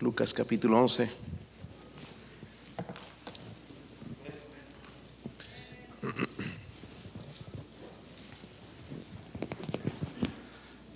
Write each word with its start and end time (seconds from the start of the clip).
Lucas 0.00 0.32
capítulo 0.32 0.82
11. 0.82 1.10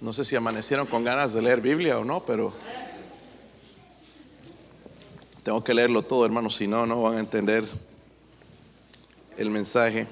No 0.01 0.15
sé 0.15 0.25
si 0.25 0.37
amanecieron 0.37 0.87
con 0.87 1.05
ganas 1.05 1.35
de 1.35 1.43
leer 1.43 1.61
Biblia 1.61 1.99
o 1.99 2.05
no, 2.05 2.25
pero 2.25 2.55
tengo 5.43 5.63
que 5.63 5.75
leerlo 5.75 6.03
todo, 6.03 6.25
hermanos, 6.25 6.57
si 6.57 6.67
no, 6.67 6.87
no 6.87 7.03
van 7.03 7.19
a 7.19 7.21
entender 7.21 7.63
el 9.37 9.51
mensaje. 9.51 10.07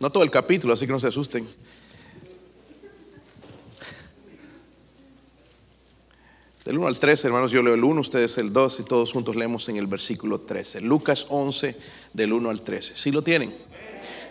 No 0.00 0.10
todo 0.10 0.22
el 0.22 0.30
capítulo, 0.30 0.72
así 0.72 0.86
que 0.86 0.92
no 0.92 1.00
se 1.00 1.08
asusten. 1.08 1.46
Del 6.68 6.76
1 6.76 6.86
al 6.86 6.98
13, 6.98 7.28
hermanos, 7.28 7.50
yo 7.50 7.62
leo 7.62 7.72
el 7.72 7.82
1, 7.82 7.98
ustedes 7.98 8.36
el 8.36 8.52
2 8.52 8.80
y 8.80 8.82
todos 8.82 9.10
juntos 9.10 9.34
leemos 9.34 9.66
en 9.70 9.78
el 9.78 9.86
versículo 9.86 10.40
13. 10.40 10.82
Lucas 10.82 11.24
11, 11.30 11.74
del 12.12 12.34
1 12.34 12.50
al 12.50 12.60
13. 12.60 12.94
¿Sí 12.94 13.10
lo 13.10 13.22
tienen? 13.22 13.54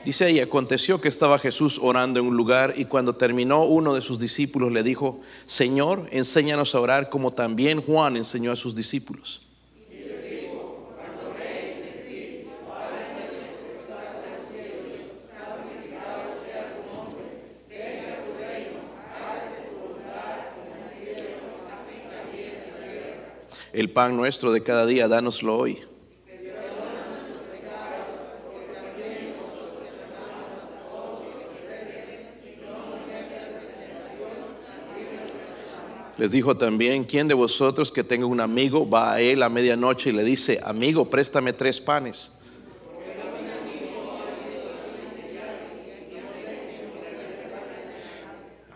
Dice 0.05 0.25
ahí, 0.25 0.39
aconteció 0.39 1.01
que 1.01 1.07
estaba 1.07 1.39
Jesús 1.39 1.79
orando 1.81 2.19
en 2.19 2.27
un 2.27 2.37
lugar 2.37 2.75
y 2.77 2.85
cuando 2.85 3.15
terminó 3.15 3.63
uno 3.63 3.95
de 3.95 4.01
sus 4.01 4.19
discípulos 4.19 4.71
le 4.71 4.83
dijo, 4.83 5.19
Señor, 5.47 6.07
enséñanos 6.11 6.75
a 6.75 6.79
orar 6.79 7.09
como 7.09 7.31
también 7.31 7.81
Juan 7.81 8.15
enseñó 8.15 8.51
a 8.51 8.55
sus 8.55 8.75
discípulos. 8.75 9.46
El 23.77 23.91
pan 23.91 24.17
nuestro 24.17 24.51
de 24.51 24.63
cada 24.63 24.87
día, 24.87 25.07
dánoslo 25.07 25.55
hoy. 25.55 25.77
Les 36.17 36.31
dijo 36.31 36.57
también, 36.57 37.03
¿quién 37.03 37.27
de 37.27 37.35
vosotros 37.35 37.91
que 37.91 38.03
tenga 38.03 38.25
un 38.25 38.39
amigo 38.39 38.89
va 38.89 39.13
a 39.13 39.21
él 39.21 39.43
a 39.43 39.49
medianoche 39.49 40.09
y 40.09 40.13
le 40.13 40.23
dice, 40.23 40.59
amigo, 40.63 41.11
préstame 41.11 41.53
tres 41.53 41.79
panes? 41.79 42.36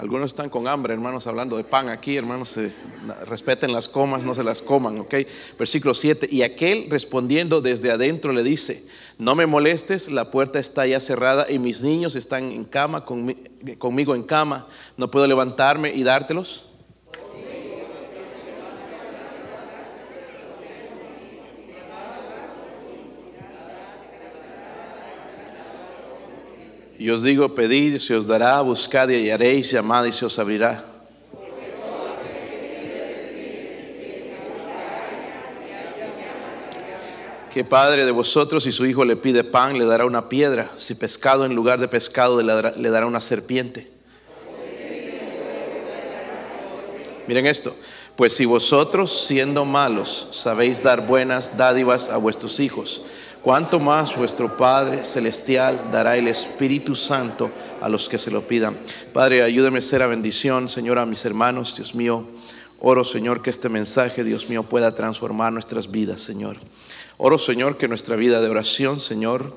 Algunos 0.01 0.31
están 0.31 0.49
con 0.49 0.67
hambre, 0.67 0.95
hermanos, 0.95 1.27
hablando 1.27 1.57
de 1.57 1.63
pan 1.63 1.87
aquí, 1.87 2.17
hermanos, 2.17 2.59
respeten 3.27 3.71
las 3.71 3.87
comas, 3.87 4.23
no 4.23 4.33
se 4.33 4.43
las 4.43 4.59
coman, 4.59 4.97
¿ok? 4.97 5.13
Versículo 5.59 5.93
7, 5.93 6.27
y 6.31 6.41
aquel 6.41 6.89
respondiendo 6.89 7.61
desde 7.61 7.91
adentro 7.91 8.33
le 8.33 8.41
dice, 8.41 8.83
no 9.19 9.35
me 9.35 9.45
molestes, 9.45 10.11
la 10.11 10.31
puerta 10.31 10.57
está 10.57 10.87
ya 10.87 10.99
cerrada 10.99 11.45
y 11.51 11.59
mis 11.59 11.83
niños 11.83 12.15
están 12.15 12.51
en 12.51 12.65
cama, 12.65 13.05
conmigo 13.77 14.15
en 14.15 14.23
cama, 14.23 14.65
no 14.97 15.11
puedo 15.11 15.27
levantarme 15.27 15.93
y 15.93 16.01
dártelos. 16.01 16.70
Y 27.01 27.09
os 27.09 27.23
digo, 27.23 27.55
pedid 27.55 27.97
se 27.97 28.13
os 28.13 28.27
dará, 28.27 28.61
buscad 28.61 29.09
y 29.09 29.15
hallaréis, 29.15 29.71
llamad 29.71 30.05
y 30.05 30.13
se 30.13 30.23
os 30.23 30.37
abrirá. 30.37 30.85
¿Qué 37.51 37.63
padre 37.63 38.05
de 38.05 38.11
vosotros 38.11 38.65
si 38.65 38.71
su 38.71 38.85
hijo 38.85 39.03
le 39.03 39.15
pide 39.15 39.43
pan 39.43 39.79
le 39.79 39.85
dará 39.85 40.05
una 40.05 40.29
piedra? 40.29 40.69
Si 40.77 40.93
pescado 40.93 41.43
en 41.43 41.55
lugar 41.55 41.79
de 41.79 41.87
pescado 41.87 42.39
le 42.39 42.89
dará 42.91 43.07
una 43.07 43.19
serpiente. 43.19 43.87
Miren 47.25 47.47
esto, 47.47 47.75
pues 48.15 48.33
si 48.33 48.45
vosotros 48.45 49.25
siendo 49.25 49.65
malos 49.65 50.27
sabéis 50.29 50.83
dar 50.83 51.07
buenas 51.07 51.57
dádivas 51.57 52.11
a 52.11 52.17
vuestros 52.17 52.59
hijos, 52.59 53.01
cuánto 53.41 53.79
más 53.79 54.15
vuestro 54.15 54.55
Padre 54.57 55.03
Celestial 55.03 55.89
dará 55.91 56.17
el 56.17 56.27
Espíritu 56.27 56.95
Santo 56.95 57.49
a 57.81 57.89
los 57.89 58.07
que 58.07 58.17
se 58.17 58.31
lo 58.31 58.47
pidan. 58.47 58.77
Padre, 59.13 59.41
ayúdame 59.41 59.79
a 59.79 59.81
ser 59.81 60.01
a 60.01 60.07
bendición, 60.07 60.69
Señor, 60.69 60.99
a 60.99 61.05
mis 61.05 61.25
hermanos, 61.25 61.75
Dios 61.75 61.95
mío. 61.95 62.25
Oro, 62.79 63.03
Señor, 63.03 63.41
que 63.41 63.49
este 63.49 63.69
mensaje, 63.69 64.23
Dios 64.23 64.49
mío, 64.49 64.63
pueda 64.63 64.95
transformar 64.95 65.53
nuestras 65.53 65.91
vidas, 65.91 66.21
Señor. 66.21 66.57
Oro, 67.17 67.37
Señor, 67.37 67.77
que 67.77 67.87
nuestra 67.87 68.15
vida 68.15 68.41
de 68.41 68.49
oración, 68.49 68.99
Señor, 68.99 69.55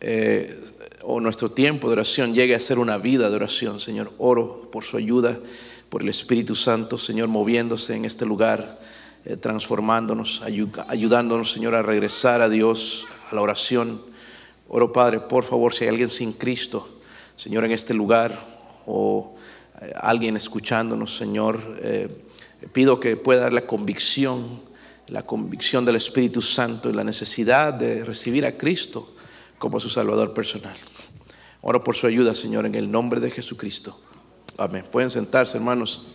eh, 0.00 0.58
o 1.02 1.20
nuestro 1.20 1.50
tiempo 1.50 1.88
de 1.88 1.94
oración 1.94 2.34
llegue 2.34 2.54
a 2.54 2.60
ser 2.60 2.78
una 2.78 2.96
vida 2.96 3.28
de 3.28 3.36
oración, 3.36 3.80
Señor. 3.80 4.12
Oro 4.18 4.70
por 4.72 4.84
su 4.84 4.96
ayuda, 4.96 5.38
por 5.90 6.02
el 6.02 6.08
Espíritu 6.08 6.54
Santo, 6.54 6.96
Señor, 6.98 7.28
moviéndose 7.28 7.94
en 7.94 8.04
este 8.04 8.24
lugar, 8.24 8.80
eh, 9.26 9.36
transformándonos, 9.36 10.42
ayudándonos, 10.42 11.52
Señor, 11.52 11.74
a 11.74 11.82
regresar 11.82 12.40
a 12.40 12.48
Dios, 12.48 13.06
la 13.34 13.42
oración. 13.42 14.00
Oro, 14.68 14.92
Padre, 14.92 15.20
por 15.20 15.44
favor, 15.44 15.74
si 15.74 15.84
hay 15.84 15.90
alguien 15.90 16.10
sin 16.10 16.32
Cristo, 16.32 16.88
Señor, 17.36 17.64
en 17.64 17.72
este 17.72 17.94
lugar 17.94 18.38
o 18.86 19.36
eh, 19.80 19.92
alguien 20.00 20.36
escuchándonos, 20.36 21.16
Señor, 21.16 21.60
eh, 21.82 22.08
pido 22.72 23.00
que 23.00 23.16
pueda 23.16 23.42
dar 23.42 23.52
la 23.52 23.66
convicción, 23.66 24.60
la 25.08 25.22
convicción 25.22 25.84
del 25.84 25.96
Espíritu 25.96 26.40
Santo 26.40 26.88
y 26.88 26.92
la 26.92 27.04
necesidad 27.04 27.74
de 27.74 28.04
recibir 28.04 28.46
a 28.46 28.52
Cristo 28.52 29.14
como 29.58 29.80
su 29.80 29.90
Salvador 29.90 30.32
personal. 30.32 30.76
Oro 31.60 31.82
por 31.82 31.96
su 31.96 32.06
ayuda, 32.06 32.34
Señor, 32.34 32.66
en 32.66 32.74
el 32.74 32.90
nombre 32.90 33.20
de 33.20 33.30
Jesucristo. 33.30 33.98
Amén. 34.58 34.84
Pueden 34.90 35.10
sentarse, 35.10 35.56
hermanos. 35.56 36.08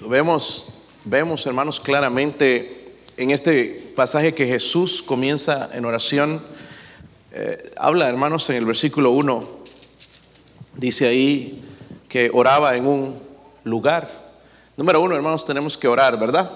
Vemos, 0.00 0.74
vemos, 1.04 1.44
hermanos, 1.46 1.80
claramente 1.80 2.79
en 3.20 3.30
este 3.30 3.92
pasaje 3.94 4.32
que 4.32 4.46
Jesús 4.46 5.02
comienza 5.02 5.68
en 5.74 5.84
oración, 5.84 6.40
eh, 7.32 7.70
habla, 7.76 8.08
hermanos, 8.08 8.48
en 8.48 8.56
el 8.56 8.64
versículo 8.64 9.10
1, 9.10 9.46
dice 10.78 11.06
ahí 11.06 11.62
que 12.08 12.30
oraba 12.32 12.74
en 12.76 12.86
un 12.86 13.14
lugar. 13.64 14.10
Número 14.78 15.02
uno, 15.02 15.16
hermanos, 15.16 15.44
tenemos 15.44 15.76
que 15.76 15.86
orar, 15.86 16.18
¿verdad? 16.18 16.50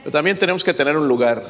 Pero 0.00 0.10
también 0.10 0.38
tenemos 0.38 0.62
que 0.62 0.74
tener 0.74 0.94
un 0.94 1.08
lugar. 1.08 1.42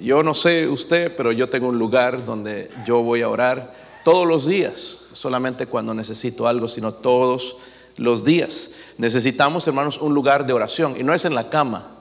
Yo 0.00 0.24
no 0.24 0.34
sé 0.34 0.66
usted, 0.66 1.14
pero 1.16 1.30
yo 1.30 1.48
tengo 1.48 1.68
un 1.68 1.78
lugar 1.78 2.24
donde 2.24 2.68
yo 2.84 3.04
voy 3.04 3.22
a 3.22 3.28
orar 3.28 3.72
todos 4.04 4.26
los 4.26 4.46
días, 4.46 5.10
solamente 5.12 5.66
cuando 5.66 5.94
necesito 5.94 6.48
algo, 6.48 6.66
sino 6.66 6.92
todos 6.92 7.58
los 7.98 8.24
días. 8.24 8.78
Necesitamos, 8.98 9.64
hermanos, 9.68 9.98
un 9.98 10.12
lugar 10.12 10.44
de 10.44 10.54
oración 10.54 10.96
y 10.98 11.04
no 11.04 11.14
es 11.14 11.24
en 11.24 11.36
la 11.36 11.48
cama 11.50 11.95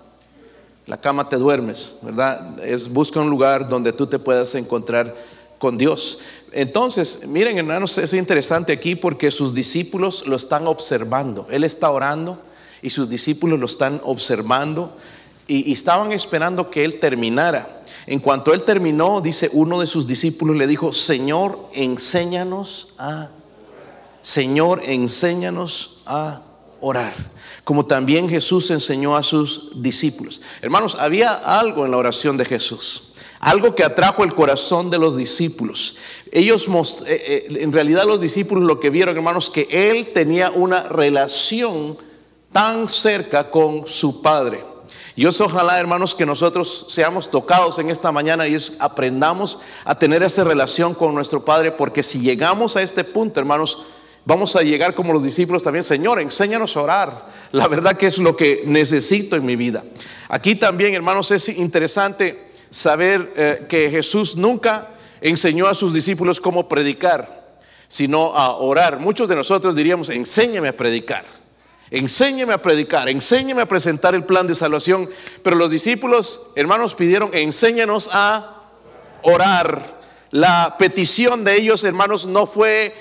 la 0.88 0.98
cama 0.98 1.28
te 1.30 1.38
duermes, 1.38 1.98
¿verdad? 2.02 2.60
Es 2.64 2.92
busca 2.92 3.20
un 3.20 3.30
lugar 3.30 3.68
donde 3.68 3.92
tú 3.92 4.06
te 4.06 4.20
puedas 4.20 4.54
encontrar 4.56 5.16
con 5.58 5.78
Dios. 5.78 6.22
Entonces, 6.52 7.28
miren 7.28 7.58
hermanos, 7.58 7.98
es 7.98 8.14
interesante 8.14 8.72
aquí 8.72 8.96
porque 8.96 9.32
sus 9.32 9.54
discípulos 9.54 10.28
lo 10.28 10.36
están 10.36 10.68
observando. 10.68 11.48
Él 11.50 11.64
está 11.64 11.90
orando 11.90 12.40
y 12.82 12.92
sus 12.92 13.10
discípulos 13.10 13.60
lo 13.60 13.66
están 13.66 14.00
observando 14.04 14.96
y, 15.48 15.72
estaban 15.72 16.12
esperando 16.12 16.70
que 16.70 16.86
él 16.86 17.00
terminara. 17.00 17.82
En 18.08 18.20
cuanto 18.20 18.54
él 18.54 18.64
terminó, 18.64 19.22
dice 19.22 19.50
uno 19.54 19.80
de 19.80 19.88
sus 19.88 20.06
discípulos, 20.06 20.56
le 20.56 20.68
dijo, 20.68 20.94
Señor, 20.94 21.60
enséñanos 21.74 22.94
a, 23.00 23.30
Señor, 24.22 24.82
enséñanos 24.86 26.04
a 26.06 26.42
orar 26.82 27.14
como 27.66 27.84
también 27.84 28.30
Jesús 28.30 28.70
enseñó 28.70 29.18
a 29.18 29.24
sus 29.24 29.82
discípulos. 29.82 30.40
Hermanos, 30.62 30.96
había 31.00 31.34
algo 31.34 31.84
en 31.84 31.92
la 31.92 31.98
oración 31.98 32.38
de 32.38 32.46
Jesús, 32.46 33.16
algo 33.40 33.74
que 33.76 33.84
atrajo 33.84 34.24
el 34.24 34.36
corazón 34.36 34.92
de 34.92 35.00
los 35.00 35.18
discípulos. 35.18 35.98
Ellos, 36.32 36.68
eh, 37.08 37.48
eh, 37.50 37.58
en 37.60 37.74
realidad 37.74 38.06
los 38.06 38.22
discípulos 38.22 38.66
lo 38.66 38.80
que 38.80 38.92
vieron, 38.92 39.18
hermanos, 39.18 39.50
que 39.50 39.68
Él 39.72 40.14
tenía 40.14 40.52
una 40.52 40.84
relación 40.84 41.98
tan 42.52 42.88
cerca 42.88 43.50
con 43.50 43.88
su 43.88 44.22
Padre. 44.22 44.64
Y 45.16 45.26
os 45.26 45.42
ojalá, 45.42 45.80
hermanos, 45.80 46.14
que 46.14 46.26
nosotros 46.26 46.88
seamos 46.90 47.32
tocados 47.32 47.80
en 47.80 47.90
esta 47.90 48.12
mañana 48.12 48.48
y 48.48 48.58
aprendamos 48.80 49.62
a 49.86 49.98
tener 49.98 50.22
esa 50.22 50.44
relación 50.44 50.94
con 50.94 51.16
nuestro 51.16 51.44
Padre, 51.44 51.72
porque 51.72 52.04
si 52.04 52.20
llegamos 52.20 52.76
a 52.76 52.84
este 52.84 53.04
punto, 53.04 53.40
hermanos, 53.40 53.86
vamos 54.26 54.56
a 54.56 54.62
llegar 54.62 54.94
como 54.94 55.14
los 55.14 55.24
discípulos 55.24 55.64
también, 55.64 55.84
Señor, 55.84 56.20
enséñanos 56.20 56.76
a 56.76 56.82
orar 56.82 57.36
la 57.56 57.70
verdad 57.70 57.96
que 57.96 58.08
es 58.08 58.18
lo 58.18 58.36
que 58.36 58.64
necesito 58.66 59.38
en 59.38 59.46
mi 59.46 59.56
vida. 59.56 59.82
Aquí 60.28 60.56
también, 60.56 60.94
hermanos, 60.94 61.32
es 61.32 61.48
interesante 61.50 62.52
saber 62.70 63.32
eh, 63.38 63.66
que 63.70 63.90
Jesús 63.90 64.36
nunca 64.36 64.90
enseñó 65.22 65.68
a 65.68 65.74
sus 65.74 65.94
discípulos 65.94 66.42
cómo 66.42 66.68
predicar, 66.68 67.56
sino 67.88 68.36
a 68.36 68.58
orar. 68.58 69.00
Muchos 69.00 69.30
de 69.30 69.36
nosotros 69.36 69.74
diríamos, 69.74 70.10
enséñame 70.10 70.68
a 70.68 70.76
predicar. 70.76 71.24
Enséñeme 71.92 72.52
a 72.52 72.62
predicar, 72.62 73.08
enséñeme 73.08 73.62
a 73.62 73.68
presentar 73.68 74.16
el 74.16 74.26
plan 74.26 74.48
de 74.48 74.56
salvación. 74.56 75.10
Pero 75.42 75.56
los 75.56 75.72
discípulos, 75.72 76.48
hermanos, 76.56 76.94
pidieron, 76.94 77.30
enséñanos 77.34 78.10
a 78.12 78.64
orar. 79.22 79.96
La 80.32 80.76
petición 80.78 81.46
de 81.46 81.56
ellos, 81.56 81.86
hermanos, 81.86 82.26
no 82.26 82.48
fue 82.48 82.94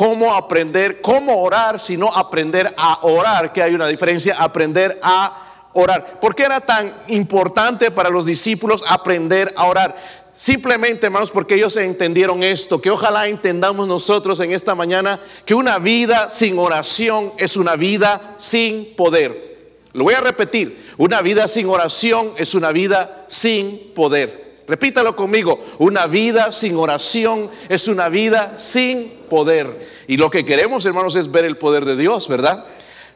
cómo 0.00 0.32
aprender, 0.32 1.02
cómo 1.02 1.42
orar, 1.42 1.78
sino 1.78 2.08
aprender 2.08 2.72
a 2.78 3.00
orar, 3.02 3.52
que 3.52 3.62
hay 3.62 3.74
una 3.74 3.86
diferencia, 3.86 4.34
aprender 4.38 4.98
a 5.02 5.68
orar. 5.74 6.18
¿Por 6.18 6.34
qué 6.34 6.44
era 6.44 6.58
tan 6.58 6.90
importante 7.08 7.90
para 7.90 8.08
los 8.08 8.24
discípulos 8.24 8.82
aprender 8.88 9.52
a 9.58 9.66
orar? 9.66 9.94
Simplemente, 10.32 11.04
hermanos, 11.04 11.30
porque 11.30 11.56
ellos 11.56 11.76
entendieron 11.76 12.42
esto, 12.42 12.80
que 12.80 12.90
ojalá 12.90 13.28
entendamos 13.28 13.86
nosotros 13.86 14.40
en 14.40 14.52
esta 14.52 14.74
mañana 14.74 15.20
que 15.44 15.54
una 15.54 15.78
vida 15.78 16.30
sin 16.30 16.58
oración 16.58 17.34
es 17.36 17.58
una 17.58 17.76
vida 17.76 18.36
sin 18.38 18.94
poder. 18.96 19.58
Lo 19.92 20.04
voy 20.04 20.14
a 20.14 20.22
repetir, 20.22 20.82
una 20.96 21.20
vida 21.20 21.46
sin 21.46 21.68
oración 21.68 22.32
es 22.38 22.54
una 22.54 22.72
vida 22.72 23.26
sin 23.28 23.92
poder. 23.94 24.62
Repítalo 24.66 25.14
conmigo, 25.14 25.62
una 25.76 26.06
vida 26.06 26.52
sin 26.52 26.76
oración 26.76 27.50
es 27.68 27.86
una 27.86 28.08
vida 28.08 28.54
sin 28.56 29.19
poder. 29.30 29.88
Y 30.06 30.18
lo 30.18 30.30
que 30.30 30.44
queremos, 30.44 30.84
hermanos, 30.84 31.14
es 31.14 31.30
ver 31.30 31.46
el 31.46 31.56
poder 31.56 31.86
de 31.86 31.96
Dios, 31.96 32.28
¿verdad? 32.28 32.66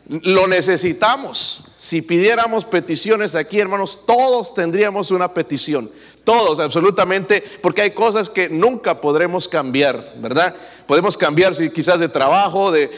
Lo 0.09 0.47
necesitamos. 0.47 1.73
Si 1.77 2.01
pidiéramos 2.01 2.65
peticiones 2.65 3.35
aquí, 3.35 3.61
hermanos, 3.61 4.07
todos 4.07 4.55
tendríamos 4.55 5.11
una 5.11 5.35
petición. 5.35 5.91
Todos, 6.25 6.59
absolutamente, 6.59 7.45
porque 7.61 7.83
hay 7.83 7.91
cosas 7.91 8.31
que 8.31 8.49
nunca 8.49 8.99
podremos 8.99 9.47
cambiar, 9.47 10.15
¿verdad? 10.17 10.57
Podemos 10.87 11.19
cambiar 11.19 11.55
quizás 11.71 12.01
de 12.01 12.09
trabajo, 12.09 12.73
de, 12.73 12.91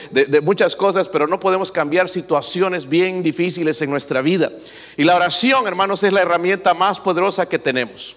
muchas 0.42 0.76
cosas, 0.76 1.08
pero 1.08 1.26
no 1.26 1.40
podemos 1.40 1.72
cambiar 1.72 2.08
situaciones 2.08 2.88
bien 2.88 3.24
difíciles 3.24 3.82
en 3.82 3.90
nuestra 3.90 4.22
vida. 4.22 4.52
Y 4.96 5.02
la 5.02 5.16
oración, 5.16 5.66
hermanos, 5.66 6.04
es 6.04 6.12
la 6.12 6.22
herramienta 6.22 6.72
más 6.72 7.00
poderosa 7.00 7.48
que 7.48 7.58
tenemos. 7.58 8.16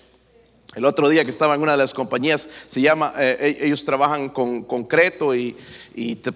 El 0.79 0.85
otro 0.85 1.09
día 1.09 1.25
que 1.25 1.29
estaba 1.29 1.55
en 1.55 1.61
una 1.61 1.73
de 1.73 1.77
las 1.77 1.93
compañías, 1.93 2.49
se 2.69 2.79
llama, 2.79 3.13
eh, 3.17 3.57
e, 3.59 3.65
ellos 3.65 3.83
trabajan 3.83 4.29
con 4.29 4.63
concreto 4.63 5.35
y, 5.35 5.55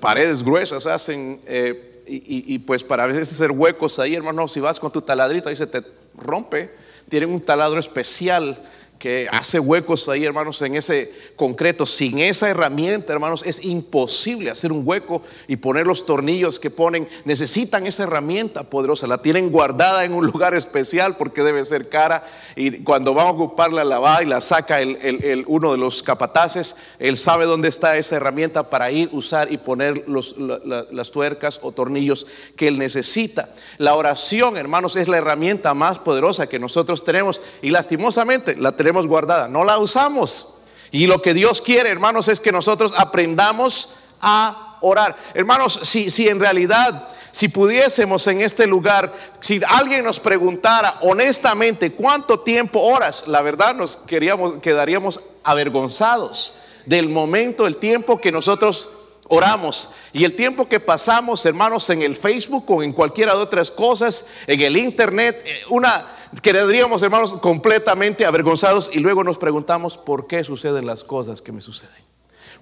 paredes 0.01 0.43
gruesas 0.43 0.85
hacen, 0.85 1.39
eh, 1.47 2.03
y, 2.05 2.53
y, 2.53 2.59
pues 2.59 2.83
para 2.83 3.05
a 3.05 3.07
veces 3.07 3.31
hacer 3.31 3.51
huecos 3.51 3.99
ahí, 3.99 4.15
hermano, 4.15 4.49
si 4.49 4.59
vas 4.59 4.81
con 4.81 4.91
tu 4.91 5.01
taladrito 5.01 5.47
ahí 5.47 5.55
se 5.55 5.67
te 5.67 5.81
rompe. 6.17 6.71
Tienen 7.07 7.29
un 7.29 7.39
taladro 7.39 7.79
especial 7.79 8.61
que 9.03 9.27
hace 9.29 9.59
huecos 9.59 10.07
ahí, 10.07 10.23
hermanos, 10.23 10.61
en 10.61 10.75
ese 10.77 11.11
concreto. 11.35 11.85
Sin 11.85 12.19
esa 12.19 12.49
herramienta, 12.49 13.11
hermanos, 13.11 13.43
es 13.45 13.65
imposible 13.65 14.49
hacer 14.49 14.71
un 14.71 14.83
hueco 14.87 15.21
y 15.45 15.57
poner 15.57 15.85
los 15.85 16.05
tornillos 16.05 16.57
que 16.57 16.69
ponen. 16.69 17.09
Necesitan 17.25 17.85
esa 17.85 18.03
herramienta 18.03 18.63
poderosa. 18.63 19.05
La 19.05 19.17
tienen 19.17 19.51
guardada 19.51 20.05
en 20.05 20.13
un 20.13 20.25
lugar 20.31 20.53
especial 20.53 21.17
porque 21.17 21.43
debe 21.43 21.65
ser 21.65 21.89
cara. 21.89 22.25
Y 22.55 22.81
cuando 22.83 23.13
van 23.13 23.27
a 23.27 23.31
ocuparla, 23.31 23.83
la 23.83 23.99
va 23.99 24.23
y 24.23 24.25
la 24.25 24.39
saca 24.39 24.79
el, 24.79 25.43
uno 25.47 25.73
de 25.73 25.79
los 25.79 26.01
capataces. 26.01 26.77
Él 26.97 27.17
sabe 27.17 27.43
dónde 27.43 27.67
está 27.67 27.97
esa 27.97 28.15
herramienta 28.15 28.69
para 28.69 28.89
ir, 28.89 29.09
usar 29.11 29.51
y 29.51 29.57
poner 29.57 30.05
las 30.07 31.11
tuercas 31.11 31.59
o 31.61 31.73
tornillos 31.73 32.25
que 32.55 32.69
él 32.69 32.79
necesita. 32.79 33.49
La 33.79 33.95
oración, 33.95 34.55
hermanos, 34.55 34.95
es 34.95 35.09
la 35.09 35.17
herramienta 35.17 35.73
más 35.73 35.99
poderosa 35.99 36.47
que 36.47 36.57
nosotros 36.57 37.03
tenemos. 37.03 37.41
Y 37.61 37.69
lastimosamente 37.69 38.55
la 38.55 38.71
tenemos 38.71 38.92
guardada, 39.07 39.47
no 39.47 39.63
la 39.63 39.77
usamos. 39.77 40.55
Y 40.91 41.07
lo 41.07 41.21
que 41.21 41.33
Dios 41.33 41.61
quiere, 41.61 41.89
hermanos, 41.89 42.27
es 42.27 42.39
que 42.39 42.51
nosotros 42.51 42.93
aprendamos 42.95 43.95
a 44.21 44.77
orar. 44.81 45.17
Hermanos, 45.33 45.79
si, 45.83 46.11
si 46.11 46.27
en 46.27 46.39
realidad, 46.39 47.09
si 47.31 47.47
pudiésemos 47.47 48.27
en 48.27 48.41
este 48.41 48.67
lugar, 48.67 49.11
si 49.39 49.59
alguien 49.67 50.03
nos 50.05 50.19
preguntara 50.19 50.97
honestamente 51.01 51.93
cuánto 51.93 52.41
tiempo 52.41 52.79
oras, 52.79 53.27
la 53.27 53.41
verdad 53.41 53.73
nos 53.73 53.97
queríamos, 53.97 54.61
quedaríamos 54.61 55.19
avergonzados 55.43 56.59
del 56.85 57.09
momento, 57.09 57.65
el 57.65 57.77
tiempo 57.77 58.19
que 58.19 58.31
nosotros 58.31 58.91
oramos 59.29 59.91
y 60.11 60.25
el 60.25 60.35
tiempo 60.35 60.67
que 60.67 60.79
pasamos, 60.79 61.45
hermanos, 61.45 61.89
en 61.89 62.01
el 62.03 62.15
Facebook 62.15 62.65
o 62.67 62.83
en 62.83 62.91
cualquiera 62.91 63.33
de 63.33 63.41
otras 63.41 63.71
cosas, 63.71 64.27
en 64.47 64.61
el 64.61 64.77
Internet, 64.77 65.41
eh, 65.45 65.61
una 65.69 66.05
quedaríamos, 66.41 67.03
hermanos, 67.03 67.33
completamente 67.33 68.25
avergonzados 68.25 68.89
y 68.93 68.99
luego 68.99 69.23
nos 69.23 69.37
preguntamos 69.37 69.97
por 69.97 70.27
qué 70.27 70.43
suceden 70.43 70.85
las 70.85 71.03
cosas 71.03 71.41
que 71.41 71.51
me 71.51 71.61
suceden. 71.61 72.03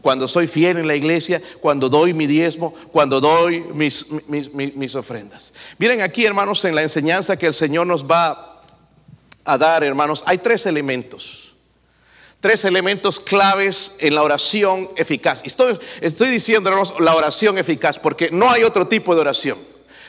Cuando 0.02 0.28
soy 0.28 0.48
fiel 0.48 0.78
en 0.78 0.88
la 0.88 0.96
iglesia, 0.96 1.42
cuando 1.60 1.88
doy 1.88 2.14
mi 2.14 2.26
diezmo, 2.26 2.74
cuando 2.92 3.22
doy 3.22 3.62
mis, 3.74 4.96
ofrendas. 4.96 5.54
Miren 5.78 6.02
aquí, 6.02 6.26
hermanos, 6.26 6.66
en 6.66 6.74
la 6.74 6.82
enseñanza 6.82 7.38
que 7.38 7.46
el 7.46 7.54
Señor 7.54 7.86
nos 7.86 8.04
va 8.04 8.62
a 9.46 9.58
dar, 9.58 9.84
hermanos, 9.84 10.24
hay 10.26 10.40
tres 10.40 10.66
elementos. 10.66 11.54
Tres 12.40 12.66
elementos 12.66 13.20
claves 13.20 13.98
en 14.00 14.16
la 14.16 14.24
oración 14.24 14.90
eficaz. 14.96 15.44
Estoy, 15.46 15.78
estoy 16.02 16.30
diciendo, 16.30 16.70
hermanos, 16.70 16.96
la 17.00 17.14
oración 17.14 17.60
eficaz, 17.60 18.00
porque 18.00 18.32
no 18.32 18.50
hay 18.50 18.64
otro 18.64 18.88
tipo 18.88 19.14
de 19.14 19.22
oración. 19.22 19.60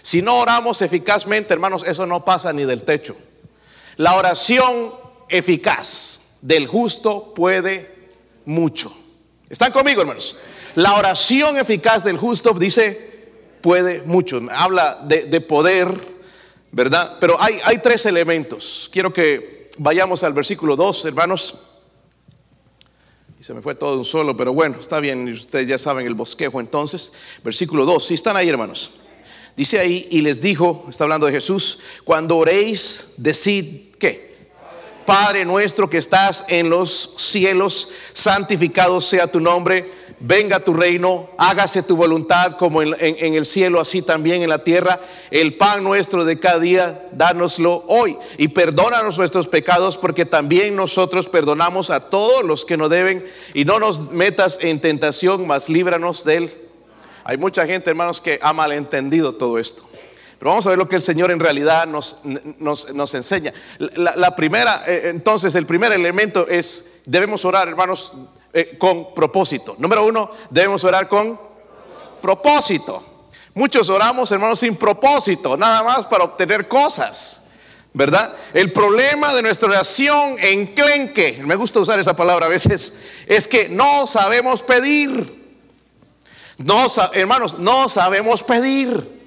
Si 0.01 0.23
no 0.23 0.39
oramos 0.39 0.81
eficazmente, 0.81 1.53
hermanos, 1.53 1.85
eso 1.87 2.07
no 2.07 2.25
pasa 2.25 2.53
ni 2.55 2.65
del 2.65 2.85
techo. 2.85 3.15
La 3.97 4.17
oración 4.17 4.93
eficaz 5.29 6.39
del 6.41 6.67
justo 6.67 7.33
puede 7.35 7.91
mucho. 8.45 8.95
¿Están 9.49 9.73
conmigo, 9.73 10.01
hermanos? 10.01 10.39
La 10.75 10.95
oración 10.97 11.59
eficaz 11.59 12.05
del 12.05 12.17
justo 12.17 12.53
dice, 12.55 13.13
puede 13.61 14.03
mucho. 14.03 14.41
Habla 14.51 15.01
de, 15.05 15.41
poder, 15.41 15.89
¿verdad? 16.71 17.19
Pero 17.21 17.41
hay, 17.41 17.59
hay 17.65 17.79
tres 17.79 18.07
elementos. 18.07 18.89
Quiero 18.93 19.13
que 19.13 19.71
vayamos 19.79 20.23
al 20.25 20.33
versículo 20.33 20.77
2, 20.77 21.05
hermanos. 21.07 21.59
Y 23.39 23.45
se 23.45 23.55
me 23.55 23.61
fue 23.61 23.75
todo 23.75 23.99
un 23.99 24.05
solo, 24.05 24.37
pero 24.37 24.53
bueno, 24.53 24.77
está 24.81 25.01
bien, 25.01 25.31
ustedes 25.31 25.67
ya 25.67 25.79
saben 25.79 26.07
el 26.07 26.15
bosquejo 26.15 26.61
entonces. 26.61 27.13
Versículo 27.43 27.85
2, 27.85 28.07
si 28.07 28.15
están 28.15 28.37
ahí, 28.37 28.49
hermanos. 28.49 29.02
Dice 29.57 29.79
ahí, 29.79 30.07
y 30.11 30.23
les 30.23 30.41
dijo, 30.41 30.87
está 30.89 31.05
hablando 31.05 31.27
de 31.27 31.33
Jesús, 31.33 31.81
cuando 32.05 32.39
oréis, 32.39 33.15
decid, 33.19 33.93
¿qué? 33.99 34.33
Padre 35.05 35.45
nuestro 35.45 35.91
que 35.91 35.99
estás 35.99 36.45
en 36.49 36.71
los 36.71 37.15
cielos, 37.19 37.91
santificado 38.15 39.01
sea 39.01 39.27
tu 39.27 39.41
nombre, 39.41 39.85
venga 40.25 40.61
tu 40.61 40.73
reino, 40.73 41.31
hágase 41.37 41.83
tu 41.83 41.97
voluntad 41.97 42.57
como 42.57 42.81
en, 42.83 42.95
el 42.99 43.45
cielo, 43.45 43.81
así 43.81 44.03
también 44.03 44.43
en 44.43 44.49
la 44.49 44.63
tierra. 44.63 45.01
El 45.31 45.57
pan 45.57 45.83
nuestro 45.83 46.25
de 46.25 46.39
cada 46.39 46.61
día, 46.61 47.09
dánoslo 47.13 47.85
hoy. 47.89 48.17
Y 48.39 48.49
perdónanos 48.49 49.19
nuestros 49.19 49.49
pecados, 49.49 49.97
porque 49.97 50.25
también 50.25 50.77
nosotros 50.77 51.29
perdonamos 51.29 51.91
a 51.91 52.09
todos 52.09 52.45
los 52.45 52.65
que 52.65 52.77
nos 52.77 52.91
deben. 52.91 53.25
Y 53.55 53.65
no 53.65 53.79
nos 53.79 54.13
metas 54.13 54.59
en 54.63 54.81
tentación, 54.81 55.47
mas 55.47 55.69
líbranos 55.69 56.25
del 56.25 56.62
hay 57.25 57.37
mucha 57.37 57.67
gente, 57.67 57.91
hermanos, 57.91 58.21
que 58.21 58.39
ha 58.43 58.53
malentendido 58.53 59.35
todo 59.35 59.59
esto. 59.59 59.85
Pero 60.39 60.51
vamos 60.51 60.67
a 60.67 60.71
ver 60.71 60.79
lo 60.79 60.89
que 60.89 60.97
el 60.97 61.03
Señor 61.03 61.31
en 61.31 61.39
realidad 61.39 61.87
nos, 61.87 62.23
nos, 62.25 63.15
enseña. 63.15 63.53
La, 63.79 64.35
primera, 64.35 64.83
eh, 64.87 65.03
entonces, 65.05 65.55
el 65.55 65.67
primer 65.67 65.93
elemento 65.93 66.49
es, 66.49 66.95
debemos 67.05 67.45
orar, 67.45 67.69
hermanos, 67.69 68.15
eh, 68.53 68.77
con 68.77 69.15
propósito. 69.15 69.77
Número 69.79 70.05
uno, 70.05 70.33
debemos 70.51 70.83
orar 70.83 71.09
con 71.09 71.39
propósito. 72.21 73.05
Muchos 73.55 73.89
oramos, 73.89 74.33
hermanos, 74.33 74.59
sin 74.59 74.75
propósito, 74.75 75.57
nada 75.57 75.83
más 75.85 76.07
para 76.07 76.25
obtener 76.25 76.67
cosas. 76.67 77.43
¿verdad? 77.95 78.35
El 78.55 78.73
problema 78.73 79.35
de 79.35 79.43
nuestra 79.43 79.69
oración 79.69 80.37
enclenque, 80.41 81.43
me 81.45 81.55
gusta 81.55 81.79
usar 81.81 82.01
esa 82.01 82.17
palabra 82.17 82.47
a 82.47 82.49
veces, 82.49 82.99
es 83.27 83.47
que 83.47 83.69
no 83.69 84.07
sabemos 84.07 84.63
pedir. 84.63 85.42
No, 86.65 86.87
hermanos, 87.13 87.59
no 87.59 87.89
sabemos 87.89 88.43
pedir. 88.43 89.21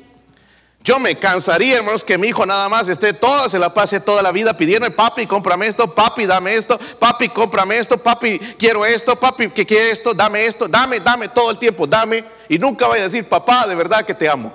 Yo 0.84 1.00
me 1.00 1.18
cansaría, 1.18 1.78
hermanos, 1.78 2.04
que 2.04 2.18
mi 2.18 2.28
hijo 2.28 2.46
nada 2.46 2.70
más 2.70 2.88
esté 2.88 3.12
toda, 3.12 3.50
se 3.50 3.58
la 3.58 3.74
pase 3.74 4.00
toda 4.00 4.22
la 4.22 4.32
vida 4.32 4.56
pidiendo, 4.56 4.90
papi, 4.96 5.26
cómprame 5.26 5.66
esto, 5.66 5.94
papi, 5.94 6.28
dame 6.28 6.54
esto, 6.54 6.78
papi, 7.00 7.30
cómprame 7.30 7.80
esto, 7.80 7.98
papi, 7.98 8.38
quiero 8.38 8.86
esto, 8.86 9.16
papi, 9.16 9.50
que 9.50 9.66
quiere 9.66 9.90
esto, 9.90 10.14
dame 10.14 10.46
esto, 10.46 10.68
dame, 10.68 11.00
dame 11.00 11.28
todo 11.30 11.50
el 11.50 11.58
tiempo, 11.58 11.88
dame. 11.88 12.24
Y 12.48 12.60
nunca 12.60 12.88
vaya 12.88 13.02
a 13.02 13.06
decir, 13.06 13.28
papá, 13.28 13.68
de 13.68 13.74
verdad 13.74 14.06
que 14.06 14.14
te 14.14 14.30
amo. 14.30 14.54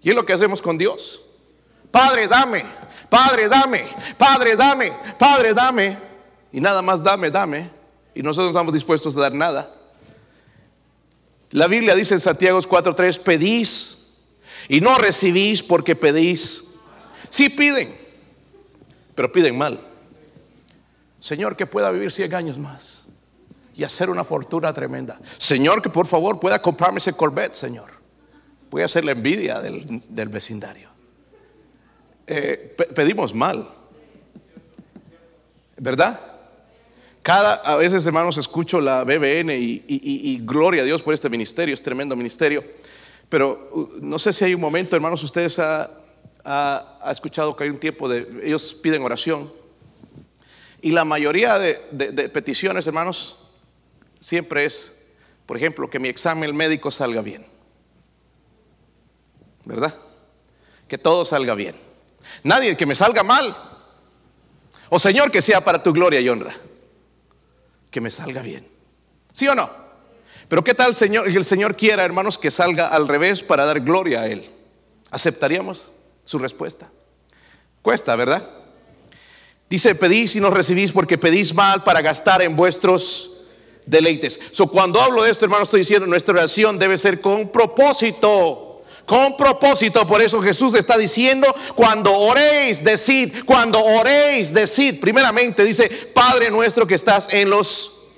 Y 0.00 0.08
es 0.08 0.16
lo 0.16 0.24
que 0.24 0.32
hacemos 0.32 0.62
con 0.62 0.78
Dios. 0.78 1.20
Padre, 1.90 2.26
dame, 2.26 2.64
Padre, 3.10 3.50
dame, 3.50 3.86
Padre, 4.16 4.56
dame, 4.56 4.92
Padre, 5.18 5.52
dame. 5.52 5.98
Y 6.50 6.62
nada 6.62 6.80
más 6.80 7.02
dame, 7.04 7.30
dame. 7.30 7.70
Y 8.14 8.22
nosotros 8.22 8.46
no 8.46 8.50
estamos 8.52 8.72
dispuestos 8.72 9.14
a 9.18 9.20
dar 9.20 9.34
nada. 9.34 9.81
La 11.52 11.68
Biblia 11.68 11.94
dice 11.94 12.14
en 12.14 12.20
Santiago 12.20 12.58
4:3, 12.60 13.18
pedís 13.22 14.18
y 14.68 14.80
no 14.80 14.96
recibís 14.98 15.62
porque 15.62 15.94
pedís. 15.96 16.74
Sí 17.28 17.48
piden, 17.48 17.94
pero 19.14 19.30
piden 19.32 19.56
mal. 19.56 19.80
Señor, 21.20 21.56
que 21.56 21.66
pueda 21.66 21.90
vivir 21.90 22.10
100 22.10 22.34
años 22.34 22.58
más 22.58 23.04
y 23.74 23.84
hacer 23.84 24.10
una 24.10 24.24
fortuna 24.24 24.72
tremenda. 24.74 25.18
Señor, 25.38 25.80
que 25.80 25.88
por 25.88 26.06
favor 26.06 26.38
pueda 26.40 26.60
comprarme 26.60 26.98
ese 26.98 27.12
Corvette, 27.14 27.54
Señor. 27.54 27.90
voy 28.70 28.82
a 28.82 28.86
hacer 28.86 29.04
la 29.04 29.12
envidia 29.12 29.60
del, 29.60 30.02
del 30.08 30.28
vecindario. 30.28 30.88
Eh, 32.26 32.74
pe- 32.76 32.86
pedimos 32.86 33.34
mal, 33.34 33.68
¿verdad? 35.76 36.18
Cada, 37.22 37.54
a 37.54 37.76
veces, 37.76 38.04
hermanos, 38.04 38.36
escucho 38.36 38.80
la 38.80 39.04
BBN 39.04 39.50
y, 39.54 40.40
gloria 40.42 40.82
a 40.82 40.84
Dios 40.84 41.02
por 41.02 41.14
este 41.14 41.28
ministerio, 41.28 41.72
es 41.72 41.82
tremendo 41.82 42.16
ministerio. 42.16 42.64
Pero 43.28 43.68
uh, 43.72 43.88
no 44.00 44.18
sé 44.18 44.32
si 44.32 44.44
hay 44.44 44.54
un 44.54 44.60
momento, 44.60 44.96
hermanos, 44.96 45.22
ustedes 45.22 45.58
ha, 45.58 45.88
ha- 46.44 46.98
ha 47.00 47.12
escuchado 47.12 47.54
que 47.56 47.64
hay 47.64 47.70
un 47.70 47.78
tiempo 47.78 48.08
de, 48.08 48.26
ellos 48.42 48.74
piden 48.74 49.02
oración. 49.02 49.50
Y 50.80 50.90
la 50.90 51.04
mayoría 51.04 51.58
de 51.60 51.74
peticiones, 52.32 52.86
hermanos, 52.88 53.44
siempre 54.18 54.64
es, 54.64 55.06
por 55.46 55.56
ejemplo, 55.56 55.88
que 55.88 56.00
mi 56.00 56.08
examen 56.08 56.54
médico 56.56 56.90
salga 56.90 57.22
bien. 57.22 57.46
¿Verdad? 59.64 59.94
Que 60.88 60.98
todo 60.98 61.24
salga 61.24 61.54
bien. 61.54 61.76
Nadie 62.42 62.76
que 62.76 62.84
me 62.84 62.96
salga 62.96 63.22
mal. 63.22 63.56
O 64.88 64.98
Señor, 64.98 65.30
que 65.30 65.40
sea 65.40 65.62
para 65.62 65.80
tu 65.80 65.92
gloria 65.92 66.20
y 66.20 66.28
honra. 66.28 66.56
Que 67.92 68.00
me 68.00 68.10
salga 68.10 68.42
bien. 68.42 68.66
¿Sí 69.32 69.46
o 69.46 69.54
no? 69.54 69.70
Pero 70.48 70.64
¿qué 70.64 70.74
tal 70.74 70.96
Señor, 70.96 71.28
el 71.28 71.44
Señor 71.44 71.76
quiera, 71.76 72.04
hermanos, 72.04 72.36
que 72.38 72.50
salga 72.50 72.88
al 72.88 73.06
revés 73.06 73.44
para 73.44 73.64
dar 73.64 73.80
gloria 73.80 74.22
a 74.22 74.26
Él? 74.26 74.50
¿Aceptaríamos 75.10 75.92
su 76.24 76.38
respuesta? 76.38 76.90
Cuesta, 77.82 78.16
¿verdad? 78.16 78.48
Dice, 79.70 79.94
pedís 79.94 80.36
y 80.36 80.40
no 80.40 80.50
recibís 80.50 80.90
porque 80.92 81.18
pedís 81.18 81.54
mal 81.54 81.84
para 81.84 82.02
gastar 82.02 82.42
en 82.42 82.56
vuestros 82.56 83.44
deleites. 83.86 84.40
So, 84.52 84.66
cuando 84.68 85.00
hablo 85.00 85.22
de 85.22 85.30
esto, 85.30 85.44
hermanos, 85.44 85.68
estoy 85.68 85.80
diciendo, 85.80 86.06
nuestra 86.06 86.34
oración 86.34 86.78
debe 86.78 86.98
ser 86.98 87.20
con 87.20 87.48
propósito. 87.50 88.71
Con 89.06 89.36
propósito, 89.36 90.06
por 90.06 90.22
eso 90.22 90.40
Jesús 90.40 90.74
está 90.74 90.96
diciendo, 90.96 91.52
cuando 91.74 92.12
oréis, 92.14 92.84
decid, 92.84 93.44
cuando 93.44 93.82
oréis, 93.82 94.54
decid, 94.54 95.00
primeramente 95.00 95.64
dice, 95.64 95.88
Padre 96.14 96.50
nuestro 96.50 96.86
que 96.86 96.94
estás 96.94 97.28
en 97.30 97.50
los 97.50 98.10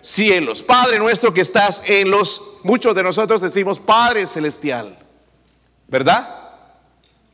cielos, 0.00 0.62
Padre 0.62 0.98
nuestro 0.98 1.34
que 1.34 1.40
estás 1.40 1.82
en 1.86 2.10
los, 2.10 2.58
muchos 2.62 2.94
de 2.94 3.02
nosotros 3.02 3.40
decimos 3.40 3.80
Padre 3.80 4.26
celestial, 4.26 4.98
¿verdad? 5.88 6.36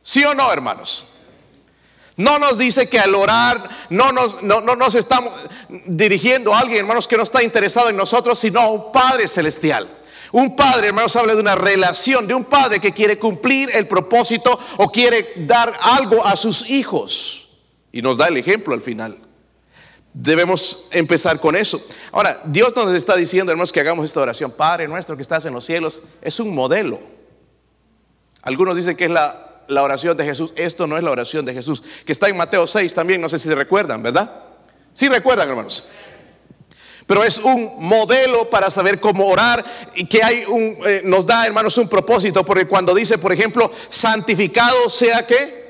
¿Sí 0.01 0.23
o 0.23 0.33
no, 0.33 0.51
hermanos? 0.51 1.11
No 2.17 2.39
nos 2.39 2.57
dice 2.57 2.87
que 2.87 2.99
al 2.99 3.13
orar 3.13 3.69
no 3.89 4.11
nos, 4.11 4.41
no, 4.41 4.61
no 4.61 4.75
nos 4.75 4.95
estamos 4.95 5.33
dirigiendo 5.85 6.53
a 6.53 6.59
alguien, 6.59 6.79
hermanos, 6.79 7.07
que 7.07 7.17
no 7.17 7.23
está 7.23 7.43
interesado 7.43 7.89
en 7.89 7.97
nosotros, 7.97 8.39
sino 8.39 8.61
a 8.61 8.67
un 8.67 8.91
Padre 8.91 9.27
celestial. 9.27 9.89
Un 10.35 10.53
padre, 10.53 10.87
hermanos, 10.87 11.15
habla 11.15 11.33
de 11.33 11.39
una 11.39 11.55
relación, 11.55 12.27
de 12.27 12.33
un 12.33 12.43
padre 12.43 12.81
que 12.81 12.91
quiere 12.91 13.17
cumplir 13.17 13.69
el 13.73 13.87
propósito 13.87 14.59
o 14.75 14.91
quiere 14.91 15.31
dar 15.37 15.73
algo 15.81 16.25
a 16.25 16.35
sus 16.35 16.69
hijos. 16.69 17.61
Y 17.93 18.01
nos 18.01 18.17
da 18.17 18.27
el 18.27 18.35
ejemplo 18.35 18.73
al 18.73 18.81
final. 18.81 19.17
Debemos 20.13 20.89
empezar 20.91 21.39
con 21.39 21.55
eso. 21.55 21.81
Ahora, 22.11 22.41
Dios 22.47 22.75
nos 22.75 22.93
está 22.93 23.15
diciendo, 23.15 23.53
hermanos, 23.53 23.71
que 23.71 23.79
hagamos 23.79 24.03
esta 24.03 24.19
oración. 24.19 24.51
Padre 24.51 24.89
nuestro 24.89 25.15
que 25.15 25.21
estás 25.21 25.45
en 25.45 25.53
los 25.53 25.63
cielos, 25.63 26.03
es 26.21 26.37
un 26.41 26.53
modelo. 26.53 26.99
Algunos 28.41 28.75
dicen 28.75 28.97
que 28.97 29.05
es 29.05 29.11
la, 29.11 29.61
oración 29.69 30.17
de 30.17 30.25
Jesús. 30.25 30.51
Esto 30.57 30.85
no 30.85 30.97
es 30.97 31.03
la 31.05 31.11
oración 31.11 31.45
de 31.45 31.53
Jesús, 31.53 31.81
que 32.05 32.11
está 32.11 32.27
en 32.27 32.35
Mateo 32.35 32.67
6 32.67 32.93
también, 32.93 33.21
no 33.21 33.29
sé 33.29 33.39
si 33.39 33.47
se 33.47 33.55
recuerdan, 33.55 34.03
¿verdad? 34.03 34.43
Sí 34.91 35.07
recuerdan, 35.07 35.47
hermanos. 35.47 35.87
Pero 37.07 37.23
es 37.23 37.37
un 37.37 37.71
modelo 37.79 38.49
para 38.49 38.71
saber 38.71 38.99
cómo 38.99 39.27
orar 39.27 39.63
y 39.93 40.07
que 40.07 40.23
hay 40.23 40.43
un, 40.47 40.77
eh, 40.85 41.01
nos 41.03 41.27
da, 41.27 41.45
hermanos, 41.45 41.77
un 41.77 41.87
propósito. 41.87 42.43
Porque 42.43 42.67
cuando 42.67 42.95
dice, 42.95 43.19
por 43.19 43.31
ejemplo, 43.31 43.71
santificado 43.89 44.89
sea 44.89 45.25
que, 45.27 45.65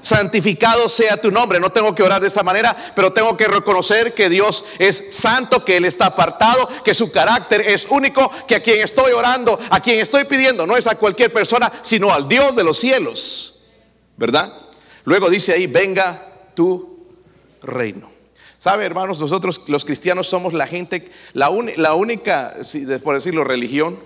santificado 0.00 0.88
sea 0.88 1.16
tu 1.16 1.30
nombre. 1.30 1.60
No 1.60 1.70
tengo 1.70 1.94
que 1.94 2.02
orar 2.02 2.20
de 2.20 2.26
esa 2.26 2.42
manera, 2.42 2.76
pero 2.96 3.12
tengo 3.12 3.36
que 3.36 3.46
reconocer 3.46 4.14
que 4.14 4.28
Dios 4.28 4.66
es 4.80 5.16
santo, 5.16 5.64
que 5.64 5.76
Él 5.76 5.84
está 5.84 6.06
apartado, 6.06 6.68
que 6.84 6.92
su 6.92 7.12
carácter 7.12 7.60
es 7.60 7.86
único, 7.88 8.30
que 8.48 8.56
a 8.56 8.62
quien 8.62 8.80
estoy 8.80 9.12
orando, 9.12 9.58
a 9.70 9.80
quien 9.80 10.00
estoy 10.00 10.24
pidiendo, 10.24 10.66
no 10.66 10.76
es 10.76 10.88
a 10.88 10.96
cualquier 10.96 11.32
persona, 11.32 11.72
sino 11.82 12.12
al 12.12 12.28
Dios 12.28 12.56
de 12.56 12.64
los 12.64 12.78
cielos. 12.78 13.70
¿Verdad? 14.16 14.52
Luego 15.04 15.30
dice 15.30 15.52
ahí, 15.52 15.68
venga 15.68 16.20
tu 16.54 17.06
reino. 17.62 18.13
¿Sabe, 18.64 18.86
hermanos? 18.86 19.20
Nosotros 19.20 19.68
los 19.68 19.84
cristianos 19.84 20.26
somos 20.26 20.54
la 20.54 20.66
gente, 20.66 21.10
la, 21.34 21.50
un- 21.50 21.70
la 21.76 21.92
única, 21.92 22.54
por 23.02 23.14
decirlo, 23.14 23.44
religión 23.44 23.98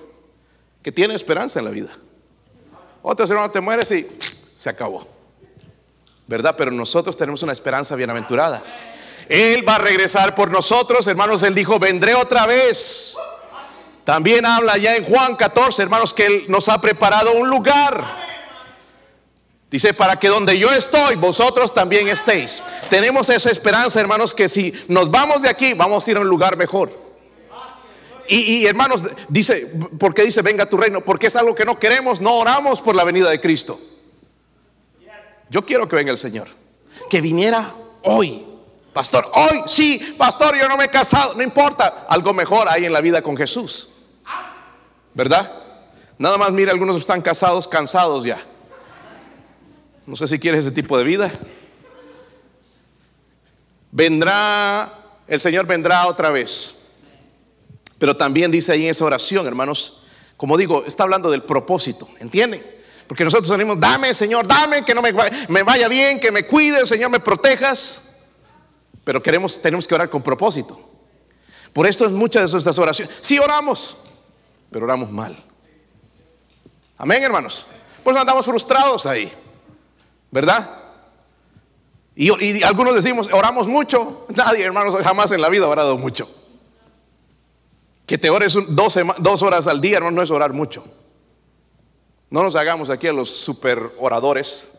que 0.83 0.91
tiene 0.91 1.15
esperanza 1.15 1.61
en 1.61 1.65
la 1.65 1.71
vida. 1.71 1.91
Otros 3.03 3.31
hermanos 3.31 3.53
te 3.53 3.61
mueres 3.61 3.89
y 3.93 4.05
se 4.57 4.69
acabó. 4.69 5.07
¿Verdad? 6.27 6.57
Pero 6.59 6.73
nosotros 6.73 7.17
tenemos 7.17 7.45
una 7.45 7.53
esperanza 7.53 7.95
bienaventurada. 7.95 8.61
Él 9.29 9.63
va 9.67 9.77
a 9.77 9.79
regresar 9.79 10.35
por 10.35 10.51
nosotros, 10.51 11.07
hermanos. 11.07 11.45
Él 11.45 11.55
dijo, 11.55 11.79
vendré 11.79 12.17
otra 12.17 12.45
vez. 12.45 13.17
También 14.03 14.45
habla 14.45 14.77
ya 14.77 14.97
en 14.97 15.05
Juan 15.05 15.37
14, 15.37 15.83
hermanos, 15.83 16.13
que 16.13 16.27
Él 16.27 16.45
nos 16.49 16.69
ha 16.69 16.81
preparado 16.81 17.31
un 17.35 17.49
lugar. 17.49 18.28
Dice, 19.71 19.93
para 19.93 20.17
que 20.17 20.29
donde 20.29 20.59
yo 20.59 20.73
estoy, 20.73 21.17
vosotros 21.17 21.75
también 21.75 22.09
estéis. 22.09 22.63
Tenemos 22.89 23.29
esa 23.29 23.51
esperanza, 23.51 24.01
hermanos, 24.01 24.35
que 24.35 24.49
si 24.49 24.73
nos 24.89 25.11
vamos 25.11 25.43
de 25.43 25.51
aquí, 25.51 25.75
vamos 25.75 26.07
a 26.07 26.11
ir 26.11 26.17
a 26.17 26.21
un 26.21 26.29
lugar 26.29 26.57
mejor. 26.57 27.09
Y, 28.31 28.67
hermanos, 28.67 29.07
dice, 29.29 29.73
¿por 29.99 30.15
qué 30.15 30.23
dice 30.23 30.43
venga 30.43 30.67
tu 30.67 30.77
reino? 30.77 31.03
Porque 31.03 31.29
es 31.29 31.37
algo 31.37 31.55
que 31.55 31.65
no 31.65 31.79
queremos, 31.79 32.21
no 32.21 32.35
oramos 32.35 32.83
por 32.83 32.95
la 32.95 33.05
venida 33.05 33.31
de 33.31 33.41
Cristo. 33.41 33.81
Yo 35.49 35.65
quiero 35.65 35.89
que 35.89 35.97
venga 35.97 36.13
el 36.13 36.19
Señor. 36.19 36.47
Que 37.09 37.23
viniera 37.23 37.73
hoy. 38.03 38.45
Pastor, 38.93 39.31
hoy 39.33 39.63
sí, 39.67 40.15
pastor, 40.19 40.59
yo 40.59 40.69
no 40.69 40.77
me 40.77 40.85
he 40.85 40.89
casado, 40.89 41.35
no 41.37 41.43
importa, 41.43 42.07
algo 42.09 42.35
mejor 42.35 42.69
hay 42.69 42.85
en 42.85 42.93
la 42.93 43.01
vida 43.01 43.23
con 43.23 43.37
Jesús. 43.37 43.95
¿Verdad? 45.15 45.51
Nada 46.19 46.37
más 46.37 46.51
mira, 46.51 46.73
algunos 46.73 46.97
están 46.97 47.23
casados, 47.23 47.67
cansados 47.67 48.25
ya. 48.25 48.39
No 50.09 50.17
sé 50.17 50.27
si 50.27 50.39
quieres 50.39 50.65
ese 50.65 50.75
tipo 50.75 50.97
de 50.97 51.05
vida. 51.05 51.31
Vendrá, 53.91 54.91
el 55.27 55.39
Señor 55.39 55.67
vendrá 55.67 56.07
otra 56.07 56.31
vez. 56.31 56.77
Pero 57.99 58.17
también 58.17 58.51
dice 58.51 58.73
ahí 58.73 58.85
en 58.85 58.91
esa 58.91 59.05
oración, 59.05 59.47
hermanos, 59.47 60.05
como 60.39 60.57
digo, 60.57 60.83
está 60.87 61.03
hablando 61.03 61.31
del 61.31 61.43
propósito, 61.43 62.09
¿entienden? 62.21 62.65
Porque 63.07 63.23
nosotros 63.23 63.51
venimos, 63.51 63.79
dame, 63.79 64.15
Señor, 64.15 64.47
dame, 64.47 64.83
que 64.83 64.95
no 64.95 65.03
me, 65.03 65.13
me 65.49 65.63
vaya 65.63 65.89
bien, 65.89 66.19
que 66.19 66.33
me 66.33 66.47
cuide, 66.47 66.87
Señor, 66.87 67.11
me 67.11 67.21
protejas. 67.21 68.23
Pero 69.05 69.23
queremos, 69.23 69.61
tenemos 69.61 69.87
que 69.87 69.95
orar 69.95 70.09
con 70.09 70.23
propósito. 70.23 70.81
Por 71.75 71.87
esto 71.87 72.07
en 72.07 72.15
muchas 72.15 72.47
de 72.47 72.53
nuestras 72.53 72.79
oraciones, 72.79 73.15
sí 73.21 73.39
oramos, 73.39 73.99
pero 74.71 74.87
oramos 74.87 75.11
mal. 75.11 75.37
Amén, 76.97 77.23
hermanos. 77.23 77.67
Pues 78.03 78.17
andamos 78.17 78.47
frustrados 78.47 79.05
ahí, 79.05 79.31
¿verdad? 80.31 80.79
Y, 82.15 82.63
algunos 82.65 82.95
decimos, 82.95 83.29
oramos 83.33 83.69
mucho. 83.69 84.27
Nadie, 84.35 84.65
hermanos, 84.65 84.97
jamás 84.97 85.31
en 85.33 85.41
la 85.41 85.49
vida 85.49 85.67
ha 85.67 85.69
orado 85.69 85.97
mucho. 85.97 86.29
Que 88.07 88.19
te 88.19 88.29
ores 88.31 88.57
dos, 88.69 89.43
horas 89.43 89.67
al 89.67 89.81
día, 89.81 89.99
hermano, 89.99 90.17
no 90.17 90.23
es 90.23 90.31
orar 90.31 90.53
mucho. 90.53 90.85
No 92.31 92.43
nos 92.43 92.57
hagamos 92.57 92.91
aquí 92.91 93.07
a 93.07 93.13
los 93.13 93.31
super 93.31 93.79
oradores, 94.01 94.73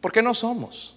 porque 0.00 0.22
no 0.22 0.32
somos. 0.34 0.96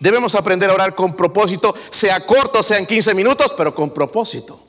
Debemos 0.00 0.34
aprender 0.34 0.70
a 0.70 0.74
orar 0.74 0.94
con 0.94 1.14
propósito, 1.14 1.74
sea 1.90 2.24
corto, 2.24 2.62
sean 2.62 2.86
15 2.86 3.14
minutos, 3.14 3.54
pero 3.56 3.74
con 3.74 3.90
propósito. 3.90 4.60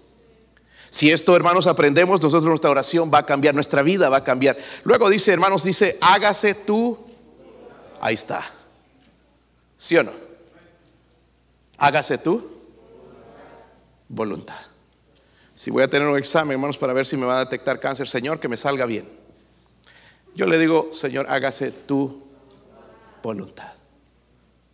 Si 0.90 1.12
esto, 1.12 1.36
hermanos, 1.36 1.68
aprendemos, 1.68 2.22
nosotros 2.22 2.48
nuestra 2.50 2.70
oración 2.72 3.12
va 3.14 3.20
a 3.20 3.26
cambiar, 3.26 3.54
nuestra 3.54 3.82
vida 3.82 4.10
va 4.10 4.18
a 4.18 4.24
cambiar. 4.24 4.58
Luego 4.84 5.10
dice, 5.10 5.32
hermanos, 5.32 5.64
dice, 5.64 5.98
hágase 6.02 6.54
tú. 6.54 7.05
Ahí 8.02 8.16
está. 8.16 8.44
¿Sí 9.78 9.98
o 9.98 10.04
no? 10.04 10.12
Hágase 11.78 12.18
tú 12.18 12.52
voluntad. 14.08 14.60
Si 15.54 15.72
voy 15.72 15.84
a 15.84 15.90
tener 15.90 16.08
un 16.08 16.18
examen, 16.18 16.54
hermanos, 16.54 16.78
para 16.78 16.94
ver 16.94 17.06
si 17.06 17.16
me 17.18 17.26
va 17.26 17.38
a 17.38 17.46
detectar 17.46 17.80
cáncer, 17.80 18.08
Señor, 18.08 18.40
que 18.40 18.48
me 18.48 18.58
salga 18.58 18.86
bien. 18.86 19.08
Yo 20.36 20.46
le 20.46 20.60
digo, 20.60 20.90
Señor, 20.92 21.28
hágase 21.30 21.72
tu 21.72 22.24
voluntad. 23.24 23.72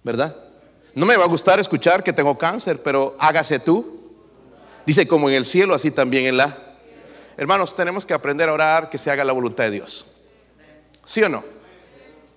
¿Verdad? 0.04 0.36
No 0.96 1.06
me 1.06 1.16
va 1.16 1.26
a 1.26 1.28
gustar 1.28 1.60
escuchar 1.60 2.04
que 2.04 2.14
tengo 2.14 2.38
cáncer, 2.38 2.82
pero 2.84 3.16
hágase 3.20 3.60
tú. 3.60 4.00
Dice, 4.86 5.08
como 5.08 5.30
en 5.30 5.36
el 5.36 5.46
cielo, 5.46 5.76
así 5.76 5.92
también 5.92 6.26
en 6.26 6.38
la. 6.38 6.58
Hermanos, 7.38 7.76
tenemos 7.76 8.06
que 8.06 8.14
aprender 8.14 8.50
a 8.50 8.54
orar 8.54 8.90
que 8.90 8.98
se 8.98 9.12
haga 9.12 9.24
la 9.24 9.34
voluntad 9.34 9.66
de 9.66 9.72
Dios. 9.72 10.22
¿Sí 11.06 11.22
o 11.22 11.30
no? 11.30 11.44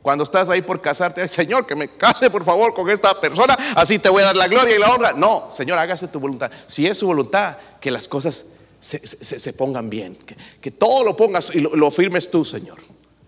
Cuando 0.04 0.22
estás 0.22 0.50
ahí 0.50 0.60
por 0.60 0.82
casarte, 0.82 1.22
"Ay, 1.22 1.30
Señor, 1.30 1.64
que 1.64 1.74
me 1.74 1.88
case 1.96 2.28
por 2.28 2.44
favor 2.44 2.74
con 2.74 2.90
esta 2.90 3.18
persona, 3.18 3.56
así 3.74 3.98
te 3.98 4.10
voy 4.10 4.20
a 4.20 4.26
dar 4.26 4.36
la 4.36 4.48
gloria 4.48 4.76
y 4.76 4.78
la 4.78 4.92
honra. 4.92 5.14
No, 5.14 5.48
Señor, 5.50 5.78
hágase 5.78 6.08
tu 6.08 6.20
voluntad. 6.20 6.50
Si 6.66 6.86
es 6.86 6.98
su 6.98 7.06
voluntad, 7.06 7.56
que 7.80 7.90
las 7.90 8.06
cosas 8.06 8.48
se, 8.78 9.52
pongan 9.54 9.88
bien. 9.88 10.14
Que, 10.60 10.70
todo 10.70 11.04
lo 11.04 11.16
pongas 11.16 11.54
y 11.54 11.60
lo, 11.60 11.90
firmes 11.90 12.30
tú, 12.30 12.44
Señor. 12.44 12.76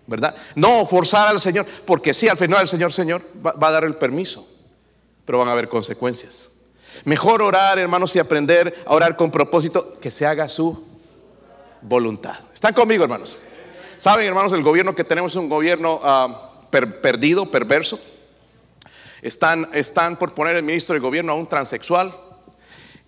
¿Verdad? 0.05 0.35
No 0.53 0.85
forzar 0.85 1.27
al 1.29 1.39
Señor, 1.39 1.65
porque 1.83 2.13
si 2.13 2.29
al 2.29 2.37
final 2.37 2.61
el 2.61 2.67
Señor, 2.67 2.93
Señor, 2.93 3.23
va, 3.43 3.53
va 3.53 3.69
a 3.69 3.71
dar 3.71 3.83
el 3.83 3.95
permiso, 3.95 4.47
pero 5.25 5.39
van 5.39 5.47
a 5.47 5.53
haber 5.53 5.69
consecuencias. 5.69 6.51
Mejor 7.05 7.41
orar, 7.41 7.79
hermanos, 7.79 8.15
y 8.15 8.19
aprender 8.19 8.83
a 8.85 8.93
orar 8.93 9.17
con 9.17 9.31
propósito, 9.31 9.97
que 9.99 10.11
se 10.11 10.27
haga 10.27 10.47
su 10.47 10.79
voluntad. 11.81 12.35
¿Están 12.53 12.75
conmigo, 12.75 13.03
hermanos? 13.03 13.39
Saben, 13.97 14.27
hermanos, 14.27 14.53
el 14.53 14.61
gobierno 14.61 14.93
que 14.93 15.03
tenemos 15.03 15.31
es 15.31 15.37
un 15.37 15.49
gobierno 15.49 15.99
perdido, 16.69 17.49
perverso. 17.49 17.99
Están, 19.21 19.67
están 19.73 20.17
por 20.17 20.33
poner 20.33 20.55
el 20.55 20.63
ministro 20.63 20.93
de 20.93 20.99
gobierno 20.99 21.31
a 21.31 21.35
un 21.35 21.47
transexual. 21.47 22.15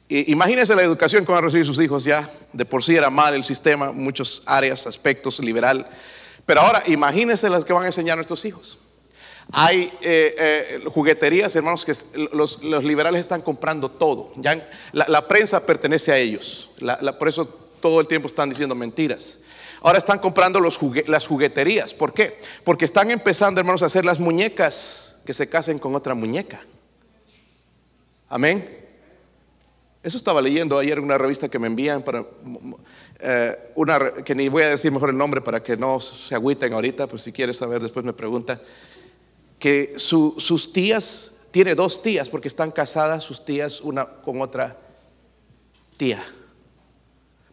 imagínense 0.09 0.75
la 0.75 0.81
educación 0.81 1.25
que 1.25 1.31
van 1.31 1.39
a 1.39 1.45
recibir 1.45 1.65
sus 1.65 1.79
hijos 1.79 2.03
ya. 2.03 2.29
De 2.51 2.65
por 2.65 2.83
sí 2.83 2.95
era 2.95 3.09
mal 3.09 3.33
el 3.33 3.43
sistema, 3.43 3.91
muchas 3.91 4.41
áreas, 4.45 4.87
aspectos, 4.87 5.39
liberal. 5.39 5.87
Pero 6.45 6.61
ahora 6.61 6.83
imagínense 6.87 7.49
las 7.49 7.63
que 7.63 7.73
van 7.73 7.83
a 7.83 7.87
enseñar 7.87 8.13
a 8.13 8.15
nuestros 8.17 8.43
hijos. 8.45 8.79
Hay 9.51 9.91
eh, 10.01 10.35
eh, 10.37 10.79
jugueterías, 10.87 11.55
hermanos, 11.55 11.83
que 11.83 11.93
los, 12.33 12.63
liberales 12.63 13.21
están 13.21 13.41
comprando 13.41 13.89
todo. 13.89 14.31
Ya, 14.35 14.63
la, 14.91 15.27
prensa 15.27 15.65
pertenece 15.65 16.11
a 16.11 16.17
ellos. 16.17 16.71
por 17.17 17.27
eso 17.27 17.45
todo 17.81 17.99
el 17.99 18.07
tiempo 18.07 18.27
están 18.27 18.49
diciendo 18.49 18.75
mentiras. 18.75 19.41
Ahora 19.81 19.97
están 19.97 20.19
comprando 20.19 20.59
las 20.59 21.27
jugueterías. 21.27 21.93
¿Por 21.93 22.13
qué? 22.13 22.37
Porque 22.63 22.85
están 22.85 23.11
empezando, 23.11 23.59
hermanos, 23.59 23.81
a 23.81 23.85
hacer 23.85 24.03
las 24.03 24.19
muñecas 24.19 25.21
que 25.25 25.33
se 25.33 25.47
casen 25.47 25.79
con 25.79 25.95
otra 25.95 26.13
muñeca. 26.15 26.61
Amén. 28.27 28.77
Eso 30.03 30.17
estaba 30.17 30.41
leyendo 30.41 30.77
ayer 30.77 30.97
en 30.97 31.03
una 31.03 31.17
revista 31.17 31.49
que 31.49 31.59
me 31.59 31.67
envían 31.67 32.03
para 32.03 32.25
eh, 33.19 33.55
una 33.75 34.11
que 34.23 34.33
ni 34.33 34.47
voy 34.47 34.63
a 34.63 34.69
decir 34.69 34.91
mejor 34.91 35.09
el 35.09 35.17
nombre 35.17 35.41
para 35.41 35.61
que 35.61 35.75
no 35.75 35.99
se 35.99 36.35
agüiten 36.35 36.71
ahorita, 36.71 37.07
pues 37.07 37.21
si 37.21 37.33
quieres 37.33 37.57
saber 37.57 37.81
después 37.81 38.05
me 38.05 38.13
pregunta 38.13 38.61
que 39.59 39.93
sus 39.97 40.71
tías 40.71 41.41
tiene 41.51 41.75
dos 41.75 42.01
tías 42.01 42.29
porque 42.29 42.47
están 42.47 42.71
casadas 42.71 43.25
sus 43.25 43.43
tías 43.43 43.81
una 43.81 44.05
con 44.05 44.41
otra 44.41 44.77
tía 45.97 46.23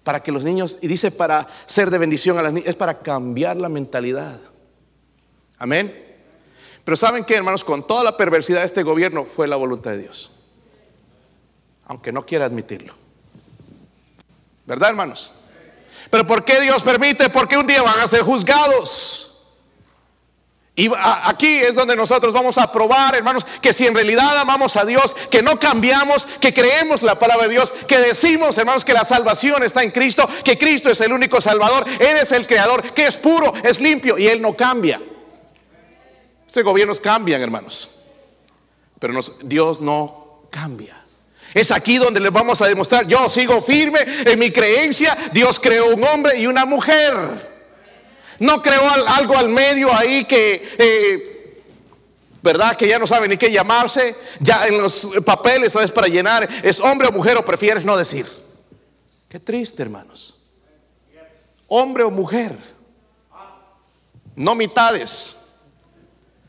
para 0.07 0.23
que 0.23 0.31
los 0.31 0.45
niños, 0.45 0.79
y 0.83 0.87
dice 0.87 1.11
para 1.11 1.49
ser 1.67 1.91
de 1.91 1.99
bendición 1.99 2.39
a 2.39 2.43
las 2.43 2.53
niñas, 2.53 2.69
es 2.69 2.77
para 2.77 3.01
cambiar 3.01 3.57
la 3.57 3.69
mentalidad. 3.69 4.39
Amén. 5.59 5.93
Pero 6.85 6.97
¿saben 6.97 7.25
qué, 7.25 7.35
hermanos? 7.35 7.65
Con 7.65 7.85
toda 7.85 8.05
la 8.05 8.17
perversidad 8.17 8.61
de 8.61 8.67
este 8.67 8.85
gobierno 8.85 9.25
fue 9.25 9.49
la 9.49 9.57
voluntad 9.57 9.91
de 9.91 10.03
Dios. 10.03 10.31
Aunque 11.87 12.13
no 12.13 12.25
quiera 12.25 12.45
admitirlo. 12.45 12.95
¿Verdad, 14.65 14.91
hermanos? 14.91 15.33
Pero 16.09 16.25
¿por 16.25 16.45
qué 16.45 16.61
Dios 16.61 16.85
permite? 16.85 17.29
Porque 17.29 17.59
un 17.59 17.67
día 17.67 17.83
van 17.83 17.99
a 17.99 18.07
ser 18.07 18.21
juzgados. 18.21 19.36
Y 20.79 20.91
aquí 20.95 21.57
es 21.57 21.75
donde 21.75 21.97
nosotros 21.97 22.35
vamos 22.35 22.59
a 22.59 22.71
probar, 22.71 23.15
hermanos, 23.15 23.47
que 23.63 23.73
si 23.73 23.87
en 23.87 23.95
realidad 23.95 24.37
amamos 24.37 24.77
a 24.77 24.85
Dios, 24.85 25.17
que 25.31 25.43
no 25.43 25.59
cambiamos, 25.59 26.27
que 26.39 26.53
creemos 26.53 27.03
la 27.03 27.19
palabra 27.19 27.49
de 27.49 27.55
Dios, 27.55 27.73
que 27.89 27.99
decimos, 27.99 28.59
hermanos, 28.59 28.85
que 28.85 28.93
la 28.93 29.07
salvación 29.07 29.63
está 29.63 29.83
en 29.83 29.91
Cristo, 29.91 30.29
que 30.45 30.59
Cristo 30.59 30.91
es 30.91 31.01
el 31.01 31.15
único 31.15 31.41
Salvador, 31.41 31.87
Él 31.99 32.19
es 32.19 32.31
el 32.33 32.47
Creador, 32.47 32.83
que 32.93 33.07
es 33.07 33.17
puro, 33.17 33.55
es 33.65 33.81
limpio 33.81 34.19
y 34.19 34.29
Él 34.29 34.43
no 34.43 34.53
cambia. 34.53 35.01
Estos 36.47 36.63
gobiernos 36.63 37.01
cambian, 37.01 37.41
hermanos, 37.41 38.03
pero 38.99 39.19
Dios 39.45 39.81
no 39.81 40.43
cambia. 40.51 41.03
Es 41.55 41.71
aquí 41.71 41.97
donde 41.97 42.21
les 42.21 42.33
vamos 42.33 42.61
a 42.61 42.67
demostrar, 42.67 43.07
yo 43.07 43.31
sigo 43.31 43.63
firme 43.63 44.01
en 44.05 44.39
mi 44.39 44.51
creencia, 44.51 45.17
Dios 45.33 45.59
creó 45.59 45.95
un 45.95 46.05
hombre 46.05 46.39
y 46.39 46.47
una 46.47 46.67
mujer. 46.67 47.56
No 48.39 48.63
creó 48.63 48.83
algo 49.09 49.37
al 49.37 49.49
medio 49.49 49.93
ahí 49.95 50.25
que, 50.25 50.69
eh, 50.79 51.63
¿verdad? 52.43 52.77
Que 52.77 52.89
ya 52.89 52.99
no 52.99 53.07
sabe 53.07 53.29
ni 53.29 53.37
qué 53.37 53.51
llamarse. 53.51 54.15
Ya 54.41 54.67
en 54.67 54.79
los 54.79 55.11
papeles, 55.25 55.73
¿sabes? 55.73 55.91
Para 55.91 56.09
llenar, 56.09 56.49
¿es 56.63 56.81
hombre 56.81 57.09
o 57.09 57.13
mujer 57.13 57.37
o 57.37 57.45
prefieres 57.45 57.85
no 57.85 57.97
decir? 57.97 58.27
Qué 59.29 59.41
triste, 59.41 59.83
hermanos. 59.83 60.37
Hombre 61.69 62.05
o 62.05 62.11
mujer. 62.11 62.57
No 64.37 64.55
mitades. 64.55 65.37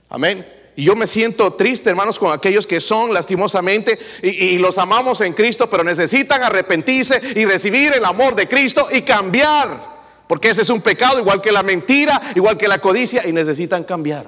Amén. 0.10 0.45
Y 0.76 0.84
yo 0.84 0.95
me 0.95 1.08
siento 1.08 1.54
triste, 1.54 1.89
hermanos, 1.89 2.19
con 2.19 2.32
aquellos 2.32 2.67
que 2.67 2.80
son 2.80 3.12
lastimosamente 3.12 3.97
y, 4.21 4.60
los 4.60 4.78
amamos 4.78 5.21
en 5.21 5.34
Cristo, 5.34 5.67
pero 5.67 5.84
necesitan 5.84 6.43
arrepentirse 6.43 7.19
y 7.36 7.45
recibir 7.45 7.93
el 7.93 8.06
amor 8.06 8.36
de 8.36 8.47
Cristo 8.47 8.88
y 8.91 9.02
cambiar. 9.02 9.96
Porque 10.28 10.50
ese 10.50 10.62
es 10.62 10.70
un 10.70 10.82
pecado 10.82 11.20
igual 11.20 11.42
que 11.42 11.52
la 11.52 11.63
mentira, 11.63 12.22
igual 12.36 12.58
que 12.58 12.68
la 12.68 12.80
codicia 12.80 13.26
y 13.26 13.32
necesitan 13.32 13.84
cambiar. 13.84 14.28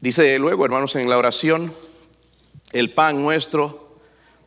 Dice 0.00 0.38
luego, 0.38 0.64
hermanos, 0.64 0.96
en 0.96 1.08
la 1.08 1.16
oración, 1.16 1.72
el 2.72 2.92
pan 2.92 3.22
nuestro 3.22 3.98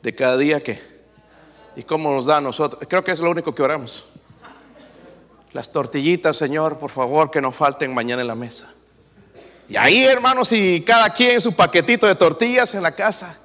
de 0.04 0.14
cada 0.14 0.38
día 0.38 0.62
que... 0.62 0.98
¿Y 1.76 1.84
cómo 1.84 2.14
nos 2.14 2.26
da 2.26 2.38
a 2.38 2.42
nosotros? 2.42 2.84
Creo 2.88 3.04
que 3.04 3.12
es 3.12 3.20
lo 3.20 3.32
único 3.32 3.56
que 3.56 3.62
oramos. 3.62 4.10
Las 5.54 5.72
tortillitas, 5.72 6.36
Señor, 6.36 6.80
por 6.80 6.90
favor, 6.90 7.32
que 7.32 7.42
no 7.42 7.52
falten 7.52 7.94
mañana 7.94 8.22
en 8.22 8.28
la 8.28 8.36
mesa. 8.36 8.74
Y 9.70 9.76
ahí, 9.78 10.04
hermanos, 10.04 10.52
y 10.52 10.82
cada 10.82 11.12
quien 11.12 11.40
su 11.40 11.56
paquetito 11.56 12.08
de 12.08 12.16
tortillas 12.16 12.74
en 12.76 12.84
la 12.84 12.94
casa 12.94 13.38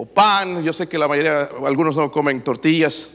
o 0.00 0.06
pan, 0.06 0.62
yo 0.62 0.72
sé 0.72 0.88
que 0.88 0.96
la 0.96 1.08
mayoría, 1.08 1.50
algunos 1.66 1.96
no 1.96 2.12
comen 2.12 2.44
tortillas, 2.44 3.10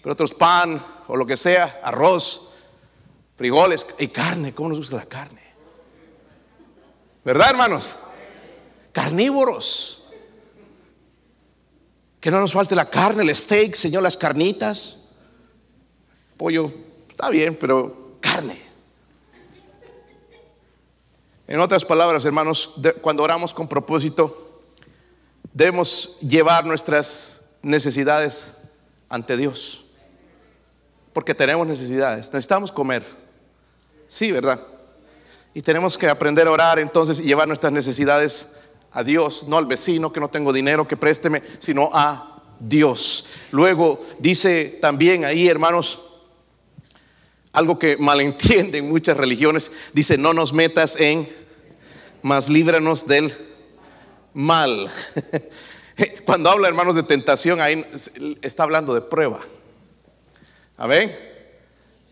pero 0.00 0.12
otros 0.12 0.32
pan 0.32 0.80
o 1.08 1.16
lo 1.16 1.26
que 1.26 1.36
sea, 1.36 1.80
arroz, 1.82 2.50
frijoles 3.36 3.84
y 3.98 4.06
carne, 4.06 4.54
¿cómo 4.54 4.68
nos 4.68 4.78
gusta 4.78 4.94
la 4.94 5.06
carne? 5.06 5.42
¿Verdad, 7.24 7.50
hermanos? 7.50 7.96
Carnívoros. 8.92 10.08
Que 12.20 12.30
no 12.30 12.38
nos 12.38 12.52
falte 12.52 12.76
la 12.76 12.88
carne, 12.88 13.24
el 13.24 13.34
steak, 13.34 13.74
Señor, 13.74 14.04
las 14.04 14.16
carnitas. 14.16 15.08
Pollo, 16.36 16.72
está 17.10 17.28
bien, 17.28 17.58
pero 17.60 18.18
carne. 18.20 18.62
En 21.48 21.58
otras 21.58 21.84
palabras, 21.84 22.24
hermanos, 22.24 22.76
cuando 23.00 23.24
oramos 23.24 23.52
con 23.52 23.66
propósito, 23.66 24.47
debemos 25.58 26.20
llevar 26.20 26.64
nuestras 26.64 27.56
necesidades 27.62 28.54
ante 29.08 29.36
Dios. 29.36 29.86
Porque 31.12 31.34
tenemos 31.34 31.66
necesidades, 31.66 32.32
necesitamos 32.32 32.70
comer. 32.70 33.02
Sí, 34.06 34.30
¿verdad? 34.30 34.64
Y 35.54 35.60
tenemos 35.60 35.98
que 35.98 36.08
aprender 36.08 36.46
a 36.46 36.52
orar 36.52 36.78
entonces 36.78 37.18
y 37.18 37.24
llevar 37.24 37.48
nuestras 37.48 37.72
necesidades 37.72 38.54
a 38.92 39.02
Dios, 39.02 39.48
no 39.48 39.58
al 39.58 39.66
vecino 39.66 40.12
que 40.12 40.20
no 40.20 40.28
tengo 40.30 40.52
dinero 40.52 40.86
que 40.86 40.96
présteme, 40.96 41.42
sino 41.58 41.90
a 41.92 42.40
Dios. 42.60 43.26
Luego 43.50 44.06
dice 44.20 44.78
también 44.80 45.24
ahí, 45.24 45.48
hermanos, 45.48 46.04
algo 47.52 47.80
que 47.80 47.96
malentienden 47.96 48.88
muchas 48.88 49.16
religiones, 49.16 49.72
dice, 49.92 50.16
no 50.18 50.32
nos 50.32 50.52
metas 50.52 50.94
en, 51.00 51.28
mas 52.22 52.48
líbranos 52.48 53.08
del 53.08 53.47
mal. 54.38 54.88
Cuando 56.24 56.48
habla, 56.48 56.68
hermanos, 56.68 56.94
de 56.94 57.02
tentación, 57.02 57.60
ahí 57.60 57.84
está 58.40 58.62
hablando 58.62 58.94
de 58.94 59.00
prueba. 59.00 59.40
Amén. 60.76 61.18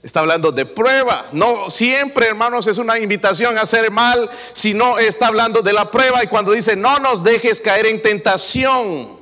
Está 0.03 0.21
hablando 0.21 0.51
de 0.51 0.67
prueba. 0.67 1.29
No 1.33 1.71
siempre, 1.71 2.27
hermanos, 2.27 2.67
es 2.67 2.79
una 2.79 2.99
invitación 2.99 3.57
a 3.59 3.63
hacer 3.63 3.93
mal, 3.93 4.29
sino 4.53 4.99
está 4.99 5.29
hablando 5.29 5.63
de 5.63 5.73
la 5.73 5.89
prueba. 5.91 6.23
Y 6.25 6.27
cuando 6.27 6.51
dice, 6.51 6.75
no 6.75 6.99
nos 6.99 7.23
dejes 7.23 7.61
caer 7.61 7.87
en 7.87 8.03
tentación. 8.03 9.16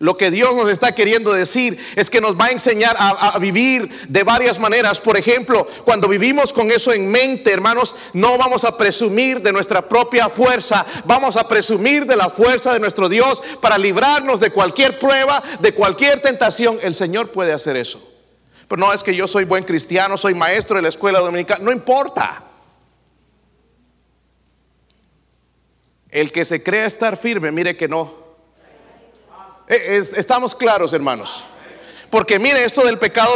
Lo 0.00 0.16
que 0.16 0.30
Dios 0.30 0.54
nos 0.54 0.70
está 0.70 0.94
queriendo 0.94 1.30
decir 1.30 1.78
es 1.94 2.08
que 2.08 2.22
nos 2.22 2.34
va 2.34 2.46
a 2.46 2.50
enseñar 2.52 2.96
a, 2.98 3.38
vivir 3.38 3.86
de 4.08 4.24
varias 4.24 4.58
maneras. 4.58 4.98
Por 4.98 5.18
ejemplo, 5.18 5.68
cuando 5.84 6.08
vivimos 6.08 6.54
con 6.54 6.70
eso 6.70 6.94
en 6.94 7.10
mente, 7.10 7.52
hermanos, 7.52 7.96
no 8.14 8.38
vamos 8.38 8.64
a 8.64 8.78
presumir 8.78 9.42
de 9.42 9.52
nuestra 9.52 9.86
propia 9.86 10.30
fuerza, 10.30 10.86
vamos 11.04 11.36
a 11.36 11.46
presumir 11.46 12.06
de 12.06 12.16
la 12.16 12.30
fuerza 12.30 12.72
de 12.72 12.80
nuestro 12.80 13.10
Dios 13.10 13.42
para 13.60 13.76
librarnos 13.76 14.40
de 14.40 14.50
cualquier 14.50 14.98
prueba, 14.98 15.42
de 15.60 15.74
cualquier 15.74 16.22
tentación. 16.22 16.78
El 16.80 16.94
Señor 16.94 17.30
puede 17.30 17.52
hacer 17.52 17.76
eso. 17.76 18.02
Pero 18.68 18.80
no 18.80 18.94
es 18.94 19.02
que 19.02 19.14
yo 19.14 19.28
soy 19.28 19.44
buen 19.44 19.64
cristiano, 19.64 20.16
soy 20.16 20.32
maestro 20.32 20.76
de 20.76 20.82
la 20.82 20.88
escuela 20.88 21.18
dominical, 21.18 21.62
no 21.62 21.72
importa. 21.72 22.44
El 26.08 26.32
que 26.32 26.46
se 26.46 26.62
crea 26.62 26.86
estar 26.86 27.18
firme, 27.18 27.52
mire 27.52 27.76
que 27.76 27.86
no, 27.86 28.29
eh, 29.70 30.02
estamos 30.16 30.54
claros, 30.54 30.92
hermanos. 30.92 31.44
Porque 32.10 32.40
mire, 32.40 32.64
esto 32.64 32.84
del 32.84 32.98
pecado, 32.98 33.34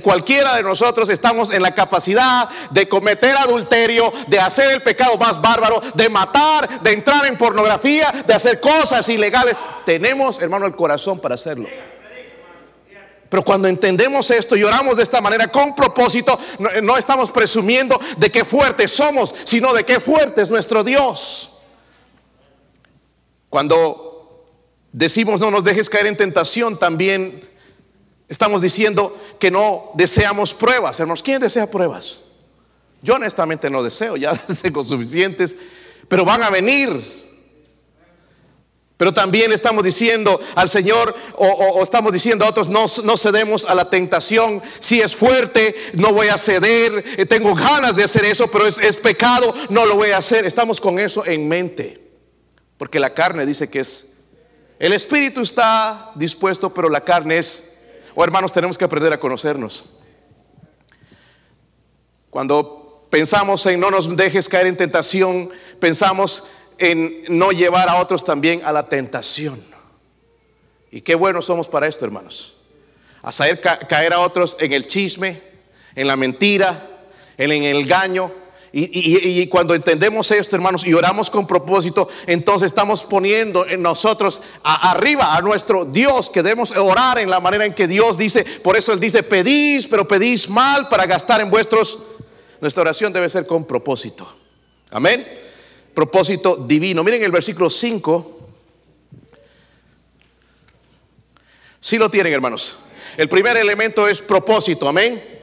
cualquiera 0.00 0.54
de 0.54 0.62
nosotros 0.62 1.08
estamos 1.08 1.52
en 1.52 1.60
la 1.60 1.74
capacidad 1.74 2.48
de 2.70 2.88
cometer 2.88 3.36
adulterio, 3.36 4.12
de 4.28 4.38
hacer 4.38 4.70
el 4.70 4.80
pecado 4.80 5.18
más 5.18 5.40
bárbaro, 5.40 5.82
de 5.94 6.08
matar, 6.08 6.80
de 6.82 6.92
entrar 6.92 7.26
en 7.26 7.36
pornografía, 7.36 8.12
de 8.24 8.32
hacer 8.32 8.60
cosas 8.60 9.08
ilegales. 9.08 9.58
Tenemos, 9.84 10.40
hermano, 10.40 10.66
el 10.66 10.76
corazón 10.76 11.18
para 11.18 11.34
hacerlo. 11.34 11.68
Pero 13.28 13.42
cuando 13.42 13.66
entendemos 13.66 14.30
esto 14.30 14.54
y 14.54 14.62
oramos 14.62 14.96
de 14.96 15.02
esta 15.02 15.20
manera 15.20 15.48
con 15.48 15.74
propósito, 15.74 16.38
no, 16.60 16.70
no, 16.82 16.96
estamos 16.96 17.32
presumiendo 17.32 18.00
de 18.18 18.30
qué 18.30 18.44
fuertes 18.44 18.92
somos, 18.92 19.34
sino 19.42 19.74
de 19.74 19.82
qué 19.82 19.98
fuerte 19.98 20.42
es 20.42 20.48
nuestro 20.48 20.84
Dios. 20.84 21.58
Cuando 23.50 24.05
decimos 25.04 25.40
no 25.40 25.50
nos 25.50 25.64
dejes 25.64 25.88
caer 25.88 26.06
en 26.06 26.16
tentación, 26.16 26.78
también 26.78 27.42
Estamos 28.28 28.60
diciendo 28.60 29.16
que 29.38 29.50
no 29.50 29.90
deseamos 29.94 30.52
pruebas. 30.52 30.98
Hermanos, 30.98 31.22
¿quién 31.22 31.40
desea 31.40 31.70
pruebas? 31.70 32.20
Yo 33.02 33.14
honestamente 33.14 33.70
no 33.70 33.82
deseo, 33.82 34.16
ya 34.16 34.34
tengo 34.62 34.82
suficientes, 34.82 35.56
pero 36.08 36.24
van 36.24 36.42
a 36.42 36.50
venir. 36.50 37.26
Pero 38.96 39.12
también 39.12 39.52
estamos 39.52 39.84
diciendo 39.84 40.40
al 40.54 40.70
Señor 40.70 41.14
o, 41.36 41.82
estamos 41.82 42.12
diciendo 42.12 42.46
a 42.46 42.48
otros, 42.48 42.68
no, 42.68 42.86
no, 43.04 43.16
cedemos 43.18 43.66
a 43.66 43.74
la 43.74 43.90
tentación. 43.90 44.62
Si 44.80 45.02
es 45.02 45.14
fuerte, 45.14 45.76
no 45.92 46.14
voy 46.14 46.28
a 46.28 46.38
ceder. 46.38 47.04
Eh, 47.18 47.26
tengo 47.26 47.54
ganas 47.54 47.94
de 47.94 48.04
hacer 48.04 48.24
eso, 48.24 48.50
pero 48.50 48.66
es, 48.66 48.78
es 48.78 48.96
pecado, 48.96 49.54
no 49.68 49.84
lo 49.84 49.96
voy 49.96 50.10
a 50.10 50.18
hacer. 50.18 50.46
Estamos 50.46 50.80
con 50.80 50.98
eso 50.98 51.26
en 51.26 51.46
mente. 51.46 52.02
Porque 52.78 52.98
la 52.98 53.14
carne 53.14 53.46
dice 53.46 53.68
que 53.68 53.80
es... 53.80 54.15
El 54.78 54.92
espíritu 54.92 55.40
está 55.40 56.12
dispuesto, 56.14 56.72
pero 56.72 56.88
la 56.88 57.00
carne 57.00 57.38
es 57.38 57.76
Oh, 58.18 58.24
hermanos, 58.24 58.50
tenemos 58.50 58.78
que 58.78 58.84
aprender 58.86 59.12
a 59.12 59.20
conocernos. 59.20 59.84
Cuando 62.30 63.06
pensamos 63.10 63.66
en 63.66 63.78
no 63.78 63.90
nos 63.90 64.16
dejes 64.16 64.48
caer 64.48 64.66
en 64.68 64.76
tentación, 64.78 65.50
pensamos 65.78 66.48
en 66.78 67.24
no 67.28 67.50
llevar 67.50 67.90
a 67.90 67.96
otros 67.96 68.24
también 68.24 68.62
a 68.64 68.72
la 68.72 68.88
tentación. 68.88 69.62
Y 70.90 71.02
qué 71.02 71.14
buenos 71.14 71.44
somos 71.44 71.68
para 71.68 71.86
esto, 71.86 72.06
hermanos. 72.06 72.56
Hacer 73.20 73.60
caer 73.60 74.14
a 74.14 74.20
otros 74.20 74.56
en 74.60 74.72
el 74.72 74.88
chisme, 74.88 75.42
en 75.94 76.06
la 76.06 76.16
mentira, 76.16 76.88
en 77.36 77.50
el 77.50 77.76
engaño, 77.76 78.32
y, 78.72 79.46
cuando 79.46 79.74
entendemos 79.74 80.30
esto, 80.30 80.56
hermanos, 80.56 80.86
y 80.86 80.92
oramos 80.92 81.30
con 81.30 81.46
propósito, 81.46 82.08
entonces 82.26 82.66
estamos 82.66 83.04
poniendo 83.04 83.66
en 83.66 83.80
nosotros 83.80 84.42
arriba 84.62 85.36
a 85.36 85.40
nuestro 85.40 85.84
Dios, 85.84 86.30
que 86.30 86.42
debemos 86.42 86.72
orar 86.76 87.18
en 87.18 87.30
la 87.30 87.40
manera 87.40 87.64
en 87.64 87.74
que 87.74 87.86
Dios 87.86 88.18
dice. 88.18 88.44
Por 88.44 88.76
eso 88.76 88.92
Él 88.92 89.00
dice, 89.00 89.22
pedís, 89.22 89.86
pero 89.86 90.06
pedís 90.06 90.48
mal 90.48 90.88
para 90.88 91.06
gastar 91.06 91.40
en 91.40 91.50
vuestros. 91.50 92.02
Nuestra 92.60 92.82
oración 92.82 93.12
debe 93.12 93.30
ser 93.30 93.46
con 93.46 93.64
propósito. 93.64 94.28
Amén. 94.90 95.26
Propósito 95.94 96.56
divino. 96.56 97.02
Miren 97.04 97.22
el 97.22 97.32
versículo 97.32 97.70
5. 97.70 98.40
Si 101.80 101.98
lo 101.98 102.10
tienen, 102.10 102.32
hermanos. 102.32 102.80
El 103.16 103.28
primer 103.28 103.56
elemento 103.56 104.06
es 104.08 104.20
propósito. 104.20 104.88
Amén 104.88 105.35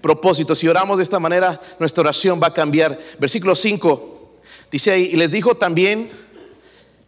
propósito. 0.00 0.54
Si 0.54 0.68
oramos 0.68 0.98
de 0.98 1.04
esta 1.04 1.18
manera, 1.18 1.60
nuestra 1.78 2.02
oración 2.02 2.40
va 2.42 2.48
a 2.48 2.54
cambiar. 2.54 2.98
Versículo 3.18 3.54
5 3.54 4.18
dice 4.70 4.90
ahí, 4.90 5.10
y 5.12 5.16
les 5.16 5.32
dijo 5.32 5.54
también, 5.54 6.10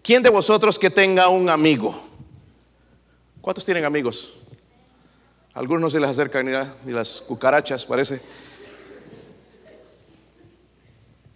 ¿quién 0.03 0.22
de 0.22 0.31
vosotros 0.31 0.79
que 0.79 0.90
tenga 0.90 1.29
un 1.29 1.48
amigo? 1.48 2.00
¿Cuántos 3.40 3.64
tienen 3.64 3.85
amigos? 3.85 4.35
Algunos 5.55 5.81
no 5.81 5.90
se 5.90 6.00
les 6.00 6.11
acercan 6.11 6.46
ni, 6.85 6.92
las 6.92 7.20
cucarachas, 7.22 7.85
parece. 7.85 8.20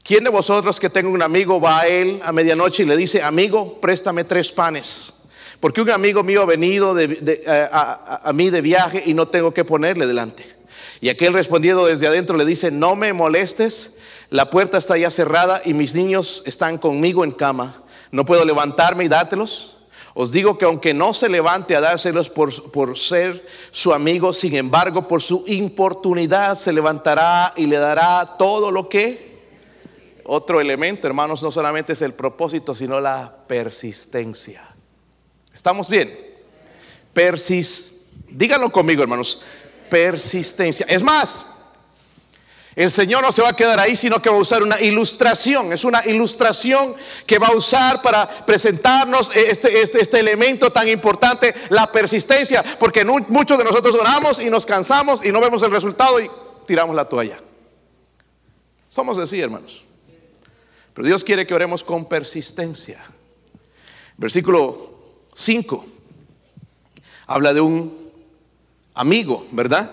¿Quién 0.02 0.22
de 0.22 0.30
vosotros 0.30 0.78
que 0.78 0.90
tenga 0.90 1.08
un 1.08 1.22
amigo 1.22 1.60
va 1.60 1.80
a 1.80 1.88
él 1.88 2.20
a 2.22 2.30
medianoche 2.30 2.82
y 2.82 2.86
le 2.86 2.96
dice, 2.96 3.22
amigo, 3.22 3.80
préstame 3.80 4.24
tres 4.24 4.52
panes? 4.52 5.14
Porque 5.60 5.80
un 5.80 5.90
amigo 5.90 6.22
mío 6.22 6.42
ha 6.42 6.46
venido 6.46 6.98
eh, 6.98 7.68
a 7.70 8.30
mí 8.34 8.50
de 8.50 8.60
viaje 8.60 9.02
y 9.06 9.14
no 9.14 9.28
tengo 9.28 9.54
que 9.54 9.64
ponerle 9.64 10.06
delante. 10.06 10.53
Y 11.04 11.10
aquel 11.10 11.34
respondiendo 11.34 11.84
desde 11.84 12.06
adentro 12.06 12.34
le 12.38 12.46
dice, 12.46 12.70
no 12.70 12.96
me 12.96 13.12
molestes, 13.12 13.96
la 14.30 14.48
puerta 14.48 14.78
está 14.78 14.96
ya 14.96 15.10
cerrada 15.10 15.60
y 15.62 15.74
mis 15.74 15.94
niños 15.94 16.42
están 16.46 16.78
conmigo 16.78 17.24
en 17.24 17.32
cama. 17.32 17.82
No 18.10 18.24
puedo 18.24 18.42
levantarme 18.42 19.04
y 19.04 19.08
dártelos. 19.08 19.80
Os 20.14 20.32
digo 20.32 20.56
que 20.56 20.64
aunque 20.64 20.94
no 20.94 21.12
se 21.12 21.28
levante 21.28 21.76
a 21.76 21.82
dárselos 21.82 22.30
por, 22.30 22.72
por 22.72 22.96
ser 22.96 23.46
su 23.70 23.92
amigo, 23.92 24.32
sin 24.32 24.56
embargo, 24.56 25.06
por 25.06 25.20
su 25.20 25.44
importunidad 25.46 26.54
se 26.54 26.72
levantará 26.72 27.52
y 27.54 27.66
le 27.66 27.76
dará 27.76 28.36
todo 28.38 28.70
lo 28.70 28.88
que... 28.88 29.34
Otro 30.24 30.58
elemento, 30.58 31.06
hermanos, 31.06 31.42
no 31.42 31.52
solamente 31.52 31.92
es 31.92 32.00
el 32.00 32.14
propósito, 32.14 32.74
sino 32.74 32.98
la 32.98 33.40
persistencia. 33.46 34.74
¿Estamos 35.52 35.90
bien? 35.90 36.18
Persis, 37.12 38.06
díganlo 38.30 38.72
conmigo, 38.72 39.02
hermanos 39.02 39.44
persistencia. 39.88 40.86
Es 40.88 41.02
más, 41.02 41.54
el 42.76 42.90
Señor 42.90 43.22
no 43.22 43.30
se 43.30 43.42
va 43.42 43.50
a 43.50 43.56
quedar 43.56 43.78
ahí, 43.78 43.94
sino 43.94 44.20
que 44.20 44.28
va 44.28 44.36
a 44.36 44.40
usar 44.40 44.62
una 44.62 44.80
ilustración. 44.80 45.72
Es 45.72 45.84
una 45.84 46.04
ilustración 46.06 46.96
que 47.26 47.38
va 47.38 47.48
a 47.48 47.54
usar 47.54 48.02
para 48.02 48.28
presentarnos 48.28 49.30
este, 49.34 49.80
este, 49.80 50.00
este 50.00 50.18
elemento 50.18 50.70
tan 50.72 50.88
importante, 50.88 51.54
la 51.68 51.90
persistencia. 51.90 52.64
Porque 52.78 53.04
muchos 53.04 53.58
de 53.58 53.64
nosotros 53.64 53.94
oramos 53.94 54.40
y 54.40 54.50
nos 54.50 54.66
cansamos 54.66 55.24
y 55.24 55.30
no 55.30 55.40
vemos 55.40 55.62
el 55.62 55.70
resultado 55.70 56.20
y 56.20 56.28
tiramos 56.66 56.96
la 56.96 57.08
toalla. 57.08 57.38
Somos 58.88 59.18
así, 59.18 59.40
hermanos. 59.40 59.84
Pero 60.92 61.06
Dios 61.06 61.22
quiere 61.22 61.46
que 61.46 61.54
oremos 61.54 61.84
con 61.84 62.06
persistencia. 62.06 63.00
Versículo 64.16 64.94
5 65.34 65.86
habla 67.26 67.52
de 67.54 67.60
un 67.60 68.03
amigo, 68.94 69.46
¿verdad? 69.50 69.90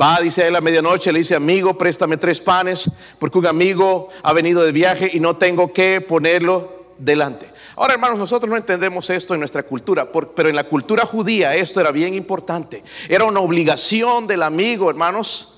Va, 0.00 0.20
dice 0.20 0.46
él 0.46 0.56
a 0.56 0.60
medianoche, 0.60 1.12
le 1.12 1.20
dice, 1.20 1.34
amigo, 1.34 1.76
préstame 1.78 2.16
tres 2.16 2.40
panes, 2.40 2.90
porque 3.18 3.38
un 3.38 3.46
amigo 3.46 4.10
ha 4.22 4.32
venido 4.32 4.62
de 4.62 4.72
viaje 4.72 5.10
y 5.12 5.20
no 5.20 5.36
tengo 5.36 5.72
que 5.72 6.00
ponerlo 6.00 6.94
delante. 6.98 7.50
Ahora, 7.76 7.94
hermanos, 7.94 8.18
nosotros 8.18 8.48
no 8.50 8.56
entendemos 8.56 9.08
esto 9.10 9.34
en 9.34 9.40
nuestra 9.40 9.62
cultura, 9.62 10.10
pero 10.34 10.48
en 10.48 10.56
la 10.56 10.64
cultura 10.64 11.04
judía 11.04 11.54
esto 11.54 11.80
era 11.80 11.92
bien 11.92 12.14
importante. 12.14 12.82
Era 13.08 13.24
una 13.24 13.40
obligación 13.40 14.26
del 14.26 14.42
amigo, 14.42 14.88
hermanos, 14.90 15.55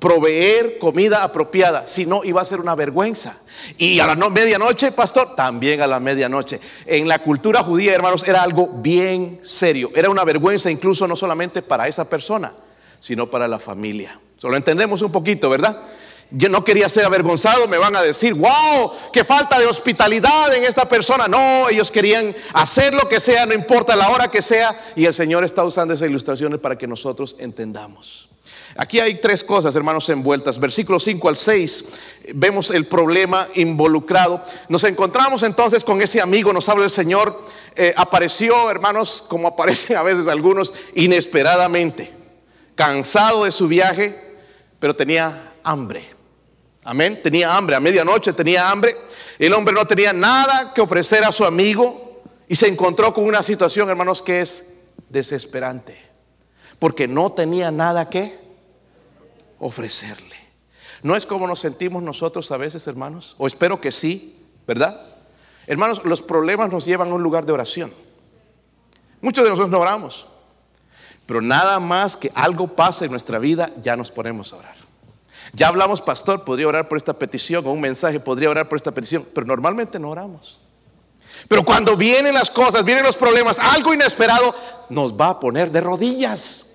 proveer 0.00 0.78
comida 0.78 1.22
apropiada, 1.22 1.86
si 1.86 2.06
no 2.06 2.24
iba 2.24 2.40
a 2.40 2.44
ser 2.44 2.60
una 2.60 2.74
vergüenza. 2.74 3.38
Y 3.76 4.00
a 4.00 4.06
la 4.06 4.16
medianoche, 4.30 4.92
pastor, 4.92 5.34
también 5.34 5.82
a 5.82 5.86
la 5.86 6.00
medianoche. 6.00 6.60
En 6.86 7.08
la 7.08 7.18
cultura 7.18 7.62
judía, 7.62 7.94
hermanos, 7.94 8.24
era 8.26 8.42
algo 8.42 8.66
bien 8.66 9.40
serio. 9.42 9.90
Era 9.94 10.10
una 10.10 10.24
vergüenza 10.24 10.70
incluso 10.70 11.06
no 11.06 11.16
solamente 11.16 11.60
para 11.60 11.88
esa 11.88 12.08
persona, 12.08 12.52
sino 12.98 13.26
para 13.26 13.46
la 13.48 13.58
familia. 13.58 14.18
Solo 14.36 14.56
entendemos 14.56 15.02
un 15.02 15.12
poquito, 15.12 15.50
¿verdad? 15.50 15.82
Yo 16.30 16.48
no 16.48 16.62
quería 16.62 16.88
ser 16.88 17.04
avergonzado, 17.06 17.66
me 17.68 17.78
van 17.78 17.96
a 17.96 18.02
decir, 18.02 18.34
wow, 18.34 18.92
qué 19.12 19.24
falta 19.24 19.58
de 19.58 19.66
hospitalidad 19.66 20.54
en 20.54 20.64
esta 20.64 20.86
persona. 20.86 21.26
No, 21.26 21.68
ellos 21.68 21.90
querían 21.90 22.34
hacer 22.52 22.92
lo 22.94 23.08
que 23.08 23.18
sea, 23.18 23.46
no 23.46 23.54
importa 23.54 23.96
la 23.96 24.10
hora 24.10 24.28
que 24.28 24.42
sea. 24.42 24.78
Y 24.94 25.06
el 25.06 25.14
Señor 25.14 25.42
está 25.44 25.64
usando 25.64 25.94
esas 25.94 26.08
ilustraciones 26.08 26.60
para 26.60 26.76
que 26.76 26.86
nosotros 26.86 27.36
entendamos. 27.38 28.27
Aquí 28.80 29.00
hay 29.00 29.16
tres 29.16 29.42
cosas, 29.42 29.74
hermanos, 29.74 30.08
envueltas. 30.08 30.60
Versículo 30.60 31.00
5 31.00 31.28
al 31.28 31.36
6, 31.36 31.84
vemos 32.34 32.70
el 32.70 32.86
problema 32.86 33.48
involucrado. 33.56 34.40
Nos 34.68 34.84
encontramos 34.84 35.42
entonces 35.42 35.82
con 35.82 36.00
ese 36.00 36.20
amigo, 36.20 36.52
nos 36.52 36.68
habla 36.68 36.84
el 36.84 36.90
Señor. 36.90 37.42
Eh, 37.74 37.92
apareció, 37.96 38.70
hermanos, 38.70 39.24
como 39.26 39.48
aparecen 39.48 39.96
a 39.96 40.04
veces 40.04 40.28
algunos, 40.28 40.72
inesperadamente, 40.94 42.12
cansado 42.76 43.46
de 43.46 43.50
su 43.50 43.66
viaje, 43.66 44.36
pero 44.78 44.94
tenía 44.94 45.54
hambre. 45.64 46.08
Amén, 46.84 47.20
tenía 47.20 47.56
hambre, 47.56 47.74
a 47.74 47.80
medianoche 47.80 48.32
tenía 48.32 48.70
hambre. 48.70 48.96
El 49.40 49.54
hombre 49.54 49.74
no 49.74 49.88
tenía 49.88 50.12
nada 50.12 50.72
que 50.72 50.80
ofrecer 50.80 51.24
a 51.24 51.32
su 51.32 51.44
amigo 51.44 52.22
y 52.46 52.54
se 52.54 52.68
encontró 52.68 53.12
con 53.12 53.24
una 53.24 53.42
situación, 53.42 53.90
hermanos, 53.90 54.22
que 54.22 54.40
es 54.40 54.74
desesperante. 55.08 56.00
Porque 56.78 57.08
no 57.08 57.32
tenía 57.32 57.72
nada 57.72 58.08
que 58.08 58.47
ofrecerle. 59.58 60.36
¿No 61.02 61.14
es 61.14 61.26
como 61.26 61.46
nos 61.46 61.60
sentimos 61.60 62.02
nosotros 62.02 62.50
a 62.50 62.56
veces, 62.56 62.86
hermanos? 62.86 63.34
O 63.38 63.46
espero 63.46 63.80
que 63.80 63.92
sí, 63.92 64.44
¿verdad? 64.66 65.00
Hermanos, 65.66 66.04
los 66.04 66.22
problemas 66.22 66.70
nos 66.70 66.84
llevan 66.84 67.10
a 67.10 67.14
un 67.14 67.22
lugar 67.22 67.46
de 67.46 67.52
oración. 67.52 67.92
Muchos 69.20 69.44
de 69.44 69.50
nosotros 69.50 69.70
no 69.70 69.80
oramos, 69.80 70.26
pero 71.26 71.40
nada 71.40 71.78
más 71.80 72.16
que 72.16 72.32
algo 72.34 72.68
pase 72.68 73.04
en 73.04 73.10
nuestra 73.10 73.38
vida, 73.38 73.70
ya 73.82 73.96
nos 73.96 74.10
ponemos 74.10 74.52
a 74.52 74.56
orar. 74.56 74.76
Ya 75.52 75.68
hablamos, 75.68 76.00
pastor, 76.00 76.44
podría 76.44 76.68
orar 76.68 76.88
por 76.88 76.98
esta 76.98 77.14
petición, 77.14 77.66
o 77.66 77.72
un 77.72 77.80
mensaje, 77.80 78.20
podría 78.20 78.50
orar 78.50 78.68
por 78.68 78.76
esta 78.76 78.92
petición, 78.92 79.26
pero 79.34 79.46
normalmente 79.46 79.98
no 79.98 80.10
oramos. 80.10 80.60
Pero 81.48 81.64
cuando 81.64 81.96
vienen 81.96 82.34
las 82.34 82.50
cosas, 82.50 82.84
vienen 82.84 83.04
los 83.04 83.16
problemas, 83.16 83.58
algo 83.58 83.94
inesperado, 83.94 84.54
nos 84.88 85.14
va 85.14 85.30
a 85.30 85.40
poner 85.40 85.70
de 85.70 85.80
rodillas. 85.80 86.67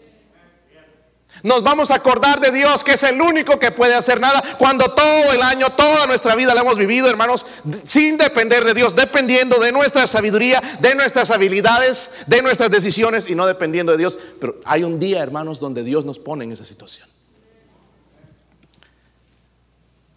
Nos 1.43 1.62
vamos 1.62 1.91
a 1.91 1.95
acordar 1.95 2.39
de 2.39 2.51
Dios, 2.51 2.86
que 2.86 2.93
es 2.93 3.03
el 3.03 3.21
único 3.21 3.60
que 3.60 3.69
puede 3.69 3.93
hacer 3.93 4.21
nada, 4.21 4.41
cuando 4.58 4.93
todo 4.93 5.34
el 5.34 5.41
año, 5.41 5.69
toda 5.71 6.08
nuestra 6.08 6.36
vida 6.36 6.56
la 6.56 6.62
hemos 6.62 6.77
vivido, 6.77 7.10
hermanos, 7.10 7.45
sin 7.84 8.17
depender 8.17 8.63
de 8.63 8.73
Dios, 8.73 8.95
dependiendo 8.95 9.60
de 9.60 9.73
nuestra 9.73 10.08
sabiduría, 10.08 10.63
de 10.79 10.95
nuestras 10.95 11.32
habilidades, 11.32 12.15
de 12.27 12.41
nuestras 12.41 12.71
decisiones 12.71 13.29
y 13.29 13.36
no 13.36 13.45
dependiendo 13.45 13.91
de 13.91 13.97
Dios. 13.97 14.17
Pero 14.39 14.56
hay 14.63 14.86
un 14.86 15.01
día, 15.01 15.21
hermanos, 15.21 15.60
donde 15.60 15.84
Dios 15.84 16.06
nos 16.06 16.17
pone 16.17 16.45
en 16.45 16.53
esa 16.53 16.63
situación. 16.63 17.10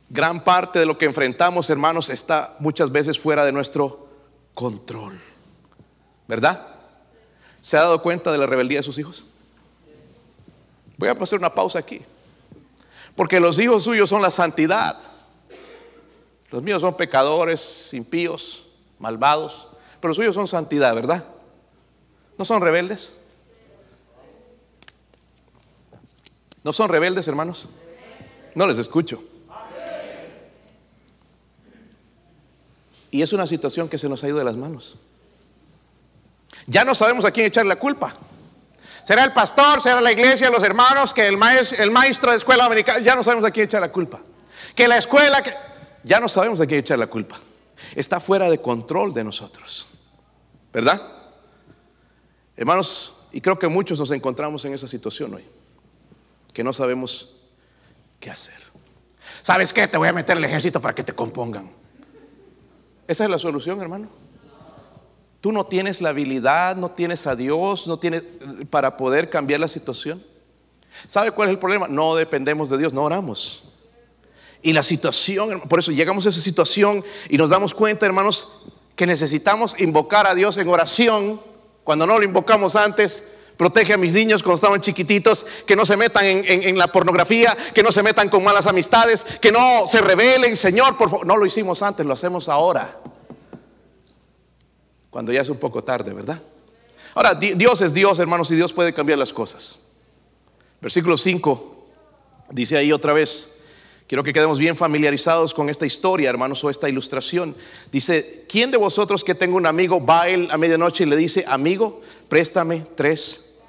Gran 0.09 0.45
parte 0.45 0.79
de 0.79 0.87
lo 0.87 0.97
que 0.97 1.07
enfrentamos, 1.07 1.69
hermanos, 1.71 2.09
está 2.09 2.55
muchas 2.61 2.93
veces 2.93 3.19
fuera 3.19 3.45
de 3.45 3.51
nuestro 3.51 4.09
control. 4.55 5.21
¿Verdad? 6.29 6.69
¿Se 7.61 7.77
ha 7.77 7.81
dado 7.81 8.01
cuenta 8.01 8.31
de 8.31 8.39
la 8.39 8.47
rebeldía 8.47 8.79
de 8.79 8.85
sus 8.85 8.97
hijos? 8.99 9.27
Voy 10.97 11.09
a 11.09 11.15
pasar 11.15 11.39
una 11.39 11.53
pausa 11.53 11.79
aquí. 11.79 12.01
Porque 13.15 13.41
los 13.41 13.59
hijos 13.59 13.85
suyos 13.85 14.09
son 14.09 14.23
la 14.23 14.31
santidad. 14.31 14.97
Los 16.51 16.63
míos 16.63 16.81
son 16.81 16.97
pecadores, 16.97 17.93
impíos, 17.93 18.67
malvados. 18.99 19.69
Pero 20.01 20.09
los 20.09 20.17
suyos 20.17 20.35
son 20.35 20.47
santidad, 20.47 20.95
¿verdad? 20.95 21.25
¿No 22.39 22.45
son 22.45 22.61
rebeldes? 22.61 23.15
¿No 26.63 26.73
son 26.73 26.89
rebeldes, 26.89 27.27
hermanos? 27.29 27.69
No 28.55 28.67
les 28.67 28.79
escucho. 28.79 29.23
Y 33.11 33.23
es 33.23 33.33
una 33.33 33.47
situación 33.47 33.89
que 33.89 33.99
se 33.99 34.09
nos 34.09 34.23
ha 34.25 34.29
ido 34.29 34.39
de 34.39 34.45
las 34.45 34.57
manos. 34.57 34.99
Ya 36.67 36.85
no 36.85 36.95
sabemos 36.95 37.25
a 37.25 37.31
quién 37.31 37.47
echar 37.47 37.65
la 37.65 37.77
culpa. 37.77 38.15
Será 39.07 39.23
el 39.23 39.33
pastor, 39.33 39.81
será 39.81 40.01
la 40.01 40.11
iglesia, 40.11 40.51
los 40.51 40.65
hermanos, 40.65 41.15
que 41.15 41.29
el 41.29 41.37
maestro, 41.37 42.33
de 42.33 42.37
escuela 42.37 42.65
americana, 42.65 42.99
ya 42.99 43.15
no 43.15 43.23
sabemos 43.23 43.47
a 43.47 43.53
quién 43.53 43.67
echar 43.67 43.81
la 43.81 43.93
culpa. 43.93 44.21
Que 44.75 44.89
la 44.89 44.97
escuela, 44.99 45.45
que, 45.45 45.55
ya 46.03 46.19
no 46.19 46.29
sabemos 46.29 46.61
a 46.61 46.67
quién 46.67 46.81
echar 46.81 46.99
la 46.99 47.07
culpa. 47.07 47.39
Está 47.95 48.19
fuera 48.19 48.51
de 48.51 48.59
control 48.59 49.15
de 49.15 49.23
nosotros. 49.23 49.87
¿Verdad? 50.73 51.01
Hermanos, 52.57 53.15
y 53.31 53.41
creo 53.41 53.57
que 53.57 53.69
muchos 53.69 53.97
nos 54.01 54.11
encontramos 54.11 54.65
en 54.65 54.75
esa 54.75 54.89
situación 54.89 55.35
hoy, 55.35 55.45
que 56.53 56.65
no 56.65 56.73
sabemos 56.73 57.37
qué 58.19 58.29
hacer. 58.29 58.61
¿Sabes 59.41 59.73
qué? 59.73 59.87
Te 59.87 59.99
voy 59.99 60.09
a 60.09 60.13
meter 60.13 60.37
el 60.37 60.43
ejército 60.43 60.83
para 60.83 60.97
que 60.97 61.05
te 61.05 61.13
compongan. 61.13 61.71
Esa 63.07 63.23
es 63.23 63.31
la 63.31 63.39
solución, 63.39 63.81
hermano. 63.81 64.09
Tú 65.47 65.53
no 65.53 65.65
tienes 65.65 66.01
la 66.01 66.09
habilidad, 66.09 66.75
no 66.75 66.91
tienes 66.91 67.25
a 67.29 67.37
Dios, 67.37 67.87
no 67.87 68.01
tienes 68.01 68.25
para 68.69 68.97
poder 68.97 69.31
cambiar 69.31 69.61
la 69.61 69.69
situación. 69.69 70.21
¿Sabe 71.07 71.31
cuál 71.31 71.49
es 71.49 71.53
el 71.53 71.61
problema? 71.61 71.87
No 71.87 72.17
dependemos 72.17 72.69
de 72.69 72.79
Dios, 72.79 72.93
no 72.93 73.05
oramos. 73.05 73.63
Y 74.61 74.73
la 74.73 74.83
situación, 74.83 75.61
por 75.69 75.79
eso 75.79 75.93
llegamos 75.93 76.27
a 76.27 76.31
esa 76.31 76.41
situación 76.41 77.05
y 77.29 77.39
nos 77.39 77.51
damos 77.51 77.75
cuenta, 77.75 78.07
hermanos, 78.07 78.65
que 78.97 79.07
necesitamos 79.07 79.79
invocar 79.79 80.27
a 80.27 80.35
Dios 80.35 80.59
en 80.59 80.69
oración. 80.69 81.41
Cuando 81.85 82.09
no 82.09 82.19
lo 82.19 82.25
invocamos 82.25 82.75
antes, 82.75 83.29
protege 83.57 83.93
a 83.93 83.99
mis 83.99 84.15
niños 84.15 84.43
cuando 84.43 84.57
estaban 84.57 84.81
chiquititos, 84.81 85.47
que 85.65 85.77
no 85.77 85.87
se 85.87 85.97
metan 85.97 86.25
en, 86.25 86.45
en, 86.45 86.77
la 86.77 86.89
pornografía, 86.89 87.57
que 87.73 87.85
no 87.85 87.93
se 87.93 88.03
metan 88.03 88.29
con 88.29 88.43
malas 88.43 88.67
amistades, 88.67 89.23
que 89.41 89.53
no 89.53 89.87
se 89.87 90.01
rebelen, 90.01 90.57
Señor, 90.57 90.99
por 90.99 91.09
favor. 91.09 91.25
No 91.25 91.37
lo 91.37 91.47
hicimos 91.47 91.85
antes, 91.85 92.05
lo 92.05 92.15
hacemos 92.15 92.49
ahora 92.49 92.99
cuando 95.17 95.33
ya 95.33 95.41
es 95.41 95.49
un 95.49 95.57
poco 95.57 95.83
tarde, 95.83 96.13
¿verdad? 96.13 96.39
Ahora, 97.15 97.33
Dios 97.33 97.81
es 97.81 97.95
Dios, 97.95 98.19
hermanos, 98.19 98.51
y 98.51 98.55
Dios 98.55 98.75
puede 98.75 98.93
cambiar 98.93 99.19
las 99.19 99.33
cosas. 99.33 99.79
Versículo 100.79 101.17
5 101.17 101.87
dice 102.51 102.77
ahí 102.77 102.93
otra 102.93 103.15
vez, 103.15 103.63
quiero 104.07 104.23
que 104.23 104.35
quedemos 104.35 104.59
bien 104.59 104.77
familiarizados 104.77 105.55
con 105.55 105.71
esta 105.71 105.87
historia, 105.87 106.29
hermanos, 106.29 106.63
o 106.65 106.69
esta 106.69 106.91
ilustración. 106.91 107.57
Dice, 107.91 108.45
¿quién 108.47 108.71
de 108.71 108.77
vosotros 108.77 109.25
que 109.25 109.35
tenga 109.35 109.57
un 109.57 109.65
amigo 109.65 110.05
va 110.05 110.25
a 110.25 110.29
él 110.29 110.49
a 110.51 110.59
medianoche 110.59 111.05
y 111.05 111.07
le 111.07 111.17
dice, 111.17 111.47
amigo, 111.49 112.03
préstame 112.29 112.85
tres? 112.95 113.61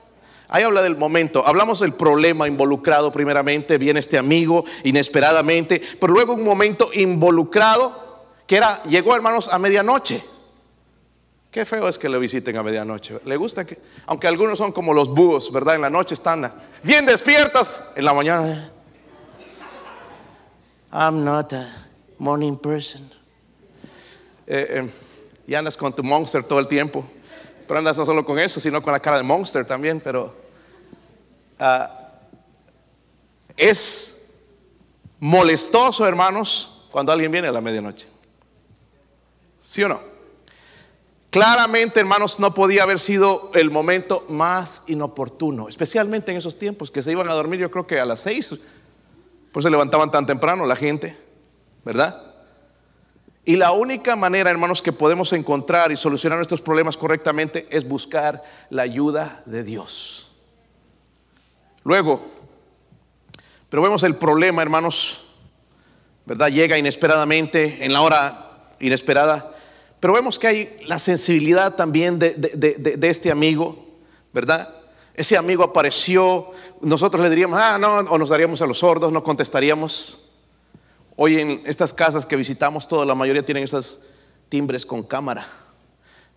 Ahí 0.50 0.64
habla 0.64 0.84
del 0.84 0.98
momento, 0.98 1.48
hablamos 1.48 1.80
del 1.80 1.94
problema 1.94 2.46
involucrado 2.50 3.10
primeramente, 3.14 3.78
viene 3.78 4.02
este 4.02 4.18
amigo 4.18 4.66
inesperadamente, 4.84 5.82
pero 5.98 6.12
luego 6.12 6.34
un 6.34 6.44
momento 6.44 6.90
involucrado 6.94 8.26
que 8.46 8.58
era, 8.58 8.84
llegó 8.84 9.16
hermanos 9.16 9.48
a 9.50 9.58
medianoche. 9.60 10.22
Qué 11.52 11.66
feo 11.66 11.88
es 11.88 11.98
que 11.98 12.10
le 12.10 12.18
visiten 12.20 12.58
a 12.58 12.64
medianoche. 12.64 13.20
Le 13.26 13.38
gusta 13.38 13.66
que, 13.66 13.80
aunque 14.06 14.28
algunos 14.28 14.58
son 14.58 14.72
como 14.72 14.94
los 14.94 15.10
búhos, 15.10 15.52
¿verdad? 15.52 15.76
En 15.76 15.82
la 15.82 15.90
noche 15.90 16.14
están 16.14 16.52
bien 16.84 17.06
despiertas, 17.06 17.92
en 17.96 18.06
la 18.06 18.14
mañana. 18.14 18.72
I'm 20.92 21.24
not 21.24 21.54
a 21.54 21.88
morning 22.18 22.58
person. 22.58 23.10
Eh, 24.46 24.68
eh, 24.70 24.90
y 25.48 25.56
andas 25.56 25.78
con 25.78 25.94
tu 25.94 26.04
monster 26.04 26.44
todo 26.44 26.60
el 26.60 26.68
tiempo. 26.68 27.06
Pero 27.68 27.80
andas 27.80 27.98
no 27.98 28.06
solo 28.06 28.26
con 28.26 28.40
eso, 28.40 28.60
sino 28.60 28.82
con 28.82 28.94
la 28.94 29.00
cara 29.00 29.18
de 29.18 29.24
monster 29.24 29.66
también. 29.66 30.00
Pero 30.02 30.36
ah, 31.60 32.12
es 33.56 34.36
molestoso, 35.20 36.06
hermanos, 36.06 36.88
cuando 36.92 37.12
alguien 37.12 37.32
viene 37.32 37.48
a 37.48 37.52
la 37.52 37.62
medianoche. 37.62 38.08
¿Sí 39.60 39.84
o 39.84 39.90
no? 39.90 40.17
Claramente, 41.30 42.00
hermanos, 42.00 42.40
no 42.40 42.54
podía 42.54 42.84
haber 42.84 43.00
sido 43.00 43.52
el 43.54 43.70
momento 43.70 44.26
más 44.30 44.84
inoportuno, 44.88 45.68
especialmente 45.68 46.32
en 46.32 46.38
esos 46.38 46.58
tiempos 46.58 46.90
que 46.90 47.04
se 47.04 47.12
iban 47.12 47.30
a 47.30 47.34
dormir, 47.34 47.60
yo 47.60 47.70
creo 47.70 47.86
que 47.86 48.00
a 48.00 48.06
las 48.06 48.22
seis, 48.22 48.50
pues 49.52 49.64
se 49.64 49.70
levantaban 49.70 50.10
tan 50.10 50.26
temprano 50.26 50.66
la 50.66 50.76
gente, 50.76 51.18
¿verdad? 51.84 52.24
Y 53.44 53.56
la 53.56 53.72
única 53.72 54.16
manera, 54.16 54.50
hermanos, 54.50 54.82
que 54.82 54.92
podemos 54.92 55.32
encontrar 55.34 55.92
y 55.92 55.98
solucionar 55.98 56.38
nuestros 56.38 56.62
problemas 56.62 56.98
correctamente 56.98 57.68
es 57.72 57.88
buscar 57.88 58.44
la 58.70 58.84
ayuda 58.84 59.42
de 59.46 59.64
Dios. 59.64 60.32
Luego, 61.84 62.22
pero 63.70 63.82
vemos 63.82 64.04
el 64.04 64.16
problema, 64.16 64.62
hermanos, 64.62 65.36
¿verdad? 66.26 66.50
Llega 66.50 66.78
inesperadamente, 66.78 67.86
en 67.86 67.94
la 67.94 68.02
hora 68.02 68.74
inesperada. 68.80 69.54
Pero 70.00 70.14
vemos 70.14 70.38
que 70.38 70.48
hay 70.48 70.78
la 70.86 71.00
sensibilidad 71.00 71.76
también 71.76 72.20
de, 72.20 73.00
este 73.02 73.32
amigo, 73.32 73.76
¿verdad? 74.32 74.74
Ese 75.16 75.36
amigo 75.36 75.64
apareció, 75.64 76.52
nosotros 76.82 77.24
le 77.24 77.30
diríamos, 77.30 77.60
ah, 77.60 77.78
no, 77.80 77.98
o 77.98 78.18
nos 78.18 78.30
daríamos 78.30 78.62
a 78.62 78.68
los 78.68 78.80
sordos, 78.80 79.12
no 79.12 79.24
contestaríamos. 79.24 80.30
Hoy 81.16 81.40
en 81.40 81.62
estas 81.66 81.94
casas 81.94 82.28
que 82.28 82.36
visitamos, 82.36 82.88
toda 82.88 83.06
la 83.06 83.16
mayoría 83.16 83.44
tienen 83.44 83.64
esas 83.64 84.04
timbres 84.50 84.86
con 84.86 85.02
cámara. 85.02 85.48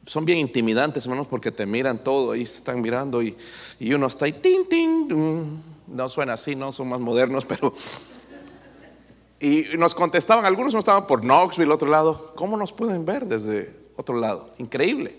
Son 0.06 0.24
bien 0.24 0.38
intimidantes, 0.38 1.04
hermanos, 1.04 1.26
porque 1.28 1.52
te 1.52 1.66
miran 1.66 2.02
todo, 2.02 2.32
ahí 2.32 2.42
están 2.42 2.80
mirando 2.80 3.22
y, 3.22 3.36
uno 3.92 4.06
está 4.06 4.24
ahí, 4.24 4.32
tin, 4.32 4.66
tin, 4.66 5.62
no 5.86 6.08
suena 6.08 6.32
así, 6.32 6.56
no 6.56 6.72
son 6.72 6.88
más 6.88 7.00
modernos, 7.00 7.44
pero 7.48 7.74
y 9.40 9.64
nos 9.78 9.94
contestaban, 9.94 10.44
algunos 10.44 10.74
no 10.74 10.80
estaban 10.80 11.06
por 11.06 11.22
Knoxville, 11.22 11.72
otro 11.72 11.88
lado. 11.88 12.34
¿Cómo 12.36 12.58
nos 12.58 12.72
pueden 12.72 13.06
ver 13.06 13.26
desde 13.26 13.74
otro 13.96 14.18
lado? 14.18 14.54
Increíble, 14.58 15.18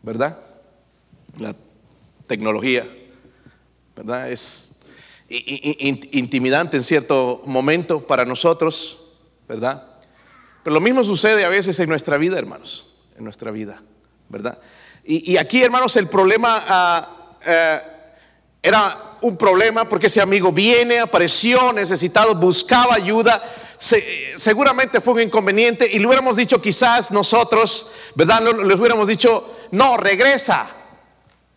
¿verdad? 0.00 0.38
La 1.38 1.54
tecnología, 2.28 2.86
¿verdad? 3.96 4.30
Es 4.30 4.80
intimidante 5.28 6.76
en 6.76 6.84
cierto 6.84 7.42
momento 7.46 8.06
para 8.06 8.24
nosotros, 8.24 9.16
¿verdad? 9.48 9.88
Pero 10.62 10.74
lo 10.74 10.80
mismo 10.80 11.02
sucede 11.02 11.44
a 11.44 11.48
veces 11.48 11.80
en 11.80 11.88
nuestra 11.88 12.18
vida, 12.18 12.38
hermanos, 12.38 12.94
en 13.16 13.24
nuestra 13.24 13.50
vida, 13.50 13.82
¿verdad? 14.28 14.58
Y, 15.04 15.36
aquí, 15.36 15.60
hermanos, 15.60 15.96
el 15.96 16.08
problema 16.08 16.64
ah, 16.68 17.38
eh, 17.44 17.80
era 18.62 19.11
un 19.22 19.36
problema 19.36 19.88
porque 19.88 20.06
ese 20.08 20.20
amigo 20.20 20.52
viene, 20.52 21.00
apareció 21.00 21.72
necesitado, 21.72 22.34
buscaba 22.34 22.94
ayuda. 22.94 23.42
seguramente 24.36 25.00
fue 25.00 25.14
un 25.14 25.20
inconveniente 25.22 25.88
y 25.90 25.98
le 25.98 26.06
hubiéramos 26.06 26.36
dicho 26.36 26.60
quizás 26.60 27.10
nosotros, 27.10 27.92
¿verdad? 28.14 28.42
Les 28.64 28.78
hubiéramos 28.78 29.08
dicho, 29.08 29.56
no, 29.70 29.96
regresa. 29.96 30.70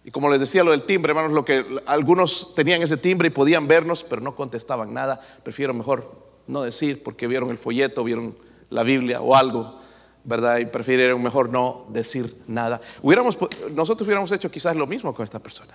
Y 0.04 0.12
como 0.12 0.30
les 0.30 0.40
decía 0.40 0.64
lo 0.64 0.72
del 0.72 0.84
timbre, 0.84 1.12
hermanos, 1.12 1.32
lo 1.32 1.44
que 1.44 1.66
algunos 1.88 2.54
tenían 2.54 2.82
ese 2.84 2.98
timbre 2.98 3.28
y 3.28 3.32
podían 3.32 3.68
vernos, 3.68 4.04
pero 4.04 4.22
no 4.22 4.36
contestaban 4.36 4.94
nada. 4.94 5.20
Prefiero 5.44 5.74
mejor 5.74 6.26
no 6.48 6.62
decir 6.62 7.02
porque 7.04 7.26
vieron 7.26 7.50
el 7.50 7.58
folleto, 7.58 8.04
vieron 8.04 8.38
la 8.70 8.84
Biblia 8.84 9.22
o 9.22 9.36
algo, 9.36 9.80
¿verdad? 10.24 10.60
Y 10.60 10.66
prefirieron 10.68 11.24
mejor 11.24 11.50
no 11.50 11.88
decir 11.90 12.36
nada. 12.48 12.82
Hubiéramos, 13.02 13.38
nosotros 13.72 14.06
hubiéramos 14.06 14.32
hecho 14.32 14.52
quizás 14.52 14.76
lo 14.76 14.86
mismo 14.86 15.12
con 15.14 15.24
esta 15.24 15.40
persona. 15.40 15.74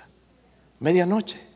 Medianoche. 0.78 1.49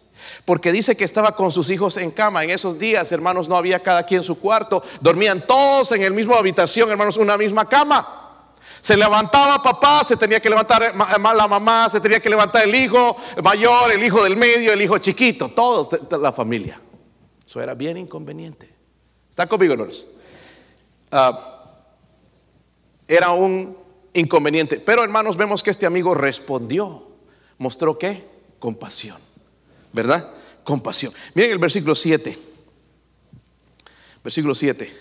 Porque 0.44 0.72
dice 0.72 0.96
que 0.96 1.04
estaba 1.04 1.34
con 1.34 1.50
sus 1.50 1.70
hijos 1.70 1.96
en 1.96 2.10
cama. 2.10 2.44
En 2.44 2.50
esos 2.50 2.78
días, 2.78 3.10
hermanos, 3.12 3.48
no 3.48 3.56
había 3.56 3.80
cada 3.80 4.04
quien 4.04 4.22
su 4.22 4.38
cuarto. 4.38 4.82
Dormían 5.00 5.46
todos 5.46 5.92
en 5.92 6.02
el 6.02 6.12
mismo 6.12 6.34
habitación, 6.34 6.90
hermanos, 6.90 7.16
una 7.16 7.36
misma 7.36 7.68
cama. 7.68 8.20
Se 8.80 8.96
levantaba 8.96 9.62
papá, 9.62 10.04
se 10.04 10.16
tenía 10.16 10.40
que 10.40 10.50
levantar 10.50 10.94
la 10.94 11.48
mamá, 11.48 11.88
se 11.88 12.00
tenía 12.00 12.20
que 12.20 12.28
levantar 12.28 12.64
el 12.64 12.74
hijo 12.74 13.16
mayor, 13.42 13.90
el 13.90 14.04
hijo 14.04 14.22
del 14.22 14.36
medio, 14.36 14.74
el 14.74 14.82
hijo 14.82 14.98
chiquito, 14.98 15.48
todos 15.48 15.88
la 16.20 16.32
familia. 16.32 16.78
Eso 17.46 17.62
era 17.62 17.72
bien 17.72 17.96
inconveniente. 17.96 18.74
¿Está 19.30 19.46
conmigo, 19.46 19.74
Lourdes? 19.74 20.06
Ah, 21.10 21.62
era 23.08 23.30
un 23.30 23.76
inconveniente. 24.12 24.78
Pero 24.80 25.02
hermanos, 25.02 25.36
vemos 25.36 25.62
que 25.62 25.70
este 25.70 25.86
amigo 25.86 26.14
respondió. 26.14 27.08
¿Mostró 27.58 27.98
qué? 27.98 28.24
Compasión. 28.58 29.18
¿Verdad? 29.94 30.28
Compasión. 30.64 31.12
Miren 31.34 31.52
el 31.52 31.58
versículo 31.58 31.94
7. 31.94 32.36
Versículo 34.22 34.54
7. 34.54 34.92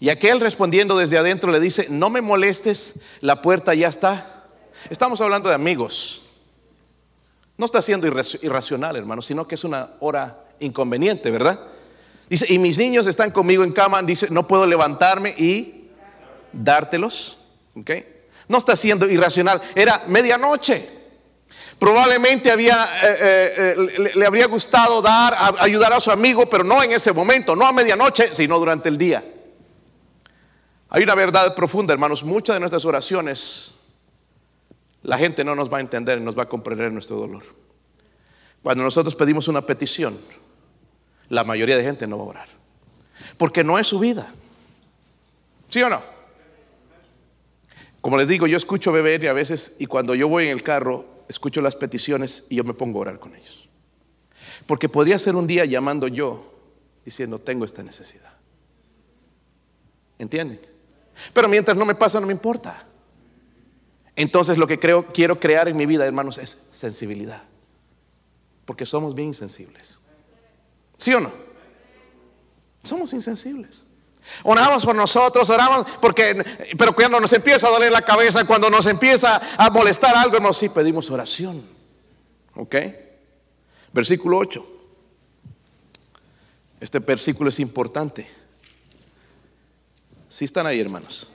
Y 0.00 0.08
aquel 0.08 0.40
respondiendo 0.40 0.96
desde 0.96 1.18
adentro 1.18 1.52
le 1.52 1.60
dice, 1.60 1.86
no 1.90 2.08
me 2.08 2.22
molestes, 2.22 2.98
la 3.20 3.42
puerta 3.42 3.74
ya 3.74 3.88
está. 3.88 4.46
Estamos 4.88 5.20
hablando 5.20 5.50
de 5.50 5.54
amigos. 5.54 6.22
No 7.58 7.66
está 7.66 7.82
siendo 7.82 8.06
irracional, 8.06 8.96
hermano, 8.96 9.20
sino 9.20 9.46
que 9.46 9.54
es 9.54 9.64
una 9.64 9.90
hora 10.00 10.44
inconveniente, 10.60 11.30
¿verdad? 11.30 11.60
Dice, 12.28 12.52
y 12.52 12.58
mis 12.58 12.78
niños 12.78 13.06
están 13.06 13.30
conmigo 13.30 13.64
en 13.64 13.72
cama, 13.72 14.02
dice, 14.02 14.28
no 14.30 14.48
puedo 14.48 14.66
levantarme 14.66 15.34
y 15.36 15.90
dártelos. 16.52 17.38
¿Ok? 17.74 17.90
No 18.48 18.58
está 18.58 18.76
siendo 18.76 19.08
irracional, 19.08 19.60
era 19.74 20.04
medianoche. 20.08 20.95
Probablemente 21.78 22.48
eh, 22.48 22.56
eh, 22.58 23.74
eh, 23.86 24.12
le, 24.14 24.26
habría 24.26 24.46
gustado 24.46 25.02
dar, 25.02 25.36
ayudar 25.58 25.92
a 25.92 26.00
su 26.00 26.10
amigo, 26.10 26.46
pero 26.48 26.64
no 26.64 26.82
en 26.82 26.92
ese 26.92 27.12
momento, 27.12 27.54
no 27.54 27.66
a 27.66 27.72
medianoche, 27.72 28.34
sino 28.34 28.58
durante 28.58 28.88
el 28.88 28.96
día. 28.96 29.22
Hay 30.88 31.02
una 31.02 31.14
verdad 31.14 31.54
profunda, 31.54 31.92
hermanos. 31.92 32.24
Muchas 32.24 32.56
de 32.56 32.60
nuestras 32.60 32.84
oraciones, 32.86 33.80
la 35.02 35.18
gente 35.18 35.44
no 35.44 35.54
nos 35.54 35.70
va 35.70 35.78
a 35.78 35.80
entender, 35.80 36.20
nos 36.20 36.38
va 36.38 36.44
a 36.44 36.48
comprender 36.48 36.90
nuestro 36.90 37.16
dolor. 37.16 37.42
Cuando 38.62 38.82
nosotros 38.82 39.14
pedimos 39.14 39.46
una 39.48 39.60
petición, 39.60 40.18
la 41.28 41.44
mayoría 41.44 41.76
de 41.76 41.82
gente 41.82 42.06
no 42.06 42.16
va 42.18 42.24
a 42.24 42.28
orar. 42.28 42.48
Porque 43.36 43.62
no 43.62 43.78
es 43.78 43.86
su 43.86 43.98
vida. 43.98 44.32
¿Sí 45.68 45.82
o 45.82 45.90
no? 45.90 46.00
Como 48.00 48.16
les 48.16 48.28
digo, 48.28 48.46
yo 48.46 48.56
escucho 48.56 48.92
beber 48.92 49.22
y 49.24 49.26
a 49.26 49.32
veces, 49.34 49.76
y 49.78 49.86
cuando 49.86 50.14
yo 50.14 50.28
voy 50.28 50.46
en 50.46 50.52
el 50.52 50.62
carro, 50.62 51.15
escucho 51.28 51.60
las 51.60 51.76
peticiones 51.76 52.46
y 52.50 52.56
yo 52.56 52.64
me 52.64 52.74
pongo 52.74 52.98
a 52.98 53.02
orar 53.02 53.18
con 53.18 53.34
ellos. 53.34 53.68
Porque 54.66 54.88
podría 54.88 55.18
ser 55.18 55.36
un 55.36 55.46
día 55.46 55.64
llamando 55.64 56.08
yo, 56.08 56.54
diciendo, 57.04 57.38
tengo 57.38 57.64
esta 57.64 57.82
necesidad. 57.82 58.32
¿Entienden? 60.18 60.60
Pero 61.32 61.48
mientras 61.48 61.76
no 61.76 61.84
me 61.84 61.94
pasa, 61.94 62.20
no 62.20 62.26
me 62.26 62.32
importa. 62.32 62.86
Entonces 64.14 64.58
lo 64.58 64.66
que 64.66 64.78
creo, 64.78 65.12
quiero 65.12 65.38
crear 65.38 65.68
en 65.68 65.76
mi 65.76 65.86
vida, 65.86 66.06
hermanos, 66.06 66.38
es 66.38 66.66
sensibilidad. 66.72 67.44
Porque 68.64 68.86
somos 68.86 69.14
bien 69.14 69.28
insensibles. 69.28 70.00
¿Sí 70.96 71.12
o 71.12 71.20
no? 71.20 71.30
Somos 72.82 73.12
insensibles. 73.12 73.84
Oramos 74.42 74.84
por 74.84 74.94
nosotros, 74.94 75.48
oramos 75.50 75.86
porque, 76.00 76.44
pero 76.76 76.94
cuando 76.94 77.20
nos 77.20 77.32
empieza 77.32 77.66
a 77.68 77.70
doler 77.70 77.92
la 77.92 78.02
cabeza, 78.02 78.44
cuando 78.44 78.68
nos 78.70 78.86
empieza 78.86 79.40
a 79.56 79.70
molestar 79.70 80.16
algo, 80.16 80.36
hermanos, 80.36 80.58
sí 80.58 80.68
pedimos 80.68 81.10
oración. 81.10 81.62
¿Ok? 82.54 82.76
Versículo 83.92 84.38
8. 84.38 84.66
Este 86.80 86.98
versículo 86.98 87.48
es 87.48 87.58
importante. 87.60 88.28
Si 90.28 90.44
están 90.44 90.66
ahí, 90.66 90.80
hermanos. 90.80 91.32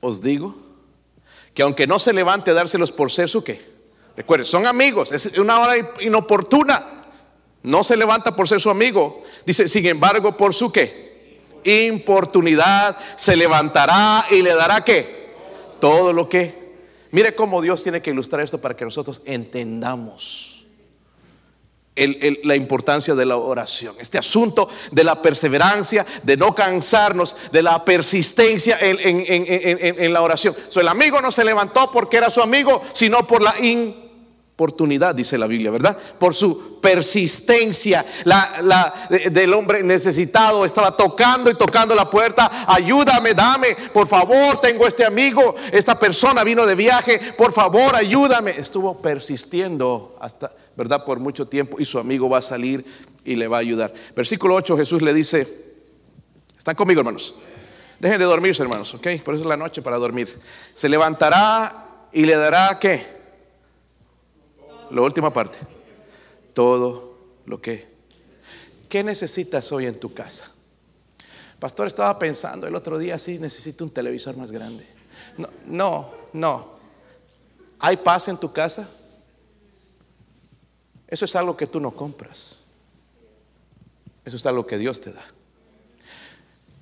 Os 0.00 0.22
digo 0.22 0.54
que 1.54 1.62
aunque 1.62 1.86
no 1.86 1.98
se 1.98 2.12
levante 2.12 2.50
a 2.50 2.54
dárselos 2.54 2.92
por 2.92 3.10
ser 3.10 3.28
su 3.28 3.42
qué. 3.42 3.72
Recuerden, 4.16 4.44
son 4.44 4.66
amigos, 4.66 5.10
es 5.12 5.38
una 5.38 5.58
hora 5.58 5.74
inoportuna. 6.00 7.02
No 7.62 7.84
se 7.84 7.96
levanta 7.96 8.34
por 8.34 8.48
ser 8.48 8.60
su 8.60 8.70
amigo. 8.70 9.22
Dice, 9.46 9.68
sin 9.68 9.86
embargo, 9.86 10.36
por 10.36 10.52
su 10.54 10.70
qué. 10.72 11.01
Importunidad 11.64 12.96
se 13.16 13.36
levantará 13.36 14.26
y 14.30 14.42
le 14.42 14.54
dará 14.54 14.84
qué. 14.84 15.32
Todo 15.80 16.12
lo 16.12 16.28
que. 16.28 16.62
Mire 17.10 17.34
cómo 17.34 17.60
Dios 17.60 17.82
tiene 17.82 18.00
que 18.00 18.10
ilustrar 18.10 18.42
esto 18.42 18.60
para 18.60 18.74
que 18.76 18.84
nosotros 18.84 19.22
entendamos 19.26 20.52
la 21.94 22.56
importancia 22.56 23.14
de 23.14 23.26
la 23.26 23.36
oración. 23.36 23.94
Este 23.98 24.16
asunto 24.16 24.68
de 24.90 25.04
la 25.04 25.20
perseverancia, 25.20 26.06
de 26.22 26.36
no 26.36 26.54
cansarnos, 26.54 27.36
de 27.52 27.62
la 27.62 27.84
persistencia 27.84 28.78
en, 28.80 30.12
la 30.12 30.22
oración. 30.22 30.56
el 30.74 30.88
amigo 30.88 31.20
no 31.20 31.30
se 31.30 31.44
levantó 31.44 31.90
porque 31.90 32.16
era 32.16 32.30
su 32.30 32.40
amigo, 32.40 32.82
sino 32.92 33.26
por 33.26 33.42
la 33.42 33.54
dice 35.14 35.38
la 35.38 35.46
Biblia, 35.46 35.70
¿verdad? 35.70 35.96
Por 36.18 36.34
su 36.34 36.80
persistencia. 36.80 38.04
La, 38.24 39.08
del 39.08 39.52
hombre 39.54 39.82
necesitado 39.82 40.64
estaba 40.64 40.96
tocando 40.96 41.50
y 41.50 41.54
tocando 41.54 41.94
la 41.94 42.08
puerta. 42.08 42.64
Ayúdame, 42.66 43.34
dame, 43.34 43.76
por 43.92 44.06
favor, 44.06 44.60
tengo 44.60 44.86
este 44.86 45.04
amigo. 45.04 45.54
Esta 45.72 45.98
persona 45.98 46.44
vino 46.44 46.66
de 46.66 46.74
viaje, 46.74 47.18
por 47.36 47.52
favor, 47.52 47.96
ayúdame. 47.96 48.52
Estuvo 48.52 49.00
persistiendo 49.00 50.16
hasta 50.20 50.52
¿verdad? 50.76 51.04
Por 51.04 51.20
mucho 51.20 51.46
tiempo 51.46 51.76
y 51.78 51.84
su 51.84 51.98
amigo 51.98 52.28
va 52.28 52.38
a 52.38 52.42
salir 52.42 52.84
y 53.24 53.36
le 53.36 53.48
va 53.48 53.58
a 53.58 53.60
ayudar. 53.60 53.92
Versículo 54.16 54.54
8, 54.54 54.76
Jesús 54.76 55.02
le 55.02 55.12
dice, 55.12 55.46
¿están 56.56 56.74
conmigo 56.74 57.00
hermanos? 57.00 57.36
Dejen 57.98 58.18
de 58.18 58.24
dormirse 58.24 58.62
hermanos, 58.62 58.94
¿ok? 58.94 59.06
Por 59.24 59.34
eso 59.34 59.44
es 59.44 59.48
la 59.48 59.56
noche 59.56 59.82
para 59.82 59.96
dormir. 59.96 60.40
Se 60.74 60.88
levantará 60.88 62.08
y 62.12 62.24
le 62.24 62.36
dará 62.36 62.78
qué? 62.80 63.11
La 64.92 65.00
última 65.00 65.32
parte. 65.32 65.58
Todo 66.52 67.16
lo 67.46 67.60
que. 67.60 67.90
¿Qué 68.88 69.02
necesitas 69.02 69.72
hoy 69.72 69.86
en 69.86 69.98
tu 69.98 70.12
casa? 70.12 70.52
Pastor, 71.58 71.86
estaba 71.86 72.18
pensando 72.18 72.66
el 72.66 72.74
otro 72.74 72.98
día, 72.98 73.18
sí, 73.18 73.38
necesito 73.38 73.84
un 73.84 73.90
televisor 73.90 74.36
más 74.36 74.52
grande. 74.52 74.86
No, 75.38 75.48
no, 75.64 76.10
no. 76.34 76.72
¿Hay 77.78 77.96
paz 77.96 78.28
en 78.28 78.36
tu 78.36 78.52
casa? 78.52 78.88
Eso 81.08 81.24
es 81.24 81.36
algo 81.36 81.56
que 81.56 81.66
tú 81.66 81.80
no 81.80 81.92
compras. 81.92 82.58
Eso 84.24 84.36
es 84.36 84.44
algo 84.44 84.66
que 84.66 84.76
Dios 84.76 85.00
te 85.00 85.12
da. 85.12 85.24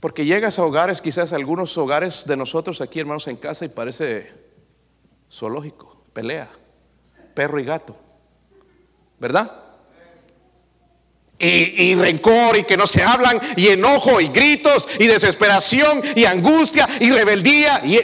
Porque 0.00 0.24
llegas 0.24 0.58
a 0.58 0.64
hogares, 0.64 1.00
quizás 1.00 1.32
algunos 1.32 1.76
hogares 1.78 2.26
de 2.26 2.36
nosotros 2.36 2.80
aquí, 2.80 2.98
hermanos, 2.98 3.28
en 3.28 3.36
casa, 3.36 3.66
y 3.66 3.68
parece 3.68 4.32
zoológico, 5.30 6.02
pelea, 6.12 6.50
perro 7.40 7.58
y 7.58 7.64
gato. 7.64 7.96
¿Verdad? 9.18 9.50
Y, 11.38 11.94
rencor 11.94 12.58
y 12.58 12.64
que 12.64 12.76
no 12.76 12.86
se 12.86 13.02
hablan, 13.02 13.40
y 13.56 13.68
enojo 13.68 14.20
y 14.20 14.28
gritos 14.28 14.86
y 14.98 15.06
desesperación 15.06 16.02
y 16.14 16.26
angustia 16.26 16.86
y 17.00 17.10
rebeldía 17.10 17.80
y, 17.82 17.98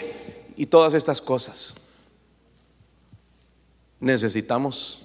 y 0.56 0.64
todas 0.64 0.94
estas 0.94 1.20
cosas. 1.20 1.74
Necesitamos 4.00 5.02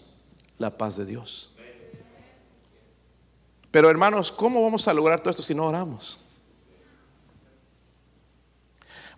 la 0.58 0.78
paz 0.78 0.96
de 0.96 1.06
Dios. 1.06 1.52
Pero 3.70 3.90
hermanos, 3.90 4.32
¿cómo 4.32 4.64
vamos 4.64 4.88
a 4.88 4.94
lograr 4.94 5.20
todo 5.20 5.32
esto 5.32 5.44
si 5.44 5.54
no 5.54 5.66
oramos? 5.66 6.20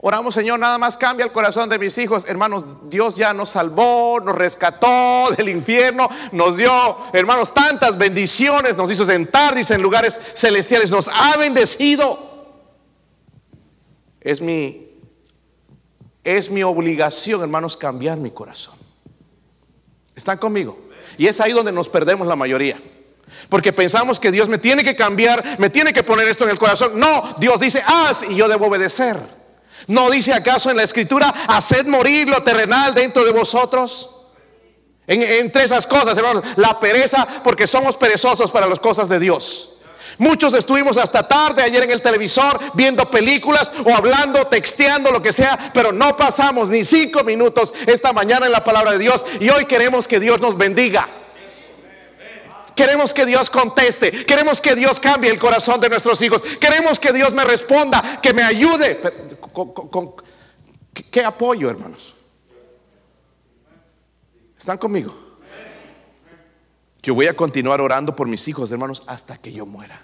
Oramos, 0.06 0.34
Señor, 0.34 0.60
nada 0.60 0.78
más 0.78 0.98
cambia 0.98 1.26
el 1.26 1.32
corazón 1.32 1.70
de 1.70 1.80
mis 1.80 1.98
hijos. 1.98 2.26
Hermanos, 2.28 2.66
Dios 2.90 3.16
ya 3.16 3.34
nos 3.34 3.52
salvó, 3.52 4.20
nos 4.20 4.36
rescató 4.36 5.30
del 5.38 5.48
infierno, 5.48 6.10
nos 6.34 6.58
dio, 6.58 6.98
hermanos, 7.14 7.54
tantas 7.54 7.98
bendiciones, 7.98 8.76
nos 8.76 8.92
hizo 8.92 9.06
sentar, 9.06 9.56
dice, 9.56 9.76
en 9.76 9.82
lugares 9.82 10.20
celestiales, 10.36 10.92
nos 10.92 11.08
ha 11.08 11.38
bendecido. 11.38 12.20
Es 14.20 14.42
mi, 14.42 14.90
es 16.26 16.52
mi 16.52 16.64
obligación, 16.64 17.40
hermanos, 17.42 17.78
cambiar 17.78 18.18
mi 18.18 18.32
corazón. 18.32 18.76
¿Están 20.18 20.38
conmigo? 20.38 20.78
Y 21.18 21.28
es 21.28 21.40
ahí 21.40 21.54
donde 21.54 21.72
nos 21.72 21.88
perdemos 21.88 22.28
la 22.28 22.36
mayoría. 22.36 22.78
Porque 23.48 23.72
pensamos 23.72 24.20
que 24.20 24.34
Dios 24.34 24.50
me 24.50 24.58
tiene 24.58 24.84
que 24.84 24.98
cambiar, 24.98 25.58
me 25.60 25.70
tiene 25.70 25.94
que 25.94 26.04
poner 26.04 26.28
esto 26.28 26.44
en 26.44 26.50
el 26.50 26.60
corazón. 26.60 27.00
No, 27.00 27.36
Dios 27.40 27.58
dice, 27.62 27.82
haz 27.88 28.24
y 28.30 28.36
yo 28.36 28.50
debo 28.50 28.68
obedecer. 28.68 29.43
¿No 29.88 30.10
dice 30.10 30.34
acaso 30.34 30.70
en 30.70 30.78
la 30.78 30.84
escritura, 30.84 31.34
haced 31.48 31.86
morir 31.86 32.28
lo 32.28 32.42
terrenal 32.44 32.94
dentro 32.94 33.24
de 33.24 33.32
vosotros? 33.32 34.10
entre 35.06 35.66
esas 35.66 35.86
cosas, 35.86 36.18
hermanos, 36.18 36.46
la 36.56 36.80
pereza, 36.80 37.28
porque 37.44 37.68
somos 37.68 37.98
perezosos 37.98 38.50
para 38.52 38.68
las 38.68 38.80
cosas 38.80 39.10
de 39.10 39.20
Dios. 39.20 39.74
Muchos 40.18 40.54
estuvimos 40.54 40.98
hasta 40.98 41.28
tarde 41.28 41.64
ayer 41.64 41.84
en 41.84 41.92
el 41.92 42.02
televisor 42.02 42.60
viendo 42.74 43.10
películas 43.10 43.72
o 43.84 43.94
hablando, 43.94 44.46
texteando, 44.48 45.12
lo 45.12 45.22
que 45.22 45.32
sea, 45.32 45.72
pero 45.74 45.92
no 45.92 46.16
pasamos 46.16 46.70
ni 46.70 46.84
cinco 46.84 47.24
minutos 47.24 47.74
esta 47.88 48.14
mañana 48.14 48.46
en 48.46 48.52
la 48.52 48.64
palabra 48.64 48.92
de 48.92 49.00
Dios 49.00 49.26
y 49.40 49.50
hoy 49.50 49.66
queremos 49.66 50.08
que 50.08 50.20
Dios 50.20 50.40
nos 50.40 50.58
bendiga. 50.58 51.08
Queremos 52.76 53.14
que 53.14 53.26
Dios 53.26 53.50
conteste, 53.50 54.26
queremos 54.26 54.60
que 54.60 54.76
Dios 54.76 55.00
cambie 55.00 55.30
el 55.30 55.38
corazón 55.38 55.80
de 55.80 55.90
nuestros 55.90 56.22
hijos, 56.22 56.42
queremos 56.60 57.00
que 57.00 57.12
Dios 57.12 57.34
me 57.34 57.44
responda, 57.44 58.20
que 58.22 58.34
me 58.34 58.44
ayude. 58.44 59.00
¿Qué, 60.94 61.04
qué 61.04 61.26
apoyo, 61.26 61.70
hermanos? 61.70 62.16
¿Están 64.58 64.78
conmigo? 64.78 65.14
Yo 67.02 67.14
voy 67.14 67.28
a 67.28 67.36
continuar 67.36 67.82
orando 67.82 68.16
por 68.16 68.28
mis 68.28 68.48
hijos, 68.48 68.72
hermanos, 68.72 69.04
hasta 69.08 69.38
que 69.38 69.52
yo 69.52 69.66
muera. 69.66 70.02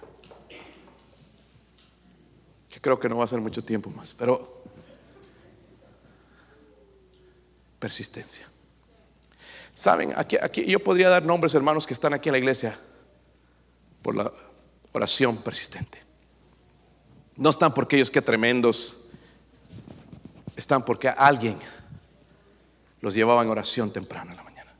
Que 2.70 2.82
creo 2.82 3.00
que 3.00 3.08
no 3.08 3.18
va 3.18 3.24
a 3.24 3.28
ser 3.28 3.40
mucho 3.40 3.64
tiempo 3.64 3.90
más, 3.90 4.14
pero 4.14 4.62
persistencia. 7.80 8.50
Saben, 9.74 10.12
aquí, 10.18 10.36
aquí 10.42 10.66
yo 10.66 10.84
podría 10.84 11.08
dar 11.08 11.24
nombres, 11.24 11.56
hermanos, 11.56 11.88
que 11.88 11.94
están 11.94 12.14
aquí 12.14 12.28
en 12.28 12.34
la 12.34 12.40
iglesia 12.40 12.78
por 14.02 14.14
la 14.14 14.30
oración 14.92 15.38
persistente. 15.38 16.04
No 17.38 17.50
están 17.50 17.74
porque 17.74 17.96
ellos 17.96 18.12
que 18.12 18.22
tremendos, 18.22 18.99
están 20.60 20.84
porque 20.84 21.10
alguien 21.10 21.58
los 23.02 23.14
llevaba 23.14 23.42
en 23.42 23.50
oración 23.50 23.92
temprano 23.92 24.32
en 24.32 24.38
la 24.38 24.44
mañana. 24.44 24.74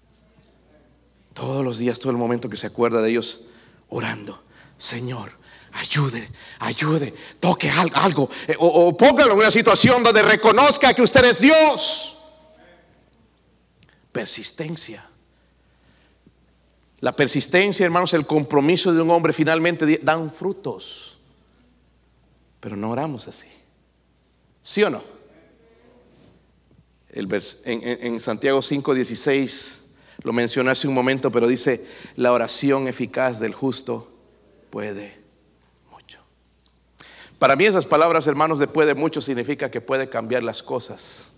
Todos 1.34 1.64
los 1.64 1.78
días, 1.78 2.00
todo 2.00 2.12
el 2.12 2.18
momento 2.18 2.50
que 2.50 2.58
se 2.58 2.68
acuerda 2.68 3.02
de 3.02 3.10
ellos 3.10 3.50
orando, 3.90 4.44
Señor, 4.78 5.32
ayude, 5.74 6.30
ayude, 6.60 7.14
toque 7.40 7.70
algo, 7.70 8.30
eh, 8.48 8.56
o, 8.60 8.68
o 8.68 8.98
póngalo 8.98 9.34
en 9.34 9.40
una 9.40 9.52
situación 9.52 10.04
donde 10.04 10.22
reconozca 10.22 10.94
que 10.94 11.02
usted 11.02 11.26
es 11.26 11.40
Dios. 11.40 12.18
Persistencia. 14.12 15.06
La 17.02 17.14
persistencia, 17.16 17.86
hermanos, 17.86 18.14
el 18.14 18.26
compromiso 18.26 18.94
de 18.94 19.02
un 19.02 19.10
hombre 19.12 19.32
finalmente 19.32 20.00
dan 20.04 20.32
frutos. 20.32 21.18
Pero 22.60 22.76
no 22.76 22.92
oramos 22.92 23.28
así. 23.28 23.48
¿Sí 24.62 24.84
o 24.84 24.90
no? 24.90 25.19
En, 27.12 28.20
Santiago 28.20 28.60
5:16 28.60 29.78
lo 30.24 30.34
mencioné 30.34 30.72
hace 30.72 30.88
un 30.88 30.94
momento, 30.94 31.32
pero 31.32 31.48
dice, 31.48 31.86
la 32.16 32.34
oración 32.34 32.88
eficaz 32.88 33.40
del 33.40 33.54
justo 33.54 34.12
puede 34.70 35.18
mucho. 35.90 36.20
Para 37.40 37.56
mí 37.56 37.66
esas 37.66 37.86
palabras, 37.86 38.28
hermanos, 38.28 38.60
de 38.60 38.68
puede 38.68 38.94
mucho 38.94 39.22
significa 39.22 39.72
que 39.72 39.82
puede 39.82 40.10
cambiar 40.10 40.44
las 40.44 40.62
cosas 40.62 41.38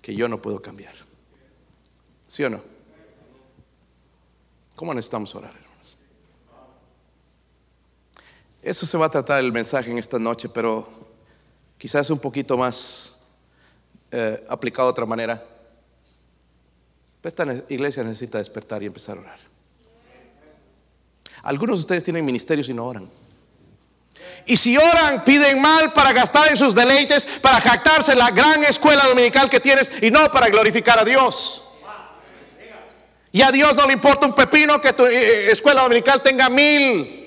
que 0.00 0.14
yo 0.14 0.28
no 0.28 0.40
puedo 0.40 0.62
cambiar. 0.62 0.94
¿Sí 2.28 2.44
o 2.44 2.50
no? 2.50 2.62
¿Cómo 4.76 4.94
necesitamos 4.94 5.34
orar, 5.34 5.54
hermanos? 5.54 5.96
Eso 8.62 8.86
se 8.86 8.98
va 8.98 9.06
a 9.06 9.10
tratar 9.10 9.42
el 9.42 9.52
mensaje 9.52 9.90
en 9.90 9.98
esta 9.98 10.18
noche, 10.18 10.48
pero 10.48 10.88
quizás 11.78 12.10
un 12.10 12.18
poquito 12.18 12.56
más 12.56 13.15
eh, 14.10 14.44
aplicado 14.48 14.88
de 14.88 14.92
otra 14.92 15.06
manera. 15.06 15.42
Esta 17.22 17.44
iglesia 17.68 18.04
necesita 18.04 18.38
despertar 18.38 18.82
y 18.82 18.86
empezar 18.86 19.18
a 19.18 19.20
orar. 19.20 19.38
Algunos 21.42 21.76
de 21.76 21.80
ustedes 21.80 22.04
tienen 22.04 22.24
ministerios 22.24 22.68
y 22.68 22.74
no 22.74 22.86
oran. 22.86 23.10
Y 24.46 24.56
si 24.56 24.76
oran, 24.76 25.24
piden 25.24 25.60
mal 25.60 25.92
para 25.92 26.12
gastar 26.12 26.50
en 26.50 26.56
sus 26.56 26.74
deleites, 26.74 27.26
para 27.42 27.60
jactarse 27.60 28.14
la 28.14 28.30
gran 28.30 28.62
escuela 28.64 29.06
dominical 29.06 29.50
que 29.50 29.58
tienes 29.58 29.90
y 30.00 30.10
no 30.10 30.30
para 30.30 30.48
glorificar 30.48 31.00
a 31.00 31.04
Dios. 31.04 31.66
Y 33.32 33.42
a 33.42 33.50
Dios 33.50 33.76
no 33.76 33.86
le 33.86 33.92
importa 33.92 34.24
un 34.24 34.34
pepino 34.34 34.80
que 34.80 34.92
tu 34.92 35.04
eh, 35.04 35.10
eh, 35.14 35.50
escuela 35.50 35.82
dominical 35.82 36.22
tenga 36.22 36.48
mil. 36.48 37.25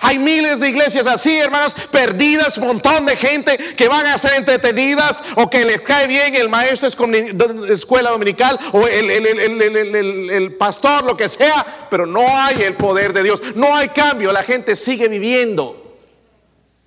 Hay 0.00 0.18
miles 0.18 0.60
de 0.60 0.68
iglesias 0.70 1.06
así, 1.06 1.36
hermanos, 1.36 1.74
perdidas, 1.90 2.58
montón 2.58 3.06
de 3.06 3.16
gente 3.16 3.56
que 3.76 3.88
van 3.88 4.06
a 4.06 4.16
ser 4.16 4.32
entretenidas 4.34 5.22
o 5.36 5.48
que 5.50 5.64
les 5.64 5.80
cae 5.82 6.06
bien 6.06 6.34
el 6.34 6.48
maestro 6.48 6.88
de 6.88 7.74
escuela 7.74 8.10
dominical 8.10 8.58
o 8.72 8.86
el, 8.86 9.10
el, 9.10 10.54
pastor, 10.56 11.04
lo 11.04 11.16
que 11.16 11.28
sea, 11.28 11.66
pero 11.90 12.06
no 12.06 12.22
hay 12.26 12.62
el 12.62 12.74
poder 12.74 13.12
de 13.12 13.22
Dios, 13.22 13.42
no 13.54 13.74
hay 13.74 13.88
cambio, 13.90 14.32
la 14.32 14.42
gente 14.42 14.74
sigue 14.74 15.08
viviendo. 15.08 15.98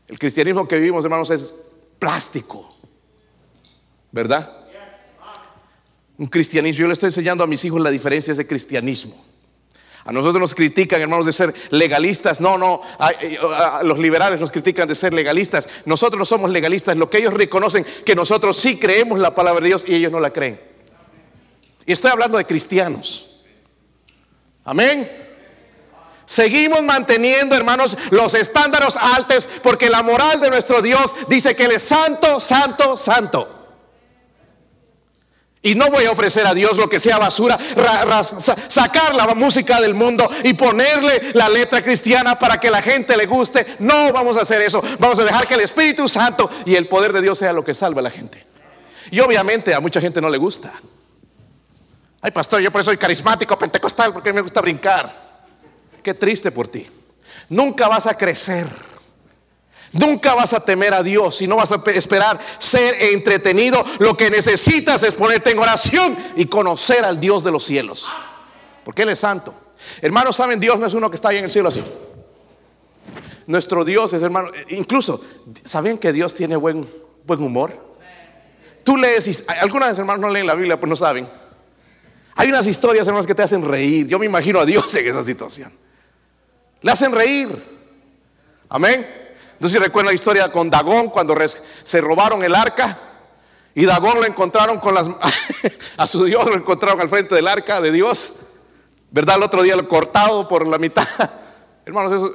El 0.08 0.18
cristianismo 0.18 0.68
que 0.68 0.78
vivimos, 0.78 1.04
hermanos, 1.04 1.30
es 1.30 1.56
plástico, 2.00 2.76
¿verdad? 4.12 4.64
un 6.18 6.28
cristianismo. 6.28 6.82
Yo 6.82 6.88
le 6.88 6.94
estoy 6.94 7.08
enseñando 7.08 7.44
a 7.44 7.48
mis 7.48 7.64
hijos 7.66 7.82
la 7.82 7.90
diferencia 7.90 8.34
de 8.34 8.48
cristianismo. 8.48 9.33
A 10.06 10.12
nosotros 10.12 10.42
nos 10.42 10.54
critican, 10.54 11.02
hermanos, 11.02 11.26
de 11.26 11.32
ser 11.32 11.54
legalistas. 11.70 12.42
No, 12.42 12.58
no, 12.58 12.82
eh, 13.22 13.38
los 13.84 13.98
liberales 14.00 14.40
nos 14.40 14.52
critican 14.52 14.88
de 14.88 14.96
ser 14.96 15.14
legalistas. 15.14 15.70
Nosotros 15.86 16.20
no 16.20 16.26
somos 16.26 16.52
legalistas. 16.52 16.98
Lo 16.98 17.10
que 17.10 17.20
ellos 17.20 17.34
reconocen 17.34 17.86
que 18.06 18.16
nosotros 18.16 18.58
sí 18.58 18.78
creemos 18.78 19.18
la 19.20 19.34
palabra 19.34 19.62
de 19.62 19.68
Dios 19.68 19.86
y 19.88 19.96
ellos 19.96 20.12
no 20.12 20.20
la 20.20 20.32
creen. 20.32 20.60
Y 21.86 21.94
estoy 21.94 22.12
hablando 22.12 22.38
de 22.38 22.46
cristianos. 22.46 23.44
Amén. 24.66 25.10
Seguimos 26.26 26.84
manteniendo, 26.84 27.56
hermanos, 27.56 27.98
los 28.12 28.34
estándares 28.34 28.98
altos 28.98 29.48
porque 29.62 29.90
la 29.90 30.04
moral 30.04 30.40
de 30.40 30.50
nuestro 30.50 30.82
Dios 30.82 31.14
dice 31.28 31.56
que 31.56 31.66
Él 31.66 31.72
es 31.72 31.84
santo, 31.84 32.40
santo, 32.40 32.98
santo. 32.98 33.63
Y 35.66 35.76
no 35.76 35.90
voy 35.90 36.04
a 36.04 36.12
ofrecer 36.12 36.46
a 36.46 36.54
Dios 36.54 36.76
lo 36.76 36.90
que 36.90 37.00
sea 37.00 37.18
basura, 37.18 37.58
sacar 38.68 39.16
la 39.16 39.34
música 39.34 39.80
del 39.80 39.94
mundo 39.94 40.30
y 40.44 40.54
ponerle 40.56 41.32
la 41.34 41.48
letra 41.48 41.82
cristiana 41.82 42.38
para 42.38 42.58
que 42.58 42.70
la 42.70 42.82
gente 42.82 43.16
le 43.16 43.26
guste. 43.26 43.78
No 43.80 44.12
vamos 44.12 44.36
a 44.36 44.42
hacer 44.42 44.62
eso. 44.62 44.84
Vamos 45.00 45.18
a 45.20 45.24
dejar 45.24 45.48
que 45.48 45.54
el 45.54 45.62
Espíritu 45.62 46.10
Santo 46.10 46.50
y 46.66 46.76
el 46.76 46.90
poder 46.90 47.14
de 47.14 47.22
Dios 47.22 47.40
sea 47.40 47.54
lo 47.54 47.64
que 47.64 47.74
salve 47.74 48.02
a 48.02 48.04
la 48.04 48.12
gente. 48.12 48.46
Y 49.10 49.22
obviamente 49.22 49.74
a 49.74 49.80
mucha 49.80 50.02
gente 50.02 50.20
no 50.20 50.30
le 50.30 50.38
gusta. 50.38 50.74
Ay, 52.22 52.32
pastor, 52.32 52.60
yo 52.60 52.70
por 52.70 52.82
eso 52.82 52.90
soy 52.90 52.98
carismático, 52.98 53.58
pentecostal, 53.58 54.12
porque 54.12 54.34
me 54.34 54.42
gusta 54.42 54.60
brincar. 54.60 55.48
Qué 56.04 56.14
triste 56.14 56.52
por 56.52 56.68
ti. 56.68 56.86
Nunca 57.48 57.88
vas 57.88 58.06
a 58.06 58.18
crecer 58.18 58.68
Nunca 59.94 60.34
vas 60.34 60.54
a 60.54 60.66
temer 60.66 60.94
a 60.94 61.04
Dios 61.04 61.42
y 61.42 61.48
no 61.48 61.58
vas 61.58 61.72
a 61.72 61.82
esperar 61.94 62.40
ser 62.58 62.96
entretenido. 63.14 63.86
Lo 64.00 64.18
que 64.18 64.30
necesitas 64.32 65.04
es 65.04 65.14
ponerte 65.14 65.52
en 65.52 65.60
oración 65.60 66.18
y 66.36 66.46
conocer 66.46 67.06
al 67.06 67.20
Dios 67.20 67.44
de 67.44 67.52
los 67.52 67.64
cielos. 67.64 68.12
Porque 68.84 69.04
Él 69.04 69.10
es 69.10 69.20
santo. 69.20 69.54
Hermanos, 70.02 70.36
saben, 70.36 70.60
Dios 70.60 70.80
no 70.80 70.88
es 70.88 70.94
uno 70.94 71.10
que 71.10 71.16
está 71.16 71.30
ahí 71.30 71.38
en 71.38 71.46
el 71.46 71.52
cielo 71.52 71.70
así. 71.70 71.84
Nuestro 73.46 73.86
Dios 73.86 74.12
es 74.14 74.24
hermano. 74.24 74.50
Incluso, 74.70 75.24
¿saben 75.64 76.00
que 76.00 76.12
Dios 76.12 76.34
tiene 76.34 76.56
buen, 76.56 76.88
buen 77.26 77.44
humor? 77.44 77.94
Tú 78.84 78.98
lees, 78.98 79.46
algunas 79.62 79.98
hermanos 79.98 80.22
no 80.22 80.30
leen 80.30 80.48
la 80.48 80.56
Biblia, 80.56 80.80
pues 80.80 80.90
no 80.90 80.96
saben. 80.96 81.28
Hay 82.36 82.50
unas 82.50 82.66
historias, 82.66 83.06
hermanos, 83.06 83.28
que 83.28 83.36
te 83.36 83.44
hacen 83.44 83.64
reír. 83.64 84.08
Yo 84.08 84.18
me 84.18 84.26
imagino 84.26 84.60
a 84.60 84.66
Dios 84.66 84.94
en 84.96 85.08
esa 85.08 85.24
situación. 85.24 85.72
Le 86.82 86.92
hacen 86.92 87.12
reír. 87.12 87.50
Amén. 88.70 89.23
Entonces 89.54 89.82
recuerda 89.82 90.10
la 90.10 90.16
historia 90.16 90.52
con 90.52 90.70
Dagón 90.70 91.10
cuando 91.10 91.36
se 91.84 92.02
robaron 92.02 92.44
el 92.44 92.56
arca 92.56 92.98
y 93.76 93.86
Dagón 93.86 94.20
lo 94.20 94.26
encontraron 94.26 94.80
con 94.80 94.94
las 94.94 95.08
a 95.98 96.08
su 96.08 96.24
Dios 96.26 96.46
lo 96.46 96.56
encontraron 96.56 97.00
al 97.02 97.10
frente 97.10 97.34
del 97.36 97.48
arca 97.48 97.82
de 97.82 97.92
Dios, 97.92 98.40
¿verdad? 99.10 99.38
El 99.38 99.44
otro 99.44 99.64
día 99.64 99.76
lo 99.76 99.88
cortado 99.88 100.48
por 100.48 100.68
la 100.68 100.78
mitad. 100.78 101.08
Hermanos, 101.86 102.32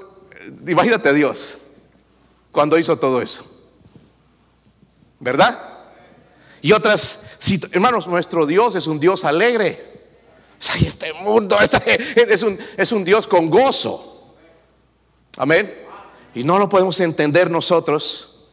imagínate 0.66 1.08
a 1.08 1.12
Dios 1.12 1.58
cuando 2.50 2.78
hizo 2.78 2.98
todo 2.98 3.22
eso. 3.22 3.44
¿Verdad? 5.20 5.58
Y 6.60 6.72
otras, 6.72 7.38
hermanos, 7.72 8.06
nuestro 8.06 8.46
Dios 8.46 8.74
es 8.74 8.86
un 8.86 8.98
Dios 8.98 9.24
alegre. 9.24 9.88
Este 10.84 11.12
mundo 11.12 11.56
es 11.60 12.42
un, 12.42 12.58
es 12.76 12.92
un 12.92 13.04
Dios 13.04 13.28
con 13.28 13.48
gozo. 13.48 14.34
Amén. 15.36 15.87
Y 16.38 16.44
no 16.44 16.60
lo 16.60 16.68
podemos 16.68 17.00
entender 17.00 17.50
nosotros 17.50 18.44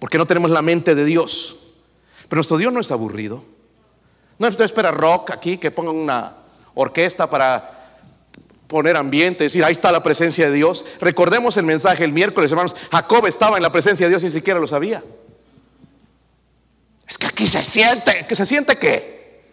porque 0.00 0.18
no 0.18 0.26
tenemos 0.26 0.50
la 0.50 0.62
mente 0.62 0.96
de 0.96 1.04
Dios. 1.04 1.58
Pero 2.28 2.38
nuestro 2.38 2.56
Dios 2.56 2.72
no 2.72 2.80
es 2.80 2.90
aburrido. 2.90 3.44
No 4.40 4.48
espera 4.48 4.90
rock 4.90 5.30
aquí, 5.30 5.56
que 5.56 5.70
pongan 5.70 5.94
una 5.94 6.34
orquesta 6.74 7.30
para 7.30 7.98
poner 8.66 8.96
ambiente, 8.96 9.44
decir, 9.44 9.64
ahí 9.64 9.70
está 9.70 9.92
la 9.92 10.02
presencia 10.02 10.50
de 10.50 10.56
Dios. 10.56 10.84
Recordemos 11.00 11.56
el 11.56 11.66
mensaje 11.66 12.02
el 12.02 12.12
miércoles, 12.12 12.50
hermanos. 12.50 12.74
Jacob 12.90 13.24
estaba 13.28 13.58
en 13.58 13.62
la 13.62 13.70
presencia 13.70 14.06
de 14.06 14.10
Dios 14.10 14.22
y 14.24 14.26
ni 14.26 14.32
siquiera 14.32 14.58
lo 14.58 14.66
sabía. 14.66 15.00
Es 17.06 17.16
que 17.16 17.26
aquí 17.26 17.46
se 17.46 17.62
siente, 17.62 18.26
¿que 18.26 18.34
se 18.34 18.44
siente 18.44 18.76
qué? 18.76 19.44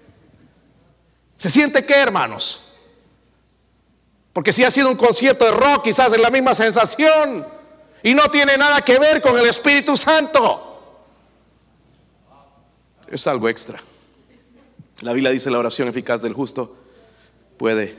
¿Se 1.38 1.52
siente 1.52 1.86
qué, 1.86 1.94
hermanos? 1.94 2.74
Porque 4.34 4.52
si 4.52 4.64
ha 4.64 4.72
sido 4.72 4.90
un 4.90 4.98
concierto 4.98 5.46
de 5.46 5.52
rock, 5.52 5.84
quizás 5.84 6.12
es 6.12 6.20
la 6.20 6.32
misma 6.32 6.56
sensación. 6.56 7.57
Y 8.04 8.14
no 8.14 8.30
tiene 8.30 8.58
nada 8.58 8.82
que 8.82 9.00
ver 9.00 9.22
con 9.22 9.38
el 9.38 9.46
Espíritu 9.46 9.98
Santo. 9.98 11.04
Es 13.10 13.26
algo 13.28 13.50
extra. 13.50 13.82
La 15.02 15.14
Biblia 15.14 15.32
dice 15.32 15.50
la 15.50 15.60
oración 15.60 15.88
eficaz 15.88 16.22
del 16.22 16.34
justo 16.34 16.76
puede 17.58 17.98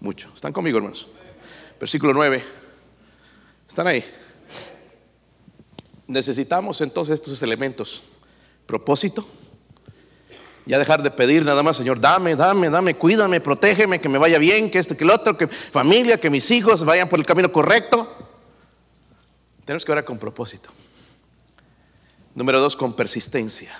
mucho. 0.00 0.30
¿Están 0.34 0.52
conmigo, 0.52 0.78
hermanos? 0.78 1.08
Versículo 1.78 2.12
9. 2.12 2.44
¿Están 3.68 3.86
ahí? 3.86 4.04
necesitamos 6.12 6.80
entonces 6.80 7.14
estos 7.14 7.42
elementos. 7.42 8.02
Propósito. 8.66 9.26
Ya 10.64 10.78
dejar 10.78 11.02
de 11.02 11.10
pedir 11.10 11.44
nada 11.44 11.62
más, 11.64 11.76
Señor, 11.76 12.00
dame, 12.00 12.36
dame, 12.36 12.70
dame, 12.70 12.94
cuídame, 12.94 13.40
protégeme, 13.40 14.00
que 14.00 14.08
me 14.08 14.18
vaya 14.18 14.38
bien, 14.38 14.70
que 14.70 14.78
este, 14.78 14.96
que 14.96 15.02
el 15.02 15.10
otro, 15.10 15.36
que 15.36 15.48
familia, 15.48 16.18
que 16.18 16.30
mis 16.30 16.48
hijos 16.52 16.84
vayan 16.84 17.08
por 17.08 17.18
el 17.18 17.26
camino 17.26 17.50
correcto. 17.50 18.21
Tenemos 19.64 19.84
que 19.84 19.92
orar 19.92 20.04
con 20.04 20.18
propósito. 20.18 20.70
Número 22.34 22.60
dos, 22.60 22.76
con 22.76 22.94
persistencia. 22.94 23.72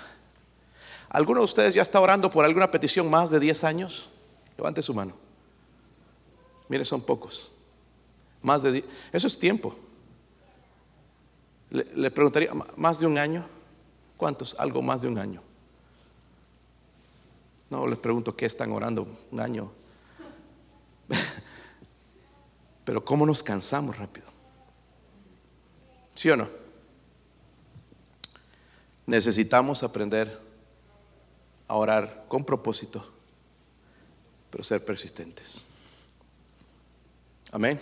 ¿Alguno 1.09 1.41
de 1.41 1.45
ustedes 1.45 1.73
ya 1.73 1.81
está 1.81 1.99
orando 1.99 2.29
por 2.31 2.45
alguna 2.45 2.71
petición 2.71 3.09
más 3.09 3.29
de 3.29 3.39
10 3.39 3.63
años? 3.63 4.09
Levante 4.57 4.81
su 4.81 4.93
mano. 4.93 5.13
Mire, 6.69 6.85
son 6.85 7.01
pocos. 7.01 7.51
Más 8.41 8.63
de 8.63 8.71
10. 8.71 8.85
Eso 9.11 9.27
es 9.27 9.37
tiempo. 9.37 9.75
Le, 11.69 11.85
le 11.95 12.11
preguntaría, 12.11 12.51
¿más 12.77 12.99
de 12.99 13.07
un 13.07 13.17
año? 13.17 13.45
¿Cuántos? 14.17 14.55
Algo 14.59 14.81
más 14.81 15.01
de 15.01 15.07
un 15.07 15.17
año. 15.17 15.41
No, 17.69 17.87
les 17.87 17.97
pregunto 17.97 18.35
qué 18.35 18.45
están 18.45 18.71
orando 18.71 19.07
un 19.31 19.39
año. 19.39 19.71
Pero 22.85 23.03
¿cómo 23.03 23.25
nos 23.25 23.41
cansamos 23.41 23.97
rápido? 23.97 24.32
¿Sí 26.15 26.29
o 26.29 26.37
no? 26.37 26.47
Necesitamos 29.05 29.83
aprender 29.83 30.39
a 31.67 31.75
orar 31.75 32.25
con 32.27 32.45
propósito, 32.45 33.05
pero 34.49 34.63
ser 34.63 34.83
persistentes. 34.85 35.65
Amén. 37.51 37.79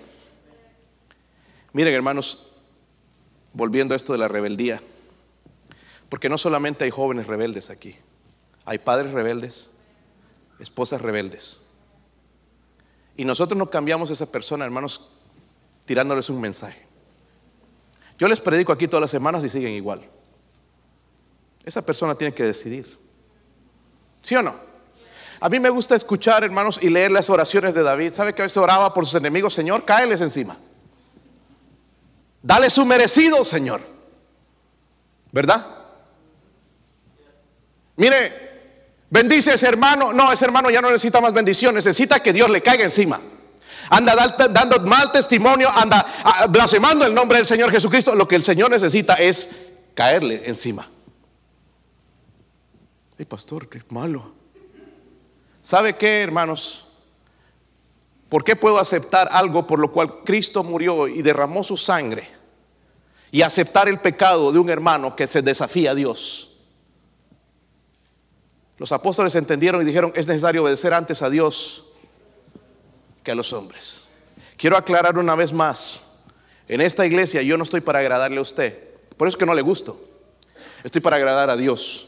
Miren, 1.73 1.93
hermanos, 1.93 2.51
volviendo 3.53 3.93
a 3.93 3.97
esto 3.97 4.13
de 4.13 4.19
la 4.19 4.27
rebeldía, 4.27 4.81
porque 6.09 6.29
no 6.29 6.37
solamente 6.37 6.83
hay 6.83 6.91
jóvenes 6.91 7.27
rebeldes 7.27 7.69
aquí, 7.69 7.95
hay 8.65 8.79
padres 8.79 9.11
rebeldes, 9.11 9.69
esposas 10.59 11.01
rebeldes. 11.01 11.65
Y 13.15 13.25
nosotros 13.25 13.57
no 13.57 13.69
cambiamos 13.69 14.09
a 14.09 14.13
esa 14.13 14.31
persona, 14.31 14.65
hermanos, 14.65 15.11
tirándoles 15.85 16.29
un 16.29 16.41
mensaje. 16.41 16.90
Yo 18.21 18.27
les 18.27 18.39
predico 18.39 18.71
aquí 18.71 18.87
todas 18.87 19.01
las 19.01 19.09
semanas 19.09 19.43
y 19.43 19.49
siguen 19.49 19.73
igual. 19.73 20.07
Esa 21.65 21.83
persona 21.83 22.13
tiene 22.13 22.35
que 22.35 22.43
decidir. 22.43 22.99
¿Sí 24.21 24.35
o 24.35 24.43
no? 24.43 24.53
A 25.39 25.49
mí 25.49 25.59
me 25.59 25.71
gusta 25.71 25.95
escuchar, 25.95 26.43
hermanos, 26.43 26.77
y 26.83 26.91
leer 26.91 27.09
las 27.09 27.31
oraciones 27.31 27.73
de 27.73 27.81
David. 27.81 28.13
¿Sabe 28.13 28.35
que 28.35 28.43
a 28.43 28.45
veces 28.45 28.57
oraba 28.57 28.93
por 28.93 29.07
sus 29.07 29.15
enemigos? 29.15 29.55
Señor, 29.55 29.85
cáeles 29.85 30.21
encima. 30.21 30.55
Dale 32.43 32.69
su 32.69 32.85
merecido, 32.85 33.43
Señor. 33.43 33.81
¿Verdad? 35.31 35.65
Mire, 37.95 38.51
bendice 39.09 39.49
a 39.49 39.55
ese 39.55 39.67
hermano. 39.67 40.13
No, 40.13 40.31
ese 40.31 40.45
hermano 40.45 40.69
ya 40.69 40.79
no 40.79 40.89
necesita 40.89 41.21
más 41.21 41.33
bendición, 41.33 41.73
necesita 41.73 42.19
que 42.19 42.33
Dios 42.33 42.51
le 42.51 42.61
caiga 42.61 42.83
encima. 42.83 43.19
Anda 43.91 44.15
dando 44.49 44.79
mal 44.79 45.11
testimonio, 45.11 45.69
anda 45.69 46.05
ah, 46.23 46.47
blasfemando 46.47 47.05
el 47.05 47.13
nombre 47.13 47.37
del 47.37 47.45
Señor 47.45 47.69
Jesucristo. 47.69 48.15
Lo 48.15 48.27
que 48.27 48.35
el 48.35 48.43
Señor 48.43 48.71
necesita 48.71 49.13
es 49.15 49.55
caerle 49.93 50.41
encima 50.45 50.87
pastor, 53.25 53.69
qué 53.69 53.81
malo. 53.89 54.33
¿Sabe 55.61 55.95
qué, 55.95 56.21
hermanos? 56.21 56.87
¿Por 58.29 58.43
qué 58.43 58.55
puedo 58.55 58.79
aceptar 58.79 59.29
algo 59.31 59.67
por 59.67 59.79
lo 59.79 59.91
cual 59.91 60.23
Cristo 60.23 60.63
murió 60.63 61.07
y 61.07 61.21
derramó 61.21 61.63
su 61.63 61.77
sangre? 61.77 62.27
Y 63.31 63.41
aceptar 63.41 63.87
el 63.87 63.99
pecado 63.99 64.51
de 64.51 64.59
un 64.59 64.69
hermano 64.69 65.15
que 65.15 65.27
se 65.27 65.41
desafía 65.41 65.91
a 65.91 65.95
Dios. 65.95 66.59
Los 68.77 68.91
apóstoles 68.91 69.35
entendieron 69.35 69.81
y 69.81 69.85
dijeron, 69.85 70.11
es 70.15 70.27
necesario 70.27 70.63
obedecer 70.63 70.93
antes 70.93 71.21
a 71.21 71.29
Dios 71.29 71.90
que 73.23 73.31
a 73.31 73.35
los 73.35 73.53
hombres. 73.53 74.07
Quiero 74.57 74.77
aclarar 74.77 75.17
una 75.17 75.35
vez 75.35 75.53
más, 75.53 76.03
en 76.67 76.81
esta 76.81 77.05
iglesia 77.05 77.41
yo 77.41 77.57
no 77.57 77.63
estoy 77.63 77.81
para 77.81 77.99
agradarle 77.99 78.37
a 78.37 78.41
usted, 78.41 78.77
por 79.17 79.27
eso 79.27 79.35
es 79.35 79.39
que 79.39 79.45
no 79.45 79.53
le 79.53 79.61
gusto, 79.61 79.99
estoy 80.83 81.01
para 81.01 81.17
agradar 81.17 81.49
a 81.49 81.57
Dios. 81.57 82.07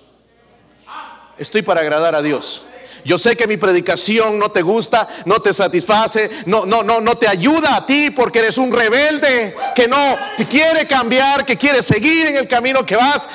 Estoy 1.38 1.64
para 1.64 1.82
agradar 1.82 2.16
a 2.16 2.22
Dios. 2.22 2.66
Yo 3.06 3.18
sé 3.18 3.36
que 3.36 3.48
mi 3.48 3.58
predicación 3.58 4.40
no 4.40 4.52
te 4.52 4.62
gusta, 4.62 5.08
no 5.26 5.42
te 5.42 5.52
satisface, 5.52 6.30
no, 6.46 6.66
no, 6.66 6.84
no, 6.84 7.02
no 7.02 7.18
te 7.18 7.28
ayuda 7.28 7.76
a 7.76 7.86
ti 7.86 8.12
porque 8.12 8.40
eres 8.40 8.58
un 8.58 8.72
rebelde 8.72 9.56
que 9.76 9.88
no 9.88 10.16
te 10.38 10.46
quiere 10.46 10.88
cambiar, 10.88 11.46
que 11.46 11.58
quiere 11.58 11.82
seguir 11.82 12.28
en 12.28 12.38
el 12.38 12.48
camino 12.48 12.86
que 12.86 12.96
vas 12.96 13.28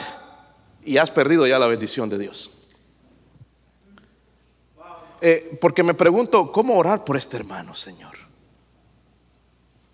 y 0.84 0.96
has 0.96 1.10
perdido 1.10 1.46
ya 1.46 1.58
la 1.58 1.66
bendición 1.66 2.08
de 2.08 2.18
Dios. 2.18 2.57
Eh, 5.20 5.58
porque 5.60 5.82
me 5.82 5.94
pregunto, 5.94 6.52
¿cómo 6.52 6.76
orar 6.76 7.04
por 7.04 7.16
este 7.16 7.36
hermano, 7.36 7.74
Señor? 7.74 8.14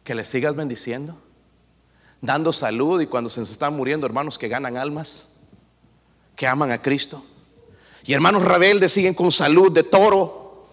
Que 0.02 0.14
le 0.14 0.24
sigas 0.24 0.54
bendiciendo, 0.54 1.18
dando 2.20 2.52
salud 2.52 3.00
y 3.00 3.06
cuando 3.06 3.30
se 3.30 3.42
están 3.42 3.74
muriendo 3.74 4.06
hermanos 4.06 4.38
que 4.38 4.48
ganan 4.48 4.76
almas, 4.76 5.36
que 6.36 6.46
aman 6.46 6.72
a 6.72 6.82
Cristo 6.82 7.24
y 8.04 8.12
hermanos 8.12 8.44
rebeldes 8.44 8.92
siguen 8.92 9.14
con 9.14 9.32
salud 9.32 9.72
de 9.72 9.82
toro. 9.82 10.66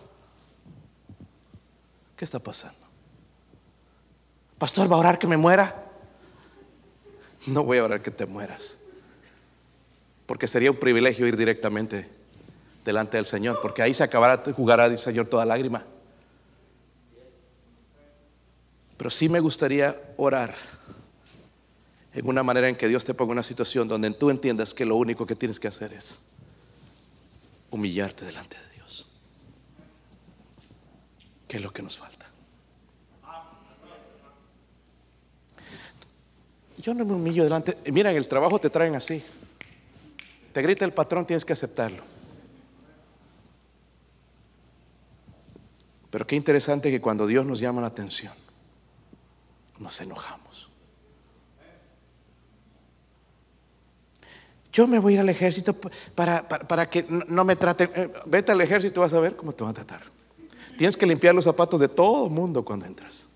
¿Qué 2.17 2.25
está 2.25 2.39
pasando? 2.39 2.79
Pastor, 4.57 4.91
¿va 4.91 4.97
a 4.97 4.99
orar 4.99 5.17
que 5.17 5.27
me 5.27 5.37
muera? 5.37 5.87
No 7.47 7.63
voy 7.63 7.77
a 7.77 7.85
orar 7.85 8.03
que 8.03 8.11
te 8.11 8.25
mueras. 8.25 8.79
Porque 10.25 10.47
sería 10.47 10.71
un 10.71 10.77
privilegio 10.77 11.25
ir 11.25 11.37
directamente 11.37 12.20
delante 12.83 13.17
del 13.17 13.25
Señor. 13.25 13.59
Porque 13.61 13.81
ahí 13.81 13.93
se 13.93 14.03
acabará, 14.03 14.41
jugará 14.53 14.85
el 14.85 14.97
Señor 14.97 15.27
toda 15.27 15.45
lágrima. 15.45 15.85
Pero 18.97 19.09
sí 19.09 19.29
me 19.29 19.39
gustaría 19.39 19.95
orar 20.17 20.53
en 22.13 22.27
una 22.27 22.43
manera 22.43 22.69
en 22.69 22.75
que 22.75 22.87
Dios 22.87 23.05
te 23.05 23.13
ponga 23.13 23.31
una 23.31 23.43
situación 23.43 23.87
donde 23.87 24.11
tú 24.11 24.29
entiendas 24.29 24.73
que 24.73 24.85
lo 24.85 24.95
único 24.95 25.25
que 25.25 25.35
tienes 25.35 25.59
que 25.59 25.67
hacer 25.67 25.93
es 25.93 26.27
humillarte 27.71 28.25
delante 28.25 28.57
de 28.57 28.75
Dios. 28.75 29.11
¿Qué 31.47 31.57
es 31.57 31.63
lo 31.63 31.71
que 31.71 31.81
nos 31.81 31.97
falta? 31.97 32.27
Yo 36.77 36.93
no 36.93 37.05
me 37.05 37.13
humillo 37.13 37.43
delante. 37.43 37.77
Mira, 37.91 38.11
en 38.11 38.17
el 38.17 38.27
trabajo 38.27 38.59
te 38.59 38.69
traen 38.69 38.95
así. 38.95 39.23
Te 40.51 40.61
grita 40.61 40.83
el 40.83 40.93
patrón, 40.93 41.25
tienes 41.25 41.45
que 41.45 41.53
aceptarlo. 41.53 42.10
Pero 46.11 46.27
qué 46.27 46.35
interesante 46.35 46.91
que 46.91 47.01
cuando 47.01 47.25
Dios 47.25 47.45
nos 47.45 47.59
llama 47.59 47.81
la 47.81 47.87
atención, 47.87 48.33
nos 49.79 49.99
enojamos. 50.01 50.69
Yo 54.73 54.87
me 54.87 54.99
voy 54.99 55.13
a 55.13 55.15
ir 55.15 55.19
al 55.21 55.29
ejército 55.29 55.73
para, 56.13 56.47
para, 56.47 56.89
que 56.89 57.05
no 57.09 57.43
me 57.43 57.55
traten. 57.55 57.89
Eh, 57.95 58.13
vete 58.25 58.51
al 58.51 58.61
ejército 58.61 59.01
vas 59.01 59.13
a 59.13 59.19
ver 59.19 59.35
cómo 59.35 59.53
te 59.53 59.63
van 59.63 59.71
a 59.71 59.73
tratar. 59.73 60.01
Tienes 60.77 60.95
que 60.95 61.05
limpiar 61.05 61.33
los 61.33 61.45
zapatos 61.45 61.79
de 61.79 61.89
todo 61.89 62.25
el 62.25 62.31
mundo 62.31 62.63
cuando 62.63 62.85
entras. 62.85 63.29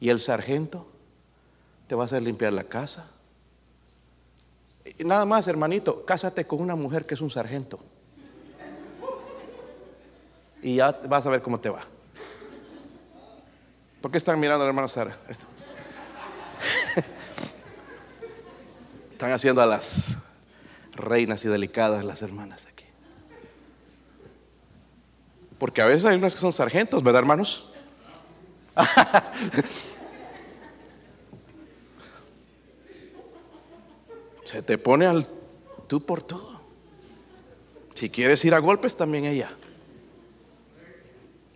Y 0.00 0.10
el 0.10 0.20
sargento 0.20 0.86
te 1.86 1.94
va 1.94 2.02
a 2.02 2.06
hacer 2.06 2.22
limpiar 2.22 2.52
la 2.52 2.64
casa. 2.64 3.10
Y 4.98 5.04
nada 5.04 5.24
más, 5.24 5.48
hermanito, 5.48 6.04
cásate 6.04 6.46
con 6.46 6.60
una 6.60 6.74
mujer 6.74 7.06
que 7.06 7.14
es 7.14 7.20
un 7.20 7.30
sargento. 7.30 7.78
Y 10.64 10.76
ya 10.76 10.98
vas 11.06 11.26
a 11.26 11.30
ver 11.30 11.42
cómo 11.42 11.60
te 11.60 11.68
va. 11.68 11.84
¿Por 14.00 14.10
qué 14.10 14.16
están 14.16 14.40
mirando 14.40 14.64
a 14.64 14.72
la 14.72 14.88
Sara? 14.88 15.14
Están 19.12 19.30
haciendo 19.32 19.60
a 19.60 19.66
las 19.66 20.16
reinas 20.92 21.44
y 21.44 21.48
delicadas 21.48 22.02
las 22.02 22.22
hermanas 22.22 22.64
aquí. 22.64 22.86
Porque 25.58 25.82
a 25.82 25.86
veces 25.86 26.06
hay 26.06 26.16
unas 26.16 26.34
que 26.34 26.40
son 26.40 26.54
sargentos, 26.54 27.02
¿verdad, 27.02 27.20
hermanos? 27.20 27.70
Se 34.44 34.62
te 34.62 34.78
pone 34.78 35.04
al 35.04 35.28
tú 35.86 36.06
por 36.06 36.22
todo. 36.22 36.62
Si 37.92 38.08
quieres 38.08 38.42
ir 38.46 38.54
a 38.54 38.60
golpes, 38.60 38.96
también 38.96 39.26
ella. 39.26 39.50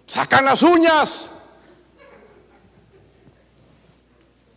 Sacan 0.08 0.46
las 0.46 0.62
uñas. 0.62 1.34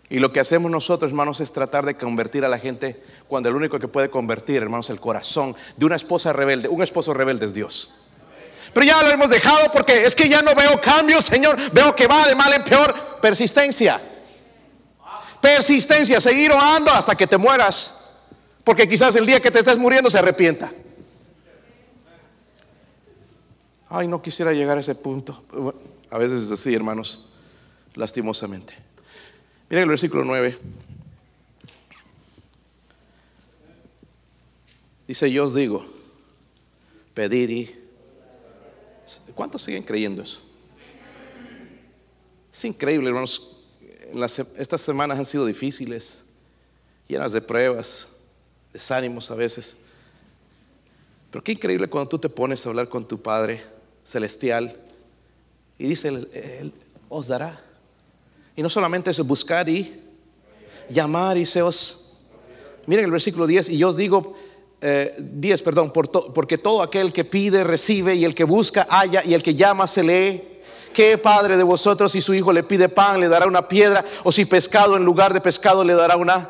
Y 0.10 0.20
lo 0.20 0.32
que 0.32 0.40
hacemos 0.40 0.72
nosotros, 0.72 1.12
hermanos, 1.12 1.42
es 1.42 1.52
tratar 1.52 1.86
de 1.86 1.96
convertir 1.96 2.44
a 2.44 2.50
la 2.50 2.58
gente 2.58 3.04
cuando 3.28 3.50
el 3.50 3.56
único 3.56 3.78
que 3.78 3.88
puede 3.88 4.10
convertir, 4.10 4.62
hermanos, 4.62 4.90
el 4.90 5.00
corazón 5.00 5.56
de 5.76 5.86
una 5.86 5.98
esposa 5.98 6.34
rebelde. 6.34 6.70
Un 6.70 6.82
esposo 6.82 7.14
rebelde 7.14 7.46
es 7.46 7.54
Dios. 7.54 7.96
Pero 8.74 8.86
ya 8.86 9.04
lo 9.04 9.10
hemos 9.10 9.30
dejado 9.30 9.72
porque 9.74 10.06
es 10.06 10.16
que 10.16 10.30
ya 10.30 10.42
no 10.42 10.56
veo 10.56 10.80
cambios, 10.82 11.26
Señor. 11.26 11.58
Veo 11.72 11.96
que 11.96 12.08
va 12.08 12.28
de 12.28 12.36
mal 12.36 12.54
en 12.54 12.64
peor. 12.64 12.94
Persistencia. 13.22 14.02
Persistencia, 15.42 16.22
seguir 16.22 16.52
orando 16.52 16.92
hasta 16.92 17.16
que 17.16 17.28
te 17.28 17.38
mueras. 17.38 18.22
Porque 18.64 18.88
quizás 18.88 19.16
el 19.18 19.26
día 19.26 19.42
que 19.42 19.52
te 19.52 19.60
estés 19.60 19.78
muriendo 19.78 20.10
se 20.10 20.20
arrepienta. 20.20 20.72
Ay, 23.94 24.08
no 24.08 24.22
quisiera 24.22 24.54
llegar 24.54 24.78
a 24.78 24.80
ese 24.80 24.96
punto. 24.96 25.44
A 26.10 26.18
veces 26.18 26.44
es 26.44 26.52
así, 26.52 26.74
hermanos, 26.74 27.28
lastimosamente. 27.94 28.74
Miren 29.70 29.84
el 29.84 29.90
versículo 29.90 30.24
9. 30.24 30.58
Dice, 35.10 35.30
yo 35.30 35.44
os 35.44 35.54
digo, 35.54 35.86
pedir 37.14 37.50
y... 37.50 37.76
¿Cuántos 39.36 39.64
siguen 39.64 39.84
creyendo 39.84 40.24
eso? 40.24 40.42
Es 42.50 42.64
increíble, 42.64 43.10
hermanos. 43.10 43.58
estas 44.58 44.80
semanas 44.80 45.20
han 45.20 45.26
sido 45.26 45.46
difíciles, 45.46 46.28
llenas 47.10 47.34
de 47.34 47.42
pruebas, 47.42 48.08
desánimos 48.72 49.30
a 49.32 49.36
veces. 49.36 49.76
Pero 51.30 51.44
qué 51.44 51.52
increíble 51.52 51.90
cuando 51.90 52.08
tú 52.08 52.20
te 52.20 52.30
pones 52.30 52.66
a 52.66 52.70
hablar 52.70 52.88
con 52.88 53.06
tu 53.06 53.22
Padre 53.22 53.81
celestial 54.04 54.76
y 55.78 55.88
dice, 55.88 56.10
Él, 56.10 56.74
os 57.10 57.28
dará. 57.28 57.60
Y 58.56 58.62
no 58.62 58.70
solamente 58.70 59.12
eso, 59.12 59.24
buscar 59.24 59.68
y 59.68 60.02
llamar 60.90 61.38
y 61.38 61.46
se 61.46 61.62
os... 61.62 62.14
Miren 62.86 63.06
el 63.06 63.12
versículo 63.12 63.48
10, 63.48 63.70
y 63.70 63.78
yo 63.78 63.90
os 63.90 63.98
digo, 63.98 64.36
10, 64.82 64.82
eh, 64.82 65.64
perdón, 65.64 65.92
porque 65.94 66.58
todo 66.58 66.82
aquel 66.82 67.14
que 67.14 67.24
pide 67.24 67.64
recibe 67.64 68.16
y 68.16 68.26
el 68.26 68.34
que 68.34 68.44
busca 68.44 68.88
halla 68.90 69.24
y 69.24 69.34
el 69.34 69.44
que 69.44 69.56
llama 69.56 69.86
se 69.88 70.04
lee. 70.04 70.48
¿Qué 70.94 71.18
padre 71.18 71.56
de 71.56 71.64
vosotros 71.64 72.12
si 72.12 72.22
su 72.22 72.34
hijo 72.34 72.52
le 72.52 72.64
pide 72.64 72.90
pan 72.90 73.20
le 73.20 73.30
dará 73.30 73.48
una 73.48 73.68
piedra 73.68 74.04
o 74.24 74.32
si 74.32 74.46
pescado 74.46 74.98
en 74.98 75.06
lugar 75.06 75.34
de 75.34 75.40
pescado 75.40 75.84
le 75.84 75.94
dará 75.94 76.18
una? 76.18 76.50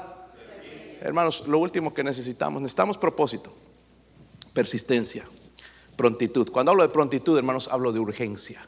Hermanos, 1.01 1.43
lo 1.47 1.59
último 1.59 1.93
que 1.93 2.03
necesitamos, 2.03 2.61
necesitamos 2.61 2.97
propósito, 2.97 3.53
persistencia, 4.53 5.25
prontitud. 6.01 6.49
Cuando 6.51 6.71
hablo 6.71 6.81
de 6.81 6.89
prontitud, 6.89 7.37
hermanos, 7.37 7.69
hablo 7.71 7.91
de 7.91 7.99
urgencia. 7.99 8.65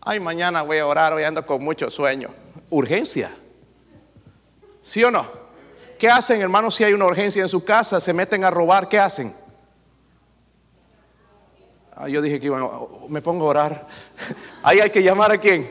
Ay, 0.00 0.18
mañana 0.18 0.62
voy 0.62 0.78
a 0.78 0.86
orar, 0.88 1.12
hoy 1.12 1.22
ando 1.22 1.46
con 1.46 1.62
mucho 1.62 1.88
sueño. 1.88 2.30
Urgencia. 2.70 3.30
¿Sí 4.80 5.04
o 5.04 5.10
no? 5.12 5.24
¿Qué 6.00 6.10
hacen, 6.10 6.40
hermanos, 6.40 6.74
si 6.74 6.82
hay 6.82 6.92
una 6.94 7.06
urgencia 7.06 7.42
en 7.42 7.48
su 7.48 7.64
casa? 7.64 8.00
Se 8.00 8.12
meten 8.12 8.42
a 8.42 8.50
robar, 8.50 8.88
¿qué 8.88 8.98
hacen? 8.98 9.32
Ah, 11.94 12.08
yo 12.08 12.20
dije 12.20 12.40
que 12.40 12.46
iban, 12.46 12.68
me 13.08 13.22
pongo 13.22 13.46
a 13.46 13.50
orar. 13.50 13.86
Ahí 14.64 14.80
hay 14.80 14.90
que 14.90 15.00
llamar 15.00 15.30
a 15.30 15.38
quién? 15.38 15.70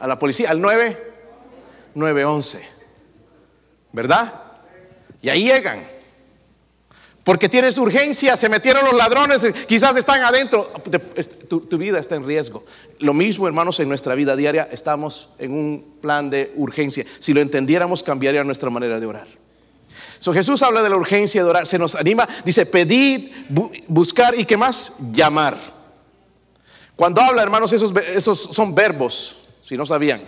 A 0.00 0.06
la 0.06 0.18
policía, 0.18 0.50
al 0.50 0.62
9, 0.62 1.14
911. 1.94 2.66
¿Verdad? 3.92 4.32
Y 5.20 5.28
ahí 5.28 5.44
llegan. 5.44 5.95
Porque 7.26 7.48
tienes 7.48 7.76
urgencia, 7.76 8.36
se 8.36 8.48
metieron 8.48 8.84
los 8.84 8.94
ladrones, 8.94 9.42
quizás 9.66 9.96
están 9.96 10.22
adentro, 10.22 10.62
tu, 11.48 11.76
vida 11.76 11.98
está 11.98 12.14
en 12.14 12.24
riesgo. 12.24 12.64
Lo 13.00 13.14
mismo, 13.14 13.48
hermanos, 13.48 13.80
en 13.80 13.88
nuestra 13.88 14.14
vida 14.14 14.36
diaria 14.36 14.68
estamos 14.70 15.30
en 15.40 15.50
un 15.50 15.96
plan 16.00 16.30
de 16.30 16.52
urgencia. 16.54 17.04
Si 17.18 17.34
lo 17.34 17.40
entendiéramos, 17.40 18.04
cambiaría 18.04 18.44
nuestra 18.44 18.70
manera 18.70 19.00
de 19.00 19.06
orar. 19.06 19.26
So, 20.20 20.32
Jesús 20.32 20.62
habla 20.62 20.84
de 20.84 20.88
la 20.88 20.94
urgencia 20.94 21.42
de 21.42 21.50
orar, 21.50 21.66
se 21.66 21.80
nos 21.80 21.96
anima, 21.96 22.28
dice 22.44 22.64
pedir, 22.64 23.32
buscar 23.88 24.38
y 24.38 24.44
qué 24.44 24.56
más, 24.56 24.98
llamar. 25.10 25.58
Cuando 26.94 27.20
habla, 27.20 27.42
hermanos, 27.42 27.72
esos, 27.72 27.92
esos 28.14 28.38
son 28.38 28.72
verbos, 28.72 29.48
si 29.64 29.76
no 29.76 29.84
sabían. 29.84 30.22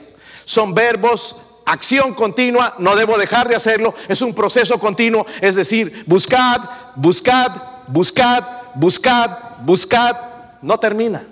Son 0.45 0.75
verbos 0.75 1.48
acción 1.73 2.15
continua, 2.15 2.75
no 2.79 2.97
debo 2.97 3.19
dejar 3.19 3.49
de 3.49 3.57
hacerlo, 3.57 3.95
es 4.09 4.23
un 4.23 4.35
proceso 4.35 4.79
continuo, 4.79 5.27
es 5.41 5.57
decir, 5.57 6.05
buscad, 6.07 6.61
buscad, 6.97 7.53
buscad, 7.89 8.45
buscad, 8.75 9.31
buscad, 9.65 10.17
no 10.63 10.79
termina. 10.79 11.27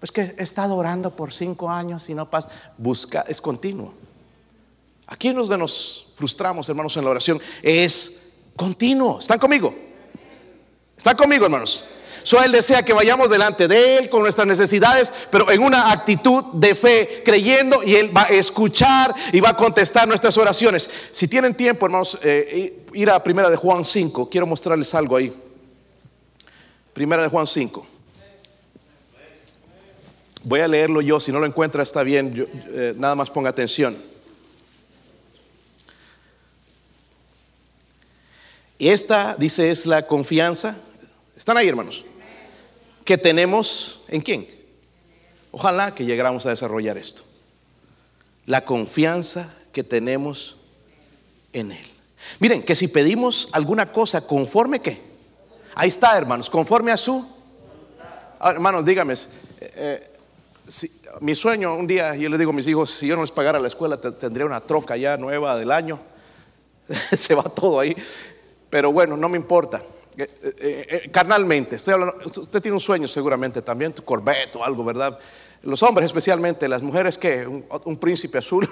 Es 0.00 0.12
que 0.12 0.34
he 0.38 0.42
estado 0.42 0.76
orando 0.76 1.10
por 1.10 1.32
cinco 1.32 1.68
años 1.70 2.08
y 2.08 2.14
no 2.14 2.30
pasa, 2.30 2.50
busca, 2.76 3.24
es 3.26 3.40
continuo. 3.40 3.92
Aquí 5.06 5.32
nos 5.32 5.48
nos 5.48 6.12
frustramos, 6.16 6.68
hermanos, 6.68 6.96
en 6.96 7.04
la 7.04 7.10
oración, 7.10 7.40
es 7.62 8.34
continuo. 8.54 9.18
¿Están 9.18 9.38
conmigo? 9.38 9.74
¿Están 10.96 11.16
conmigo, 11.16 11.46
hermanos? 11.46 11.88
So, 12.22 12.42
él 12.42 12.52
desea 12.52 12.82
que 12.82 12.92
vayamos 12.92 13.30
delante 13.30 13.68
de 13.68 13.98
Él 13.98 14.08
con 14.08 14.22
nuestras 14.22 14.46
necesidades, 14.46 15.12
pero 15.30 15.50
en 15.50 15.62
una 15.62 15.92
actitud 15.92 16.44
de 16.54 16.74
fe, 16.74 17.22
creyendo 17.24 17.82
y 17.82 17.94
Él 17.96 18.16
va 18.16 18.24
a 18.24 18.28
escuchar 18.28 19.14
y 19.32 19.40
va 19.40 19.50
a 19.50 19.56
contestar 19.56 20.06
nuestras 20.06 20.36
oraciones. 20.36 20.90
Si 21.12 21.28
tienen 21.28 21.54
tiempo, 21.54 21.86
hermanos, 21.86 22.18
eh, 22.22 22.84
ir 22.92 23.10
a 23.10 23.22
Primera 23.22 23.50
de 23.50 23.56
Juan 23.56 23.84
5, 23.84 24.28
quiero 24.28 24.46
mostrarles 24.46 24.94
algo 24.94 25.16
ahí. 25.16 25.32
Primera 26.92 27.22
de 27.22 27.28
Juan 27.28 27.46
5. 27.46 27.86
Voy 30.44 30.60
a 30.60 30.68
leerlo 30.68 31.00
yo, 31.00 31.20
si 31.20 31.32
no 31.32 31.40
lo 31.40 31.46
encuentra 31.46 31.82
está 31.82 32.02
bien, 32.02 32.46
eh, 32.72 32.94
nada 32.96 33.14
más 33.14 33.30
ponga 33.30 33.50
atención. 33.50 33.96
Y 38.78 38.88
esta, 38.88 39.34
dice, 39.36 39.70
es 39.70 39.86
la 39.86 40.06
confianza. 40.06 40.76
¿Están 41.38 41.56
ahí, 41.56 41.68
hermanos? 41.68 42.04
que 43.08 43.16
tenemos 43.16 44.04
en 44.08 44.20
quién. 44.20 44.46
Ojalá 45.50 45.94
que 45.94 46.04
llegáramos 46.04 46.44
a 46.44 46.50
desarrollar 46.50 46.98
esto. 46.98 47.22
La 48.44 48.66
confianza 48.66 49.54
que 49.72 49.82
tenemos 49.82 50.58
en 51.54 51.72
Él. 51.72 51.86
Miren, 52.38 52.62
que 52.62 52.76
si 52.76 52.88
pedimos 52.88 53.48
alguna 53.52 53.90
cosa 53.90 54.26
conforme 54.26 54.80
qué. 54.80 55.00
Ahí 55.74 55.88
está, 55.88 56.18
hermanos, 56.18 56.50
conforme 56.50 56.92
a 56.92 56.98
su... 56.98 57.26
Ah, 58.38 58.50
hermanos, 58.50 58.84
dígame, 58.84 59.14
eh, 59.14 59.26
eh, 59.60 60.10
mi 61.22 61.34
sueño 61.34 61.76
un 61.76 61.86
día, 61.86 62.14
yo 62.14 62.28
le 62.28 62.36
digo 62.36 62.50
a 62.50 62.54
mis 62.54 62.66
hijos, 62.66 62.90
si 62.90 63.06
yo 63.06 63.16
no 63.16 63.22
les 63.22 63.32
pagara 63.32 63.58
la 63.58 63.68
escuela, 63.68 63.98
tendría 63.98 64.44
una 64.44 64.60
troca 64.60 64.98
ya 64.98 65.16
nueva 65.16 65.56
del 65.56 65.70
año. 65.70 65.98
Se 67.16 67.34
va 67.34 67.44
todo 67.44 67.80
ahí. 67.80 67.96
Pero 68.68 68.92
bueno, 68.92 69.16
no 69.16 69.30
me 69.30 69.38
importa. 69.38 69.82
Eh, 70.18 70.28
eh, 70.42 70.86
eh, 71.04 71.10
carnalmente, 71.12 71.76
usted 71.76 72.60
tiene 72.60 72.74
un 72.74 72.80
sueño 72.80 73.06
seguramente 73.06 73.62
también, 73.62 73.92
tu 73.92 74.02
Corvette 74.02 74.56
o 74.56 74.64
algo, 74.64 74.82
¿verdad? 74.82 75.16
Los 75.62 75.80
hombres 75.84 76.06
especialmente, 76.06 76.68
las 76.68 76.82
mujeres 76.82 77.16
que 77.16 77.46
un, 77.46 77.96
príncipe 77.98 78.38
azul 78.38 78.68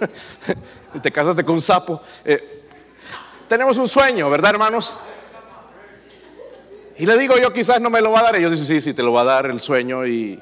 y 0.93 0.99
te 1.01 1.13
casaste 1.13 1.45
con 1.45 1.55
un 1.55 1.61
sapo. 1.61 2.03
tenemos 3.49 3.77
un 3.77 3.87
sueño, 3.87 4.29
¿verdad, 4.29 4.51
hermanos? 4.51 4.99
Y 6.99 7.07
le 7.07 7.17
digo 7.17 7.37
yo, 7.39 7.53
quizás 7.53 7.81
no 7.81 7.91
me 7.91 8.01
lo 8.01 8.11
va 8.11 8.21
a 8.21 8.23
dar. 8.25 8.37
Ellos 8.37 8.51
dicen, 8.51 8.67
sí, 8.67 8.81
sí, 8.81 8.95
te 8.95 9.05
lo 9.05 9.13
va 9.13 9.21
a 9.21 9.25
dar 9.25 9.47
el 9.47 9.61
sueño. 9.61 10.05
Y 10.05 10.41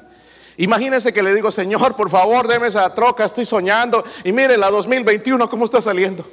imagínense 0.57 1.13
que 1.13 1.21
le 1.21 1.35
digo, 1.35 1.51
Señor, 1.51 1.95
por 1.95 2.09
favor, 2.09 2.47
deme 2.47 2.67
esa 2.67 2.91
troca, 2.95 3.25
estoy 3.25 3.45
soñando. 3.45 4.03
Y 4.23 4.31
mire, 4.31 4.57
la 4.57 4.71
2021, 4.71 5.47
¿cómo 5.51 5.65
está 5.65 5.81
saliendo? 5.81 6.25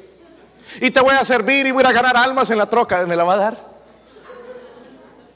Y 0.80 0.90
te 0.90 1.00
voy 1.00 1.14
a 1.14 1.26
servir 1.26 1.66
y 1.66 1.72
voy 1.72 1.84
a 1.84 1.92
ganar 1.92 2.16
almas 2.16 2.50
en 2.50 2.56
la 2.56 2.70
troca. 2.70 3.06
¿Me 3.06 3.16
la 3.16 3.24
va 3.24 3.34
a 3.34 3.36
dar? 3.36 3.71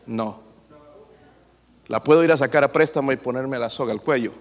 No. 0.07 0.41
La 1.89 2.03
puedo 2.03 2.25
ir 2.25 2.33
a 2.33 2.37
sacar 2.37 2.65
a 2.65 2.73
préstamo 2.73 3.13
y 3.13 3.17
ponerme 3.17 3.59
la 3.59 3.71
soga 3.71 3.93
al 3.93 4.01
cuello. 4.01 4.33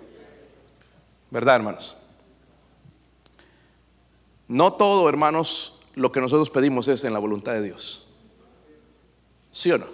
¿Verdad, 1.30 1.58
hermanos? 1.58 1.98
No 4.48 4.74
todo, 4.74 5.10
hermanos, 5.10 5.82
lo 5.96 6.12
que 6.12 6.22
nosotros 6.22 6.50
pedimos 6.50 6.88
es 6.88 7.04
en 7.04 7.14
la 7.14 7.20
voluntad 7.20 7.54
de 7.54 7.64
Dios. 7.64 8.08
¿Sí 9.52 9.72
o 9.72 9.78
no? 9.78 9.88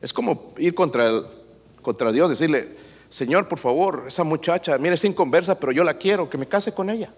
Es 0.00 0.12
como 0.12 0.52
ir 0.58 0.74
contra, 0.74 1.06
el, 1.06 1.26
contra 1.82 2.12
Dios, 2.12 2.28
decirle, 2.28 2.76
Señor, 3.08 3.48
por 3.48 3.58
favor, 3.58 4.04
esa 4.08 4.24
muchacha, 4.24 4.76
mire, 4.78 4.96
sin 4.96 5.12
conversa, 5.12 5.58
pero 5.58 5.72
yo 5.72 5.84
la 5.84 5.94
quiero, 5.94 6.28
que 6.28 6.38
me 6.38 6.46
case 6.46 6.72
con 6.72 6.90
ella. 6.90 7.12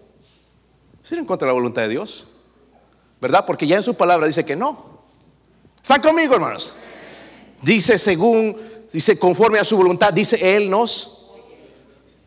Es 1.02 1.12
ir 1.12 1.18
en 1.18 1.24
contra 1.24 1.46
de 1.46 1.50
la 1.50 1.54
voluntad 1.54 1.82
de 1.82 1.88
Dios. 1.88 2.28
¿Verdad? 3.20 3.44
Porque 3.46 3.66
ya 3.66 3.76
en 3.76 3.82
su 3.82 3.94
palabra 3.94 4.26
dice 4.26 4.44
que 4.44 4.57
no. 4.57 5.00
¿Están 5.82 6.02
conmigo, 6.02 6.34
hermanos? 6.34 6.76
Dice 7.66 7.98
según, 7.98 8.56
dice 8.92 9.18
conforme 9.18 9.58
a 9.58 9.64
su 9.64 9.76
voluntad, 9.76 10.12
dice 10.12 10.56
Él 10.56 10.70
nos. 10.70 11.32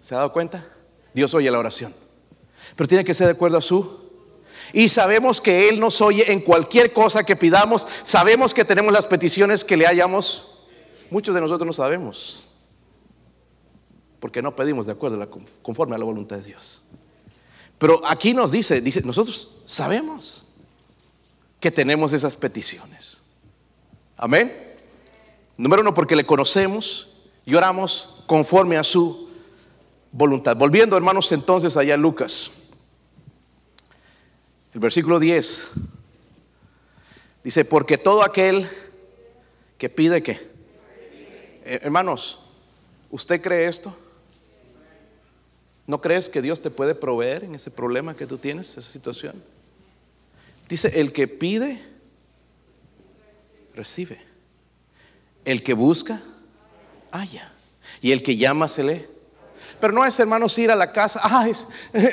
¿Se 0.02 0.14
ha 0.14 0.18
dado 0.18 0.34
cuenta? 0.34 0.68
Dios 1.14 1.34
oye 1.34 1.50
la 1.50 1.60
oración. 1.60 1.96
Pero 2.76 2.90
tiene 2.90 3.06
que 3.06 3.14
ser 3.14 3.28
de 3.28 3.32
acuerdo 3.32 3.58
a 3.58 3.62
su. 3.62 4.02
Y 4.74 4.90
sabemos 4.90 5.40
que 5.40 5.70
Él 5.70 5.80
nos 5.80 6.02
oye 6.02 6.30
en 6.30 6.42
cualquier 6.42 6.92
cosa 6.92 7.24
que 7.24 7.38
pidamos. 7.38 7.88
Sabemos 8.04 8.54
que 8.54 8.66
tenemos 8.66 8.92
las 8.92 9.06
peticiones 9.06 9.64
que 9.64 9.78
le 9.78 9.88
hayamos. 9.88 10.68
Muchos 11.10 11.34
de 11.34 11.40
nosotros 11.40 11.66
no 11.66 11.72
sabemos. 11.72 12.56
Porque 14.20 14.42
no 14.42 14.58
pedimos 14.58 14.88
de 14.88 14.92
acuerdo, 14.92 15.26
conforme 15.62 15.96
a 15.96 16.00
la 16.00 16.04
voluntad 16.04 16.36
de 16.36 16.44
Dios. 16.44 16.90
Pero 17.78 18.02
aquí 18.06 18.34
nos 18.34 18.52
dice, 18.52 18.82
dice, 18.82 19.04
nosotros 19.04 19.62
sabemos 19.64 20.48
que 21.62 21.72
tenemos 21.72 22.12
esas 22.12 22.36
peticiones. 22.36 23.22
Amén. 24.18 24.69
Número 25.60 25.82
uno, 25.82 25.94
porque 25.94 26.16
le 26.16 26.26
conocemos 26.26 27.18
y 27.46 27.54
oramos 27.54 28.24
conforme 28.28 28.78
a 28.78 28.84
su 28.86 29.30
voluntad. 30.10 30.56
Volviendo, 30.56 30.96
hermanos, 30.96 31.30
entonces 31.34 31.76
allá 31.76 31.96
a 31.96 31.98
Lucas. 31.98 32.70
El 34.74 34.80
versículo 34.80 35.20
10 35.20 35.72
dice, 37.44 37.66
porque 37.66 37.98
todo 37.98 38.24
aquel 38.24 38.70
que 39.78 39.90
pide 39.90 40.24
que... 40.24 40.32
Eh, 41.66 41.82
hermanos, 41.84 42.40
¿usted 43.12 43.42
cree 43.42 43.68
esto? 43.68 43.94
¿No 45.88 46.00
crees 46.00 46.30
que 46.30 46.42
Dios 46.42 46.62
te 46.62 46.70
puede 46.70 46.96
proveer 46.96 47.44
en 47.44 47.56
ese 47.56 47.70
problema 47.70 48.16
que 48.16 48.28
tú 48.28 48.38
tienes, 48.38 48.78
esa 48.78 48.90
situación? 48.90 49.44
Dice, 50.70 51.02
el 51.02 51.12
que 51.12 51.28
pide, 51.28 51.84
recibe. 53.76 54.29
El 55.50 55.64
que 55.64 55.74
busca, 55.74 56.22
halla. 57.12 57.52
Y 58.02 58.12
el 58.12 58.22
que 58.22 58.38
llama, 58.38 58.68
se 58.68 58.84
lee. 58.84 59.08
Pero 59.82 59.92
no 59.92 60.06
es, 60.06 60.20
hermanos, 60.20 60.56
ir 60.60 60.70
a 60.70 60.76
la 60.76 60.92
casa, 60.92 61.22
ay, 61.24 61.54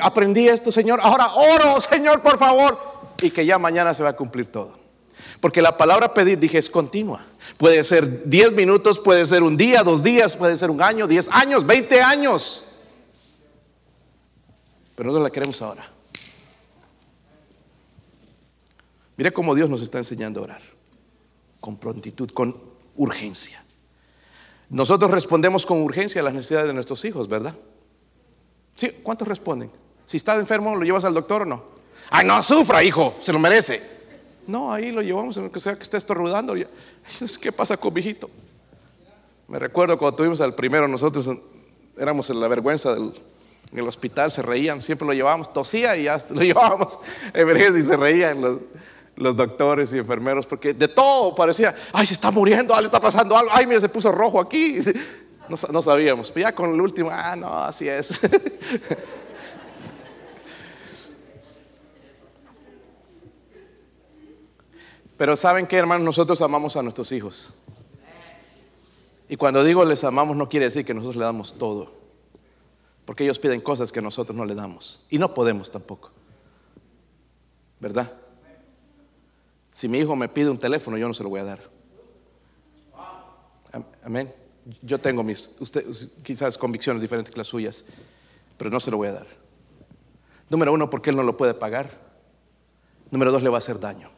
aprendí 0.00 0.48
esto, 0.48 0.72
Señor, 0.72 1.00
ahora 1.02 1.34
oro, 1.34 1.78
Señor, 1.82 2.22
por 2.22 2.38
favor. 2.38 2.78
Y 3.20 3.30
que 3.30 3.44
ya 3.44 3.58
mañana 3.58 3.92
se 3.92 4.02
va 4.02 4.08
a 4.08 4.16
cumplir 4.16 4.48
todo. 4.48 4.78
Porque 5.38 5.60
la 5.60 5.76
palabra 5.76 6.14
pedir, 6.14 6.38
dije, 6.38 6.56
es 6.56 6.70
continua. 6.70 7.26
Puede 7.58 7.84
ser 7.84 8.26
10 8.26 8.52
minutos, 8.52 8.98
puede 8.98 9.26
ser 9.26 9.42
un 9.42 9.54
día, 9.54 9.82
dos 9.82 10.02
días, 10.02 10.34
puede 10.34 10.56
ser 10.56 10.70
un 10.70 10.80
año, 10.80 11.06
10 11.06 11.28
años, 11.30 11.66
20 11.66 12.00
años. 12.00 12.84
Pero 14.94 15.12
no 15.12 15.20
la 15.20 15.28
queremos 15.28 15.60
ahora. 15.60 15.86
Mire 19.18 19.30
cómo 19.30 19.54
Dios 19.54 19.68
nos 19.68 19.82
está 19.82 19.98
enseñando 19.98 20.40
a 20.40 20.44
orar. 20.44 20.62
Con 21.60 21.76
prontitud, 21.76 22.30
con 22.30 22.75
urgencia. 22.96 23.62
Nosotros 24.68 25.10
respondemos 25.10 25.64
con 25.64 25.80
urgencia 25.82 26.20
a 26.20 26.24
las 26.24 26.34
necesidades 26.34 26.66
de 26.66 26.74
nuestros 26.74 27.04
hijos, 27.04 27.28
¿verdad? 27.28 27.54
Sí, 28.74 28.90
¿cuántos 29.02 29.28
responden? 29.28 29.70
Si 30.04 30.16
está 30.16 30.34
enfermo, 30.36 30.74
¿lo 30.74 30.84
llevas 30.84 31.04
al 31.04 31.14
doctor 31.14 31.42
o 31.42 31.46
no? 31.46 31.64
Ay, 32.10 32.26
no 32.26 32.42
sufra, 32.42 32.82
hijo, 32.82 33.16
se 33.20 33.32
lo 33.32 33.38
merece. 33.38 33.82
No, 34.46 34.72
ahí 34.72 34.92
lo 34.92 35.02
llevamos 35.02 35.36
en 35.36 35.50
que 35.50 35.60
sea 35.60 35.76
que 35.76 35.82
esté 35.82 35.96
estornudando. 35.96 36.54
¿Qué 37.40 37.52
pasa 37.52 37.76
con 37.76 37.94
mi 37.94 38.00
hijito? 38.00 38.30
Me 39.48 39.58
recuerdo 39.58 39.98
cuando 39.98 40.16
tuvimos 40.16 40.40
al 40.40 40.54
primero, 40.54 40.88
nosotros 40.88 41.30
éramos 41.96 42.28
en 42.30 42.40
la 42.40 42.48
vergüenza 42.48 42.94
del 42.94 43.12
en 43.72 43.78
el 43.78 43.88
hospital, 43.88 44.30
se 44.30 44.42
reían, 44.42 44.80
siempre 44.80 45.06
lo 45.06 45.12
llevábamos, 45.12 45.52
tosía 45.52 45.96
y 45.96 46.04
ya 46.04 46.18
lo 46.30 46.40
llevábamos 46.40 46.98
y 47.34 47.82
se 47.82 47.96
reían 47.96 48.40
los, 48.40 48.58
los 49.16 49.34
doctores 49.34 49.92
y 49.92 49.98
enfermeros, 49.98 50.46
porque 50.46 50.74
de 50.74 50.88
todo 50.88 51.34
parecía, 51.34 51.74
ay, 51.92 52.06
se 52.06 52.14
está 52.14 52.30
muriendo, 52.30 52.74
le 52.78 52.86
está 52.86 53.00
pasando 53.00 53.36
algo, 53.36 53.50
ay, 53.52 53.66
mira, 53.66 53.80
se 53.80 53.88
puso 53.88 54.12
rojo 54.12 54.40
aquí. 54.40 54.78
No, 55.48 55.80
sabíamos, 55.80 56.32
pero 56.32 56.48
ya 56.48 56.52
con 56.52 56.74
el 56.74 56.80
último, 56.80 57.08
ah, 57.12 57.36
no, 57.36 57.46
así 57.46 57.88
es. 57.88 58.20
Pero 65.16 65.34
saben 65.34 65.66
que, 65.66 65.76
hermanos, 65.76 66.04
nosotros 66.04 66.42
amamos 66.42 66.76
a 66.76 66.82
nuestros 66.82 67.10
hijos. 67.12 67.54
Y 69.28 69.36
cuando 69.36 69.64
digo 69.64 69.84
les 69.84 70.04
amamos, 70.04 70.36
no 70.36 70.48
quiere 70.48 70.66
decir 70.66 70.84
que 70.84 70.94
nosotros 70.94 71.16
le 71.16 71.24
damos 71.24 71.56
todo. 71.56 71.92
Porque 73.04 73.24
ellos 73.24 73.38
piden 73.38 73.60
cosas 73.60 73.92
que 73.92 74.02
nosotros 74.02 74.36
no 74.36 74.44
le 74.44 74.54
damos. 74.54 75.06
Y 75.08 75.18
no 75.18 75.32
podemos 75.32 75.70
tampoco. 75.70 76.10
¿Verdad? 77.80 78.12
Si 79.76 79.88
mi 79.88 79.98
hijo 79.98 80.16
me 80.16 80.26
pide 80.26 80.48
un 80.48 80.56
teléfono, 80.56 80.96
yo 80.96 81.06
no 81.06 81.12
se 81.12 81.22
lo 81.22 81.28
voy 81.28 81.40
a 81.40 81.44
dar. 81.44 81.60
Amén. 84.02 84.34
Yo 84.80 84.98
tengo 84.98 85.22
mis, 85.22 85.50
usted, 85.60 85.84
quizás 86.22 86.56
convicciones 86.56 87.02
diferentes 87.02 87.30
que 87.30 87.36
las 87.36 87.48
suyas, 87.48 87.84
pero 88.56 88.70
no 88.70 88.80
se 88.80 88.90
lo 88.90 88.96
voy 88.96 89.08
a 89.08 89.12
dar. 89.12 89.26
Número 90.48 90.72
uno, 90.72 90.88
porque 90.88 91.10
él 91.10 91.16
no 91.16 91.22
lo 91.22 91.36
puede 91.36 91.52
pagar. 91.52 91.90
Número 93.10 93.30
dos, 93.30 93.42
le 93.42 93.50
va 93.50 93.56
a 93.56 93.58
hacer 93.58 93.78
daño. 93.78 94.08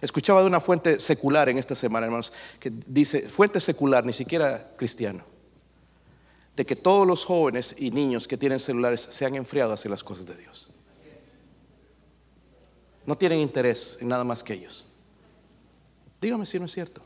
Escuchaba 0.00 0.40
de 0.40 0.46
una 0.46 0.58
fuente 0.58 1.00
secular 1.00 1.50
en 1.50 1.58
esta 1.58 1.74
semana, 1.74 2.06
hermanos, 2.06 2.32
que 2.58 2.72
dice, 2.86 3.28
fuente 3.28 3.60
secular, 3.60 4.06
ni 4.06 4.14
siquiera 4.14 4.72
cristiano, 4.78 5.22
de 6.56 6.64
que 6.64 6.76
todos 6.76 7.06
los 7.06 7.26
jóvenes 7.26 7.76
y 7.78 7.90
niños 7.90 8.26
que 8.26 8.38
tienen 8.38 8.58
celulares 8.58 9.02
se 9.02 9.26
han 9.26 9.34
enfriado 9.34 9.74
hacia 9.74 9.90
las 9.90 10.02
cosas 10.02 10.24
de 10.24 10.34
Dios. 10.34 10.71
No 13.06 13.16
tienen 13.16 13.40
interés 13.40 13.98
en 14.00 14.08
nada 14.08 14.24
más 14.24 14.42
que 14.42 14.54
ellos. 14.54 14.84
Dígame 16.20 16.46
si 16.46 16.58
no 16.58 16.66
es 16.66 16.72
cierto. 16.72 17.00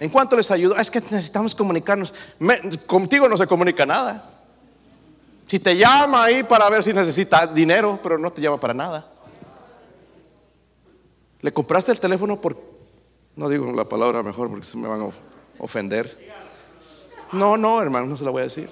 ¿En 0.00 0.08
cuánto 0.08 0.34
les 0.34 0.50
ayudo? 0.50 0.74
Ah, 0.76 0.80
es 0.80 0.90
que 0.90 1.00
necesitamos 1.00 1.54
comunicarnos. 1.54 2.14
contigo 2.86 3.28
no 3.28 3.36
se 3.36 3.46
comunica 3.46 3.84
nada. 3.84 4.30
Si 5.46 5.58
te 5.58 5.76
llama 5.76 6.24
ahí 6.24 6.42
para 6.42 6.70
ver 6.70 6.82
si 6.82 6.92
necesita 6.92 7.46
dinero, 7.46 7.98
pero 8.02 8.16
no 8.16 8.32
te 8.32 8.40
llama 8.40 8.58
para 8.58 8.72
nada. 8.72 9.10
Le 11.42 11.52
compraste 11.52 11.92
el 11.92 12.00
teléfono 12.00 12.40
por... 12.40 12.56
No 13.36 13.48
digo 13.48 13.70
la 13.72 13.84
palabra 13.84 14.22
mejor 14.22 14.48
porque 14.48 14.66
se 14.66 14.78
me 14.78 14.88
van 14.88 15.02
a 15.02 15.10
ofender. 15.58 16.30
No, 17.32 17.56
no, 17.56 17.82
hermano, 17.82 18.06
no 18.06 18.16
se 18.16 18.24
la 18.24 18.30
voy 18.30 18.40
a 18.40 18.44
decir. 18.44 18.70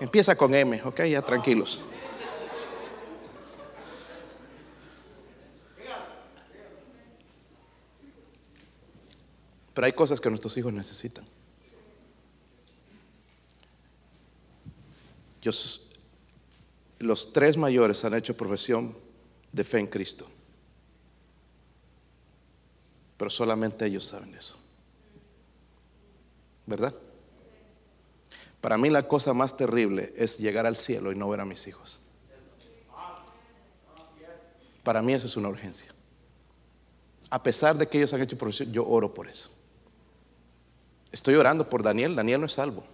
Empieza 0.00 0.36
con 0.36 0.54
M, 0.54 0.82
ok, 0.82 1.04
ya 1.04 1.22
tranquilos. 1.22 1.80
Pero 9.74 9.86
hay 9.86 9.92
cosas 9.92 10.20
que 10.20 10.28
nuestros 10.30 10.56
hijos 10.56 10.72
necesitan. 10.72 11.26
los 17.00 17.32
tres 17.34 17.56
mayores 17.58 18.02
han 18.04 18.14
hecho 18.14 18.34
profesión 18.34 18.96
de 19.52 19.62
fe 19.62 19.78
en 19.78 19.86
Cristo. 19.86 20.26
Pero 23.18 23.30
solamente 23.30 23.84
ellos 23.84 24.06
saben 24.06 24.34
eso. 24.34 24.58
¿Verdad? 26.66 26.94
Para 28.64 28.78
mí 28.78 28.88
la 28.88 29.06
cosa 29.06 29.34
más 29.34 29.54
terrible 29.54 30.14
es 30.16 30.38
llegar 30.38 30.64
al 30.64 30.74
cielo 30.74 31.12
y 31.12 31.14
no 31.14 31.28
ver 31.28 31.38
a 31.38 31.44
mis 31.44 31.66
hijos. 31.66 32.00
Para 34.82 35.02
mí 35.02 35.12
eso 35.12 35.26
es 35.26 35.36
una 35.36 35.50
urgencia. 35.50 35.92
A 37.28 37.42
pesar 37.42 37.76
de 37.76 37.86
que 37.86 37.98
ellos 37.98 38.14
han 38.14 38.22
hecho 38.22 38.38
profesión, 38.38 38.72
yo 38.72 38.88
oro 38.88 39.12
por 39.12 39.28
eso. 39.28 39.50
Estoy 41.12 41.34
orando 41.34 41.68
por 41.68 41.82
Daniel. 41.82 42.16
Daniel 42.16 42.40
no 42.40 42.46
es 42.46 42.54
salvo. 42.54 42.84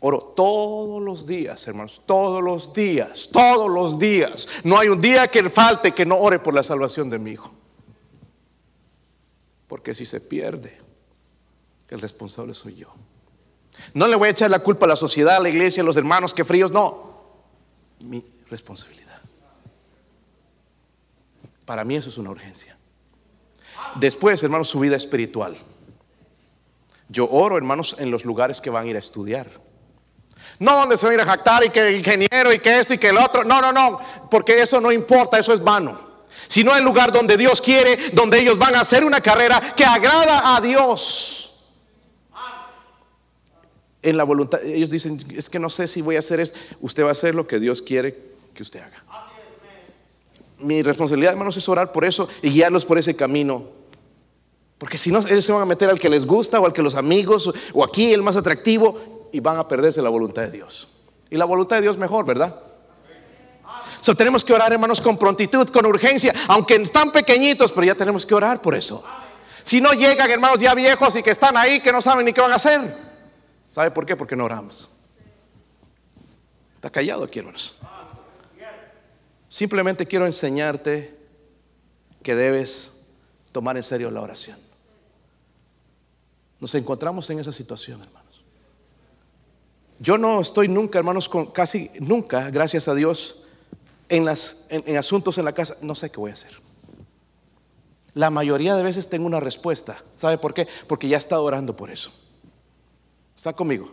Oro 0.00 0.32
todos 0.34 1.02
los 1.02 1.26
días, 1.26 1.68
hermanos, 1.68 2.00
todos 2.06 2.42
los 2.42 2.72
días, 2.72 3.28
todos 3.30 3.70
los 3.70 3.98
días. 3.98 4.48
No 4.64 4.78
hay 4.78 4.88
un 4.88 5.02
día 5.02 5.28
que 5.28 5.50
falte 5.50 5.92
que 5.92 6.06
no 6.06 6.16
ore 6.16 6.38
por 6.38 6.54
la 6.54 6.62
salvación 6.62 7.10
de 7.10 7.18
mi 7.18 7.32
hijo. 7.32 7.52
Porque 9.68 9.94
si 9.94 10.06
se 10.06 10.22
pierde, 10.22 10.78
el 11.90 12.00
responsable 12.00 12.54
soy 12.54 12.76
yo. 12.76 12.94
No 13.94 14.06
le 14.06 14.16
voy 14.16 14.28
a 14.28 14.30
echar 14.32 14.50
la 14.50 14.58
culpa 14.58 14.86
a 14.86 14.88
la 14.90 14.96
sociedad, 14.96 15.36
a 15.36 15.40
la 15.40 15.48
iglesia, 15.48 15.82
a 15.82 15.86
los 15.86 15.96
hermanos, 15.96 16.34
que 16.34 16.44
fríos, 16.44 16.70
no. 16.70 17.14
Mi 18.00 18.22
responsabilidad. 18.50 19.20
Para 21.64 21.84
mí 21.84 21.96
eso 21.96 22.10
es 22.10 22.18
una 22.18 22.30
urgencia. 22.30 22.76
Después, 23.96 24.42
hermanos, 24.42 24.68
su 24.68 24.80
vida 24.80 24.96
espiritual. 24.96 25.56
Yo 27.08 27.28
oro, 27.30 27.56
hermanos, 27.56 27.96
en 27.98 28.10
los 28.10 28.24
lugares 28.24 28.60
que 28.60 28.70
van 28.70 28.86
a 28.86 28.90
ir 28.90 28.96
a 28.96 28.98
estudiar. 28.98 29.46
No 30.58 30.76
donde 30.76 30.96
se 30.96 31.06
van 31.06 31.12
a 31.12 31.14
ir 31.14 31.20
a 31.22 31.30
jactar 31.30 31.64
y 31.64 31.70
que 31.70 31.96
ingeniero 31.96 32.52
y 32.52 32.58
que 32.58 32.78
esto 32.78 32.94
y 32.94 32.98
que 32.98 33.08
el 33.08 33.16
otro. 33.16 33.44
No, 33.44 33.60
no, 33.60 33.72
no. 33.72 33.98
Porque 34.30 34.60
eso 34.60 34.80
no 34.80 34.92
importa, 34.92 35.38
eso 35.38 35.52
es 35.52 35.62
vano. 35.62 35.98
Sino 36.48 36.76
el 36.76 36.84
lugar 36.84 37.12
donde 37.12 37.36
Dios 37.36 37.60
quiere, 37.60 38.10
donde 38.12 38.38
ellos 38.40 38.58
van 38.58 38.76
a 38.76 38.80
hacer 38.80 39.04
una 39.04 39.20
carrera 39.20 39.74
que 39.74 39.84
agrada 39.84 40.54
a 40.54 40.60
Dios 40.60 41.45
en 44.06 44.16
la 44.16 44.24
voluntad. 44.24 44.62
Ellos 44.64 44.90
dicen, 44.90 45.22
es 45.34 45.50
que 45.50 45.58
no 45.58 45.68
sé 45.68 45.88
si 45.88 46.00
voy 46.00 46.16
a 46.16 46.20
hacer 46.20 46.38
esto. 46.38 46.58
Usted 46.80 47.02
va 47.02 47.08
a 47.08 47.12
hacer 47.12 47.34
lo 47.34 47.46
que 47.46 47.58
Dios 47.58 47.82
quiere 47.82 48.16
que 48.54 48.62
usted 48.62 48.80
haga. 48.80 49.02
Mi 50.58 50.82
responsabilidad, 50.82 51.32
hermanos, 51.32 51.56
es 51.56 51.68
orar 51.68 51.92
por 51.92 52.04
eso 52.04 52.28
y 52.40 52.50
guiarlos 52.50 52.84
por 52.86 52.98
ese 52.98 53.16
camino. 53.16 53.64
Porque 54.78 54.96
si 54.96 55.10
no, 55.10 55.18
ellos 55.26 55.44
se 55.44 55.52
van 55.52 55.62
a 55.62 55.66
meter 55.66 55.90
al 55.90 55.98
que 55.98 56.08
les 56.08 56.24
gusta 56.24 56.60
o 56.60 56.66
al 56.66 56.72
que 56.72 56.82
los 56.82 56.94
amigos 56.94 57.52
o 57.72 57.84
aquí 57.84 58.12
el 58.12 58.22
más 58.22 58.36
atractivo 58.36 59.28
y 59.32 59.40
van 59.40 59.58
a 59.58 59.66
perderse 59.66 60.00
la 60.00 60.08
voluntad 60.08 60.42
de 60.42 60.52
Dios. 60.52 60.88
Y 61.28 61.36
la 61.36 61.44
voluntad 61.44 61.76
de 61.76 61.82
Dios 61.82 61.98
mejor, 61.98 62.24
¿verdad? 62.24 62.62
So, 64.00 64.14
tenemos 64.14 64.44
que 64.44 64.52
orar, 64.52 64.72
hermanos, 64.72 65.00
con 65.00 65.18
prontitud, 65.18 65.68
con 65.70 65.84
urgencia, 65.84 66.32
aunque 66.46 66.76
están 66.76 67.10
pequeñitos, 67.10 67.72
pero 67.72 67.86
ya 67.86 67.94
tenemos 67.96 68.24
que 68.24 68.34
orar 68.36 68.62
por 68.62 68.76
eso. 68.76 69.02
Si 69.64 69.80
no 69.80 69.92
llegan, 69.92 70.30
hermanos, 70.30 70.60
ya 70.60 70.74
viejos 70.74 71.16
y 71.16 71.24
que 71.24 71.32
están 71.32 71.56
ahí, 71.56 71.80
que 71.80 71.90
no 71.90 72.00
saben 72.00 72.24
ni 72.24 72.32
qué 72.32 72.40
van 72.40 72.52
a 72.52 72.56
hacer. 72.56 73.05
¿Sabe 73.76 73.90
por 73.90 74.06
qué? 74.06 74.16
Porque 74.16 74.34
no 74.34 74.46
oramos. 74.46 74.88
Está 76.76 76.88
callado 76.88 77.24
aquí, 77.24 77.40
hermanos. 77.40 77.78
Simplemente 79.50 80.06
quiero 80.06 80.24
enseñarte 80.24 81.14
que 82.22 82.34
debes 82.34 83.08
tomar 83.52 83.76
en 83.76 83.82
serio 83.82 84.10
la 84.10 84.22
oración. 84.22 84.58
Nos 86.58 86.74
encontramos 86.74 87.28
en 87.28 87.38
esa 87.38 87.52
situación, 87.52 88.00
hermanos. 88.00 88.42
Yo 89.98 90.16
no 90.16 90.40
estoy 90.40 90.68
nunca, 90.68 90.98
hermanos, 90.98 91.28
con 91.28 91.44
casi 91.44 91.90
nunca, 92.00 92.48
gracias 92.48 92.88
a 92.88 92.94
Dios, 92.94 93.44
en, 94.08 94.24
las, 94.24 94.68
en, 94.70 94.96
asuntos 94.96 95.36
en 95.36 95.44
la 95.44 95.52
casa. 95.52 95.76
No 95.82 95.94
sé 95.94 96.08
qué 96.08 96.16
voy 96.16 96.30
a 96.30 96.32
hacer. 96.32 96.52
La 98.14 98.30
mayoría 98.30 98.74
de 98.74 98.82
veces 98.82 99.10
tengo 99.10 99.26
una 99.26 99.40
respuesta. 99.40 100.02
¿Sabe 100.14 100.38
por 100.38 100.54
qué? 100.54 100.66
Porque 100.88 101.08
ya 101.08 101.18
he 101.18 101.20
estado 101.20 101.44
orando 101.44 101.76
por 101.76 101.90
eso. 101.90 102.10
¿Está 103.36 103.52
conmigo? 103.52 103.90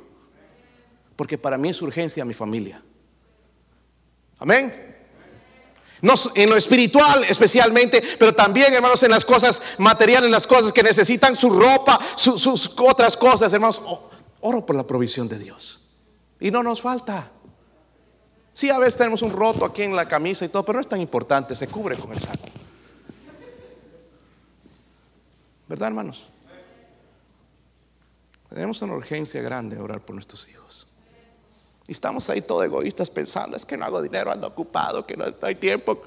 Porque 1.16 1.38
para 1.38 1.58
mí 1.58 1.70
es 1.70 1.82
urgencia 1.82 2.26
mi 2.26 2.34
familia. 2.34 2.82
Amén. 4.39 4.94
No, 6.02 6.14
en 6.36 6.50
lo 6.50 6.58
espiritual 6.58 7.24
especialmente, 7.24 8.04
pero 8.20 8.36
también, 8.36 8.74
hermanos, 8.74 9.02
en 9.04 9.12
las 9.12 9.24
cosas 9.24 9.62
materiales, 9.78 10.30
las 10.30 10.46
cosas 10.46 10.74
que 10.74 10.84
necesitan, 10.84 11.36
su 11.36 11.50
ropa, 11.50 11.98
sus 12.16 12.76
otras 12.78 13.16
cosas, 13.16 13.54
hermanos. 13.54 13.82
Oro 14.41 14.66
por 14.66 14.76
la 14.76 14.86
provisión 14.86 15.30
de 15.30 15.39
Dios. 15.39 15.91
Y 16.41 16.52
no 16.52 16.62
nos 16.62 16.82
falta. 16.82 17.32
Sí, 18.52 18.70
a 18.70 18.78
veces 18.80 18.98
tenemos 18.98 19.22
un 19.22 19.32
roto 19.32 19.64
aquí 19.64 19.84
en 19.84 19.96
la 19.96 20.06
camisa 20.06 20.44
y 20.44 20.50
todo, 20.50 20.64
pero 20.64 20.78
no 20.78 20.82
es 20.82 20.89
tan 20.89 21.00
importante, 21.00 21.56
se 21.56 21.68
cubre 21.68 21.96
con 21.96 22.12
el 22.12 22.22
saco. 22.22 22.50
¿Verdad, 25.70 25.88
hermanos? 25.88 26.26
Tenemos 28.54 28.84
una 28.84 28.93
urgencia 28.93 29.41
grande 29.41 29.78
de 29.78 29.82
orar 29.82 30.01
por 30.01 30.14
nuestros 30.14 30.47
hijos. 30.47 30.86
Y 31.88 31.91
estamos 31.91 32.30
ahí 32.30 32.43
todos 32.43 32.64
egoístas 32.64 33.10
pensando, 33.10 33.58
es 33.58 33.66
que 33.66 33.76
no 33.76 33.84
hago 33.84 33.99
dinero, 33.99 34.32
ando 34.32 34.45
ocupado, 34.45 35.08
que 35.08 35.18
no 35.18 35.26
hay 35.41 35.56
tiempo. 35.56 36.04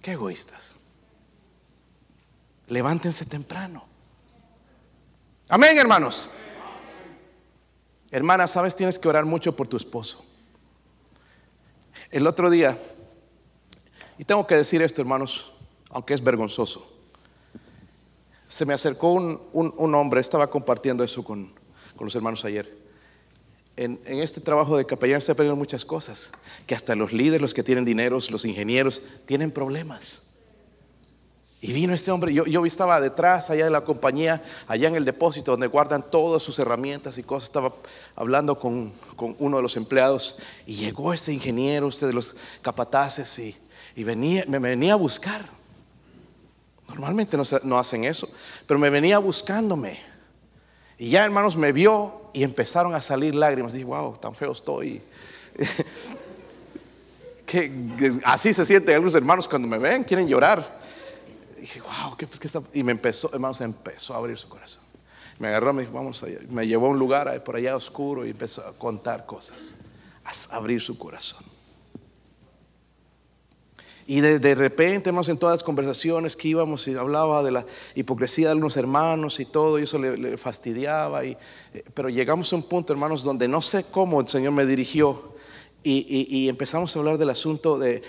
Qué 0.00 0.12
egoístas. 0.12 0.74
Levántense 2.68 3.26
temprano. 3.26 3.84
Amén, 5.50 5.76
hermanos. 5.76 6.30
Hermana, 8.10 8.46
sabes, 8.48 8.74
tienes 8.74 8.98
que 8.98 9.06
orar 9.06 9.26
mucho 9.26 9.54
por 9.54 9.68
tu 9.68 9.76
esposo. 9.76 10.24
El 12.10 12.26
otro 12.26 12.48
día, 12.48 12.78
y 14.16 14.24
tengo 14.24 14.46
que 14.46 14.54
decir 14.54 14.80
esto, 14.80 15.02
hermanos, 15.02 15.52
aunque 15.90 16.14
es 16.14 16.24
vergonzoso, 16.24 16.90
se 18.48 18.66
me 18.66 18.74
acercó 18.74 19.12
un, 19.12 19.94
hombre, 19.94 20.20
estaba 20.20 20.50
compartiendo 20.50 21.04
eso 21.04 21.22
con, 21.22 21.52
con 21.94 22.06
los 22.06 22.14
hermanos 22.16 22.44
ayer 22.44 22.88
en, 23.78 24.00
este 24.04 24.40
trabajo 24.40 24.76
de 24.76 24.84
capellán 24.84 25.20
se 25.20 25.32
aprenden 25.32 25.56
muchas 25.56 25.84
cosas, 25.84 26.30
que 26.66 26.74
hasta 26.74 26.96
los 26.96 27.12
líderes, 27.12 27.40
los 27.40 27.54
que 27.54 27.62
tienen 27.62 27.84
dineros, 27.84 28.30
los 28.30 28.44
ingenieros, 28.44 29.06
tienen 29.24 29.52
problemas. 29.52 30.22
Y 31.60 31.72
vino 31.72 31.94
este 31.94 32.10
hombre, 32.10 32.32
yo, 32.32 32.44
yo 32.46 32.64
estaba 32.66 33.00
detrás, 33.00 33.50
allá 33.50 33.64
de 33.64 33.70
la 33.70 33.80
compañía, 33.80 34.42
allá 34.66 34.88
en 34.88 34.96
el 34.96 35.04
depósito 35.04 35.52
donde 35.52 35.66
guardan 35.66 36.08
todas 36.08 36.42
sus 36.42 36.58
herramientas 36.58 37.18
y 37.18 37.22
cosas, 37.22 37.48
estaba 37.48 37.72
hablando 38.14 38.58
con, 38.58 38.92
uno 39.38 39.56
de 39.56 39.62
los 39.62 39.76
empleados 39.76 40.38
y 40.66 40.74
llegó 40.74 41.12
ese 41.12 41.32
ingeniero, 41.32 41.86
usted 41.86 42.08
de 42.08 42.12
los 42.12 42.36
capataces, 42.62 43.38
y, 43.38 43.56
y 43.94 44.04
venía, 44.04 44.44
me 44.48 44.58
venía 44.58 44.94
a 44.94 44.96
buscar. 44.96 45.57
Normalmente 46.88 47.36
no, 47.64 47.78
hacen 47.78 48.04
eso, 48.04 48.28
pero 48.66 48.80
me 48.80 48.90
venía 48.90 49.18
buscándome. 49.18 50.00
Y 50.96 51.10
ya 51.10 51.24
hermanos 51.24 51.56
me 51.56 51.70
vio 51.70 52.30
y 52.32 52.42
empezaron 52.42 52.94
a 52.94 53.00
salir 53.00 53.34
lágrimas. 53.34 53.74
Dije, 53.74 53.84
wow, 53.84 54.16
tan 54.16 54.34
feo 54.34 54.52
estoy. 54.52 55.00
que, 57.46 58.18
así 58.24 58.52
se 58.52 58.64
sienten 58.64 58.94
algunos 58.94 59.14
hermanos 59.14 59.46
cuando 59.46 59.68
me 59.68 59.78
ven, 59.78 60.02
quieren 60.02 60.26
llorar. 60.26 60.80
dije, 61.60 61.80
wow, 61.80 62.16
¿qué, 62.16 62.26
pues, 62.26 62.40
qué 62.40 62.46
está? 62.46 62.62
Y 62.72 62.82
me 62.82 62.92
empezó, 62.92 63.30
hermanos, 63.32 63.60
empezó 63.60 64.14
a 64.14 64.16
abrir 64.16 64.36
su 64.36 64.48
corazón. 64.48 64.82
Me 65.38 65.48
agarró, 65.48 65.72
me 65.72 65.82
dijo, 65.82 65.92
vamos 65.94 66.22
allá. 66.22 66.38
Me 66.48 66.66
llevó 66.66 66.86
a 66.86 66.90
un 66.90 66.98
lugar 66.98 67.44
por 67.44 67.54
allá 67.54 67.76
oscuro 67.76 68.26
y 68.26 68.30
empezó 68.30 68.66
a 68.66 68.72
contar 68.72 69.24
cosas, 69.26 69.76
a 70.24 70.56
abrir 70.56 70.80
su 70.80 70.98
corazón. 70.98 71.44
Y 74.10 74.22
de, 74.22 74.54
repente, 74.54 75.10
hermanos, 75.10 75.28
en 75.28 75.36
todas 75.36 75.56
las 75.56 75.62
conversaciones 75.62 76.34
que 76.34 76.48
íbamos 76.48 76.88
y 76.88 76.94
hablaba 76.94 77.42
de 77.42 77.50
la 77.50 77.66
hipocresía 77.94 78.46
de 78.46 78.52
algunos 78.52 78.78
hermanos 78.78 79.38
y 79.38 79.44
todo, 79.44 79.78
y 79.78 79.82
eso 79.82 79.98
le, 79.98 80.38
fastidiaba. 80.38 81.26
Y, 81.26 81.32
eh, 81.74 81.84
pero 81.92 82.08
llegamos 82.08 82.50
a 82.50 82.56
un 82.56 82.62
punto, 82.62 82.94
hermanos, 82.94 83.22
donde 83.22 83.46
no 83.48 83.60
sé 83.60 83.84
cómo 83.90 84.22
el 84.22 84.28
Señor 84.28 84.52
me 84.52 84.64
dirigió. 84.64 85.34
Y, 85.82 86.48
empezamos 86.48 86.96
a 86.96 86.98
hablar 87.00 87.18
del 87.18 87.28
asunto 87.28 87.78
de, 87.78 88.02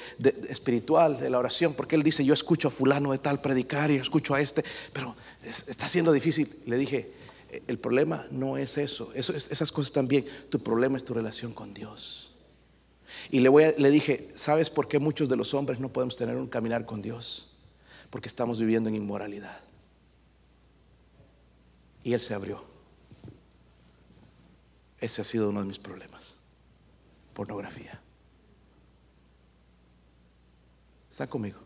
espiritual, 0.47 1.19
de 1.19 1.29
la 1.29 1.37
oración, 1.37 1.73
porque 1.73 1.97
él 1.97 2.03
dice, 2.03 2.23
yo 2.23 2.33
escucho 2.33 2.69
a 2.69 2.71
fulano 2.71 3.11
de 3.11 3.17
tal 3.17 3.41
predicar 3.41 3.91
y 3.91 3.97
yo 3.97 4.01
escucho 4.01 4.33
a 4.33 4.39
este, 4.39 4.63
pero 4.93 5.17
está 5.43 5.89
siendo 5.89 6.13
difícil. 6.13 6.49
Le 6.65 6.77
dije, 6.77 7.11
eh, 7.51 7.61
el 7.67 7.77
problema 7.77 8.25
no 8.31 8.55
es 8.55 8.77
eso, 8.77 9.11
eso 9.15 9.35
esas 9.35 9.69
cosas 9.73 9.91
también, 9.91 10.25
tu 10.49 10.59
problema 10.59 10.95
es 10.95 11.03
tu 11.03 11.13
relación 11.13 11.51
con 11.51 11.73
Dios. 11.73 12.29
Y 13.29 13.39
le, 13.39 13.49
voy 13.49 13.65
le 13.77 13.91
dije, 13.91 14.27
¿sabes 14.35 14.69
por 14.69 14.87
qué 14.87 14.99
muchos 14.99 15.29
de 15.29 15.35
los 15.35 15.53
hombres 15.53 15.79
no 15.79 15.89
podemos 15.89 16.15
tener 16.17 16.35
un 16.35 16.47
caminar 16.47 16.85
con 16.85 17.01
Dios? 17.01 17.51
Porque 18.09 18.27
estamos 18.27 18.59
viviendo 18.59 18.89
en 18.89 18.95
inmoralidad. 18.95 19.59
Y 22.03 22.13
él 22.13 22.21
se 22.21 22.33
abrió. 22.33 22.63
Ese 24.99 25.21
ha 25.21 25.25
sido 25.25 25.49
uno 25.49 25.61
de 25.61 25.67
mis 25.67 25.79
problemas. 25.79 26.37
Pornografía. 27.33 28.01
¿Está 31.09 31.27
conmigo? 31.27 31.59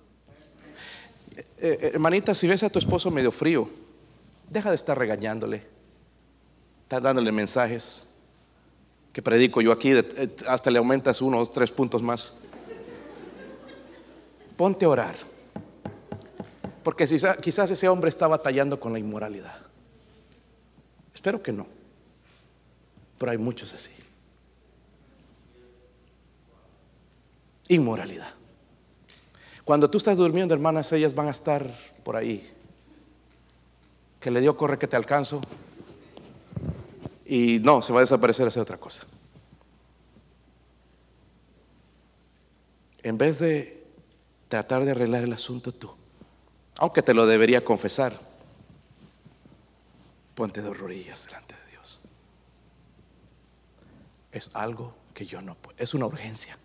Eh, 1.35 1.43
eh, 1.59 1.91
hermanita, 1.93 2.35
si 2.35 2.47
ves 2.47 2.63
a 2.63 2.69
tu 2.69 2.79
esposo 2.79 3.09
medio 3.09 3.31
frío, 3.31 3.69
deja 4.49 4.69
de 4.69 4.75
estar 4.75 4.97
regañándole, 4.97 5.65
estar 6.83 7.01
dándole 7.01 7.31
mensajes 7.31 8.12
que 9.13 9.21
predico 9.21 9.61
yo 9.61 9.71
aquí, 9.71 9.91
eh, 9.91 10.35
hasta 10.47 10.71
le 10.71 10.79
aumentas 10.79 11.21
unos 11.21 11.51
tres 11.51 11.71
puntos 11.71 12.01
más. 12.01 12.39
Ponte 14.57 14.85
a 14.85 14.89
orar. 14.89 15.15
Porque 16.83 17.05
quizás 17.05 17.71
ese 17.71 17.87
hombre 17.87 18.09
está 18.09 18.27
batallando 18.27 18.79
con 18.79 18.91
la 18.91 18.99
inmoralidad. 18.99 19.55
Espero 21.13 21.41
que 21.41 21.53
no. 21.53 21.67
Pero 23.19 23.31
hay 23.31 23.37
muchos 23.37 23.73
así. 23.73 23.91
Inmoralidad. 27.69 28.33
Cuando 29.63 29.89
tú 29.89 29.99
estás 29.99 30.17
durmiendo, 30.17 30.53
hermanas, 30.53 30.91
ellas 30.91 31.13
van 31.15 31.27
a 31.27 31.31
estar 31.31 31.65
por 32.03 32.17
ahí. 32.17 32.51
Que 34.19 34.31
le 34.31 34.41
dio 34.41 34.57
corre 34.57 34.77
que 34.77 34.87
te 34.87 34.95
alcanzo 34.95 35.39
y 37.25 37.59
no, 37.59 37.81
se 37.81 37.93
va 37.93 37.99
a 37.99 38.01
desaparecer 38.01 38.47
hacer 38.47 38.61
otra 38.61 38.77
cosa. 38.77 39.05
En 43.01 43.17
vez 43.17 43.39
de 43.39 43.85
tratar 44.47 44.85
de 44.85 44.91
arreglar 44.91 45.23
el 45.23 45.33
asunto 45.33 45.71
tú, 45.71 45.93
aunque 46.77 47.01
te 47.01 47.13
lo 47.13 47.25
debería 47.25 47.63
confesar, 47.63 48.17
ponte 50.35 50.61
de 50.61 50.73
rodillas 50.73 51.25
delante 51.25 51.55
de 51.55 51.71
Dios. 51.71 52.01
Es 54.31 54.49
algo 54.55 54.95
que 55.13 55.25
yo 55.25 55.41
no 55.41 55.55
puedo, 55.55 55.77
es 55.77 55.93
una 55.93 56.05
urgencia. 56.05 56.57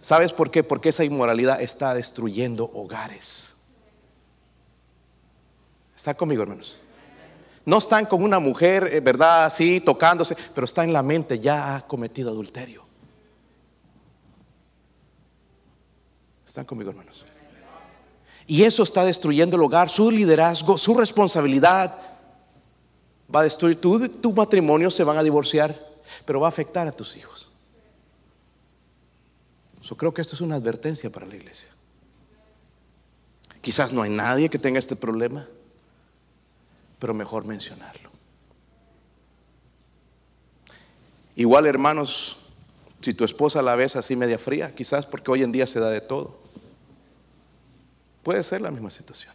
¿Sabes 0.00 0.32
por 0.32 0.50
qué? 0.50 0.62
Porque 0.62 0.90
esa 0.90 1.04
inmoralidad 1.04 1.60
está 1.60 1.94
destruyendo 1.94 2.70
hogares. 2.72 3.56
¿Está 5.94 6.14
conmigo, 6.14 6.42
hermanos? 6.42 6.78
No 7.66 7.78
están 7.78 8.06
con 8.06 8.22
una 8.22 8.38
mujer, 8.38 8.88
eh, 8.92 9.00
¿verdad? 9.00 9.44
Así, 9.44 9.80
tocándose, 9.80 10.36
pero 10.54 10.64
está 10.64 10.84
en 10.84 10.92
la 10.92 11.02
mente, 11.02 11.40
ya 11.40 11.74
ha 11.74 11.86
cometido 11.86 12.30
adulterio. 12.30 12.86
¿Están 16.46 16.64
conmigo, 16.64 16.90
hermanos? 16.90 17.24
Y 18.46 18.62
eso 18.62 18.84
está 18.84 19.04
destruyendo 19.04 19.56
el 19.56 19.62
hogar, 19.62 19.90
su 19.90 20.12
liderazgo, 20.12 20.78
su 20.78 20.94
responsabilidad. 20.94 21.92
Va 23.34 23.40
a 23.40 23.42
destruir 23.42 23.80
tu, 23.80 24.08
tu 24.08 24.32
matrimonio, 24.32 24.88
se 24.88 25.02
van 25.02 25.18
a 25.18 25.24
divorciar, 25.24 25.76
pero 26.24 26.38
va 26.38 26.46
a 26.46 26.50
afectar 26.50 26.86
a 26.86 26.92
tus 26.92 27.16
hijos. 27.16 27.50
Yo 29.82 29.96
creo 29.96 30.14
que 30.14 30.22
esto 30.22 30.36
es 30.36 30.40
una 30.40 30.54
advertencia 30.54 31.10
para 31.10 31.26
la 31.26 31.34
iglesia. 31.34 31.68
Quizás 33.60 33.92
no 33.92 34.02
hay 34.02 34.10
nadie 34.10 34.48
que 34.48 34.60
tenga 34.60 34.78
este 34.78 34.94
problema 34.94 35.48
pero 37.06 37.14
mejor 37.14 37.44
mencionarlo. 37.44 38.10
Igual, 41.36 41.66
hermanos, 41.66 42.38
si 43.00 43.14
tu 43.14 43.24
esposa 43.24 43.62
la 43.62 43.76
ves 43.76 43.94
así 43.94 44.16
media 44.16 44.40
fría, 44.40 44.74
quizás 44.74 45.06
porque 45.06 45.30
hoy 45.30 45.44
en 45.44 45.52
día 45.52 45.68
se 45.68 45.78
da 45.78 45.88
de 45.88 46.00
todo, 46.00 46.36
puede 48.24 48.42
ser 48.42 48.60
la 48.60 48.72
misma 48.72 48.90
situación. 48.90 49.32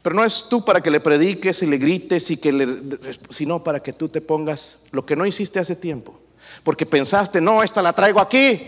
Pero 0.00 0.16
no 0.16 0.24
es 0.24 0.46
tú 0.48 0.64
para 0.64 0.80
que 0.80 0.90
le 0.90 1.00
prediques 1.00 1.62
y 1.62 1.66
le 1.66 1.76
grites 1.76 2.30
y 2.30 2.38
que 2.38 2.50
le, 2.50 2.66
sino 3.28 3.62
para 3.62 3.82
que 3.82 3.92
tú 3.92 4.08
te 4.08 4.22
pongas 4.22 4.84
lo 4.92 5.04
que 5.04 5.16
no 5.16 5.26
hiciste 5.26 5.58
hace 5.58 5.76
tiempo. 5.76 6.18
Porque 6.64 6.86
pensaste, 6.86 7.42
no, 7.42 7.62
esta 7.62 7.82
la 7.82 7.92
traigo 7.92 8.20
aquí. 8.20 8.62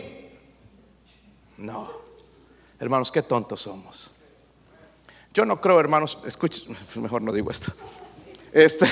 No, 1.57 1.89
hermanos, 2.79 3.11
qué 3.11 3.23
tontos 3.23 3.63
somos. 3.63 4.18
Yo 5.39 5.45
no 5.47 5.61
creo, 5.61 5.79
hermanos, 5.79 6.19
escuchen, 6.27 6.77
mejor 6.97 7.23
no 7.23 7.33
digo 7.33 7.49
esto. 7.49 7.71
Este, 8.51 8.87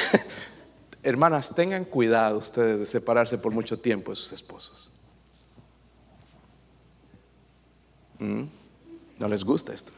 Hermanas, 1.03 1.53
tengan 1.53 1.84
cuidado 1.84 2.38
ustedes 2.38 2.78
de 2.78 2.86
separarse 2.86 3.36
por 3.36 3.51
mucho 3.51 3.80
tiempo 3.80 4.12
de 4.12 4.14
sus 4.14 4.30
esposos. 4.30 4.92
¿Mm? 8.20 8.44
¿No 9.18 9.26
les 9.26 9.42
gusta 9.42 9.74
esto? 9.74 9.90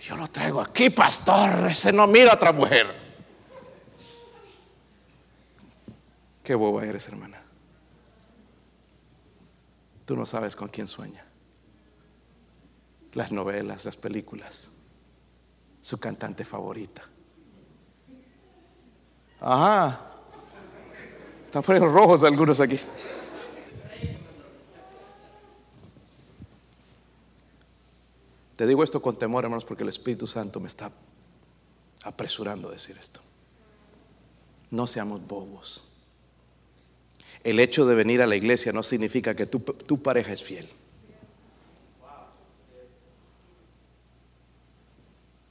Yo 0.00 0.16
lo 0.16 0.28
traigo 0.28 0.62
aquí, 0.62 0.88
pastor. 0.88 1.68
Ese 1.70 1.92
no 1.92 2.06
mira 2.06 2.30
a 2.30 2.36
otra 2.36 2.52
mujer. 2.52 2.86
Qué 6.42 6.54
boba 6.54 6.86
eres, 6.86 7.06
hermana. 7.06 7.42
Tú 10.06 10.16
no 10.16 10.24
sabes 10.24 10.56
con 10.56 10.68
quién 10.68 10.88
sueña. 10.88 11.27
Las 13.18 13.32
novelas, 13.32 13.84
las 13.84 13.96
películas. 13.96 14.70
Su 15.80 15.98
cantante 15.98 16.44
favorita. 16.44 17.02
Ajá. 19.40 20.12
Están 21.44 21.64
poniendo 21.64 21.90
rojos 21.90 22.22
algunos 22.22 22.60
aquí. 22.60 22.78
Te 28.54 28.68
digo 28.68 28.84
esto 28.84 29.02
con 29.02 29.18
temor, 29.18 29.42
hermanos, 29.42 29.64
porque 29.64 29.82
el 29.82 29.88
Espíritu 29.88 30.28
Santo 30.28 30.60
me 30.60 30.68
está 30.68 30.92
apresurando 32.04 32.68
a 32.68 32.70
decir 32.70 32.96
esto. 33.00 33.18
No 34.70 34.86
seamos 34.86 35.26
bobos. 35.26 35.90
El 37.42 37.58
hecho 37.58 37.84
de 37.84 37.96
venir 37.96 38.22
a 38.22 38.28
la 38.28 38.36
iglesia 38.36 38.70
no 38.72 38.84
significa 38.84 39.34
que 39.34 39.46
tu, 39.46 39.58
tu 39.58 40.00
pareja 40.00 40.32
es 40.32 40.44
fiel. 40.44 40.68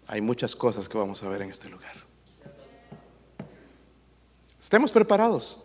Hay 0.07 0.21
muchas 0.21 0.55
cosas 0.55 0.87
que 0.87 0.97
vamos 0.97 1.21
a 1.23 1.29
ver 1.29 1.41
en 1.41 1.51
este 1.51 1.69
lugar. 1.69 1.93
Estemos 4.59 4.91
preparados. 4.91 5.63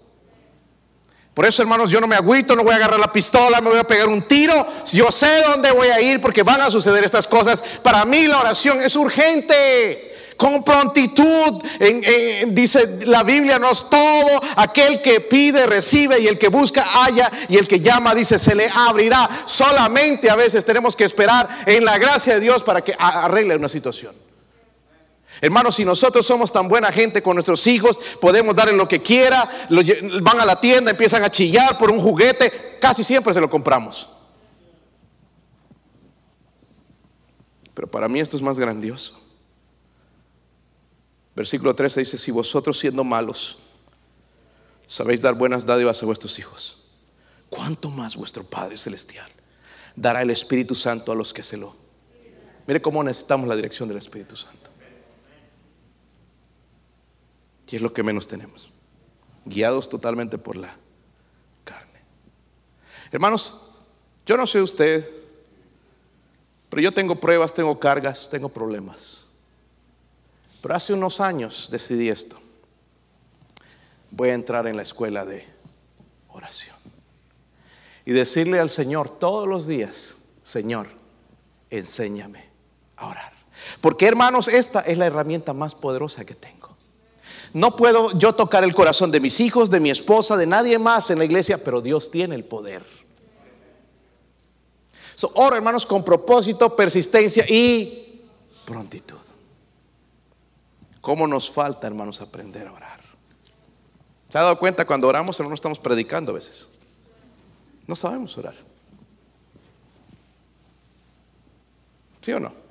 Por 1.34 1.46
eso, 1.46 1.62
hermanos, 1.62 1.90
yo 1.90 2.00
no 2.00 2.06
me 2.06 2.16
agüito, 2.16 2.54
no 2.54 2.62
voy 2.62 2.74
a 2.74 2.76
agarrar 2.76 3.00
la 3.00 3.10
pistola, 3.10 3.60
me 3.60 3.70
voy 3.70 3.78
a 3.78 3.84
pegar 3.84 4.08
un 4.08 4.22
tiro. 4.22 4.66
Si 4.84 4.98
yo 4.98 5.10
sé 5.10 5.42
dónde 5.42 5.70
voy 5.70 5.88
a 5.88 6.00
ir 6.00 6.20
porque 6.20 6.42
van 6.42 6.60
a 6.60 6.70
suceder 6.70 7.04
estas 7.04 7.26
cosas, 7.26 7.62
para 7.82 8.04
mí 8.04 8.26
la 8.26 8.40
oración 8.40 8.82
es 8.82 8.94
urgente. 8.96 10.10
Con 10.36 10.64
prontitud, 10.64 11.62
dice 12.48 13.06
la 13.06 13.22
Biblia, 13.22 13.60
no 13.60 13.70
es 13.70 13.88
todo. 13.88 14.42
Aquel 14.56 15.00
que 15.00 15.20
pide, 15.20 15.66
recibe, 15.66 16.18
y 16.20 16.26
el 16.26 16.36
que 16.36 16.48
busca, 16.48 16.82
halla, 16.82 17.30
y 17.48 17.56
el 17.56 17.68
que 17.68 17.78
llama, 17.78 18.12
dice, 18.12 18.40
se 18.40 18.54
le 18.54 18.68
abrirá. 18.68 19.30
Solamente 19.46 20.28
a 20.28 20.34
veces 20.34 20.64
tenemos 20.64 20.96
que 20.96 21.04
esperar 21.04 21.48
en 21.64 21.84
la 21.84 21.96
gracia 21.96 22.34
de 22.34 22.40
Dios 22.40 22.62
para 22.64 22.82
que 22.82 22.94
arregle 22.98 23.56
una 23.56 23.68
situación. 23.68 24.12
Hermanos, 25.42 25.74
si 25.74 25.84
nosotros 25.84 26.24
somos 26.24 26.52
tan 26.52 26.68
buena 26.68 26.92
gente 26.92 27.20
con 27.20 27.34
nuestros 27.34 27.66
hijos, 27.66 27.98
podemos 28.20 28.54
darle 28.54 28.74
lo 28.74 28.86
que 28.86 29.02
quiera, 29.02 29.50
van 30.22 30.38
a 30.38 30.44
la 30.44 30.60
tienda, 30.60 30.92
empiezan 30.92 31.24
a 31.24 31.32
chillar 31.32 31.76
por 31.78 31.90
un 31.90 31.98
juguete, 31.98 32.78
casi 32.80 33.02
siempre 33.02 33.34
se 33.34 33.40
lo 33.40 33.50
compramos. 33.50 34.08
Pero 37.74 37.90
para 37.90 38.06
mí 38.06 38.20
esto 38.20 38.36
es 38.36 38.42
más 38.42 38.56
grandioso. 38.56 39.20
Versículo 41.34 41.74
13 41.74 41.98
dice, 41.98 42.18
si 42.18 42.30
vosotros 42.30 42.78
siendo 42.78 43.02
malos 43.02 43.58
sabéis 44.86 45.22
dar 45.22 45.34
buenas 45.34 45.66
dádivas 45.66 46.00
a 46.04 46.06
vuestros 46.06 46.38
hijos, 46.38 46.84
¿cuánto 47.50 47.90
más 47.90 48.14
vuestro 48.14 48.44
Padre 48.44 48.76
Celestial 48.76 49.28
dará 49.96 50.22
el 50.22 50.30
Espíritu 50.30 50.76
Santo 50.76 51.10
a 51.10 51.16
los 51.16 51.32
que 51.32 51.42
se 51.42 51.56
lo... 51.56 51.74
Mire 52.68 52.80
cómo 52.80 53.02
necesitamos 53.02 53.48
la 53.48 53.56
dirección 53.56 53.88
del 53.88 53.98
Espíritu 53.98 54.36
Santo. 54.36 54.61
Y 57.72 57.76
es 57.76 57.82
lo 57.82 57.94
que 57.94 58.02
menos 58.02 58.28
tenemos. 58.28 58.70
Guiados 59.46 59.88
totalmente 59.88 60.36
por 60.36 60.56
la 60.56 60.76
carne. 61.64 62.00
Hermanos, 63.10 63.70
yo 64.26 64.36
no 64.36 64.46
sé 64.46 64.60
usted, 64.60 65.08
pero 66.68 66.82
yo 66.82 66.92
tengo 66.92 67.16
pruebas, 67.16 67.54
tengo 67.54 67.80
cargas, 67.80 68.28
tengo 68.30 68.50
problemas. 68.50 69.24
Pero 70.60 70.74
hace 70.74 70.92
unos 70.92 71.18
años 71.22 71.70
decidí 71.72 72.10
esto. 72.10 72.38
Voy 74.10 74.28
a 74.28 74.34
entrar 74.34 74.66
en 74.66 74.76
la 74.76 74.82
escuela 74.82 75.24
de 75.24 75.46
oración. 76.28 76.76
Y 78.04 78.12
decirle 78.12 78.60
al 78.60 78.68
Señor 78.68 79.08
todos 79.18 79.48
los 79.48 79.66
días, 79.66 80.16
Señor, 80.42 80.88
enséñame 81.70 82.50
a 82.96 83.06
orar. 83.06 83.32
Porque 83.80 84.06
hermanos, 84.06 84.48
esta 84.48 84.80
es 84.80 84.98
la 84.98 85.06
herramienta 85.06 85.54
más 85.54 85.74
poderosa 85.74 86.26
que 86.26 86.34
tengo. 86.34 86.61
No 87.54 87.76
puedo 87.76 88.16
yo 88.18 88.34
tocar 88.34 88.64
el 88.64 88.74
corazón 88.74 89.10
de 89.10 89.20
mis 89.20 89.38
hijos, 89.40 89.70
de 89.70 89.80
mi 89.80 89.90
esposa, 89.90 90.36
de 90.36 90.46
nadie 90.46 90.78
más 90.78 91.10
en 91.10 91.18
la 91.18 91.24
iglesia, 91.24 91.62
pero 91.62 91.80
Dios 91.80 92.10
tiene 92.10 92.34
el 92.34 92.44
poder. 92.44 92.82
So, 95.14 95.30
ora, 95.34 95.56
hermanos, 95.56 95.84
con 95.84 96.02
propósito, 96.02 96.74
persistencia 96.74 97.44
y 97.46 98.22
prontitud. 98.64 99.18
¿Cómo 101.02 101.26
nos 101.26 101.50
falta, 101.50 101.86
hermanos, 101.86 102.20
aprender 102.20 102.66
a 102.66 102.72
orar? 102.72 103.00
¿Se 104.30 104.38
ha 104.38 104.42
dado 104.42 104.58
cuenta 104.58 104.86
cuando 104.86 105.08
oramos, 105.08 105.38
no 105.40 105.54
estamos 105.54 105.78
predicando 105.78 106.32
a 106.32 106.36
veces? 106.36 106.70
No 107.86 107.94
sabemos 107.94 108.38
orar. 108.38 108.54
¿Sí 112.22 112.32
o 112.32 112.40
no? 112.40 112.61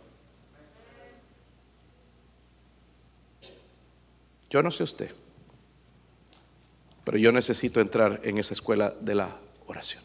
Yo 4.51 4.61
no 4.61 4.69
sé 4.69 4.83
usted, 4.83 5.09
pero 7.05 7.17
yo 7.17 7.31
necesito 7.31 7.79
entrar 7.79 8.19
en 8.23 8.37
esa 8.37 8.53
escuela 8.53 8.93
de 8.99 9.15
la 9.15 9.37
oración. 9.65 10.03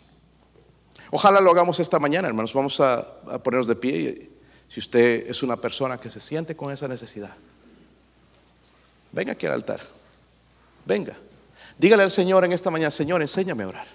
Ojalá 1.11 1.40
lo 1.40 1.51
hagamos 1.51 1.80
esta 1.80 1.99
mañana, 1.99 2.28
hermanos. 2.28 2.55
Vamos 2.55 2.80
a, 2.80 3.22
ponernos 3.42 3.66
de 3.66 3.74
pie. 3.74 4.30
Si 4.68 4.78
usted 4.78 5.28
es 5.28 5.42
una 5.42 5.57
persona 5.57 5.99
que 5.99 6.09
se 6.11 6.20
siente 6.20 6.55
con 6.55 6.72
esa 6.72 6.86
necesidad, 6.86 7.34
venga 9.11 9.32
aquí 9.32 9.47
al 9.47 9.55
altar. 9.55 9.80
Venga. 10.84 11.16
Dígale 11.76 12.05
al 12.05 12.11
Señor 12.12 12.44
en 12.44 12.53
esta 12.53 12.70
mañana, 12.70 12.92
Señor, 12.92 13.22
enséñame 13.22 13.64
a 13.64 13.68
orar. 13.68 13.86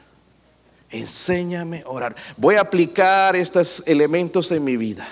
Enséñame 0.89 1.83
a 1.85 1.89
orar. 1.89 2.15
Voy 2.35 2.55
a 2.55 2.61
aplicar 2.61 3.37
estos 3.37 3.87
elementos 3.87 4.51
en 4.51 4.65
mi 4.65 4.75
vida. 4.75 5.07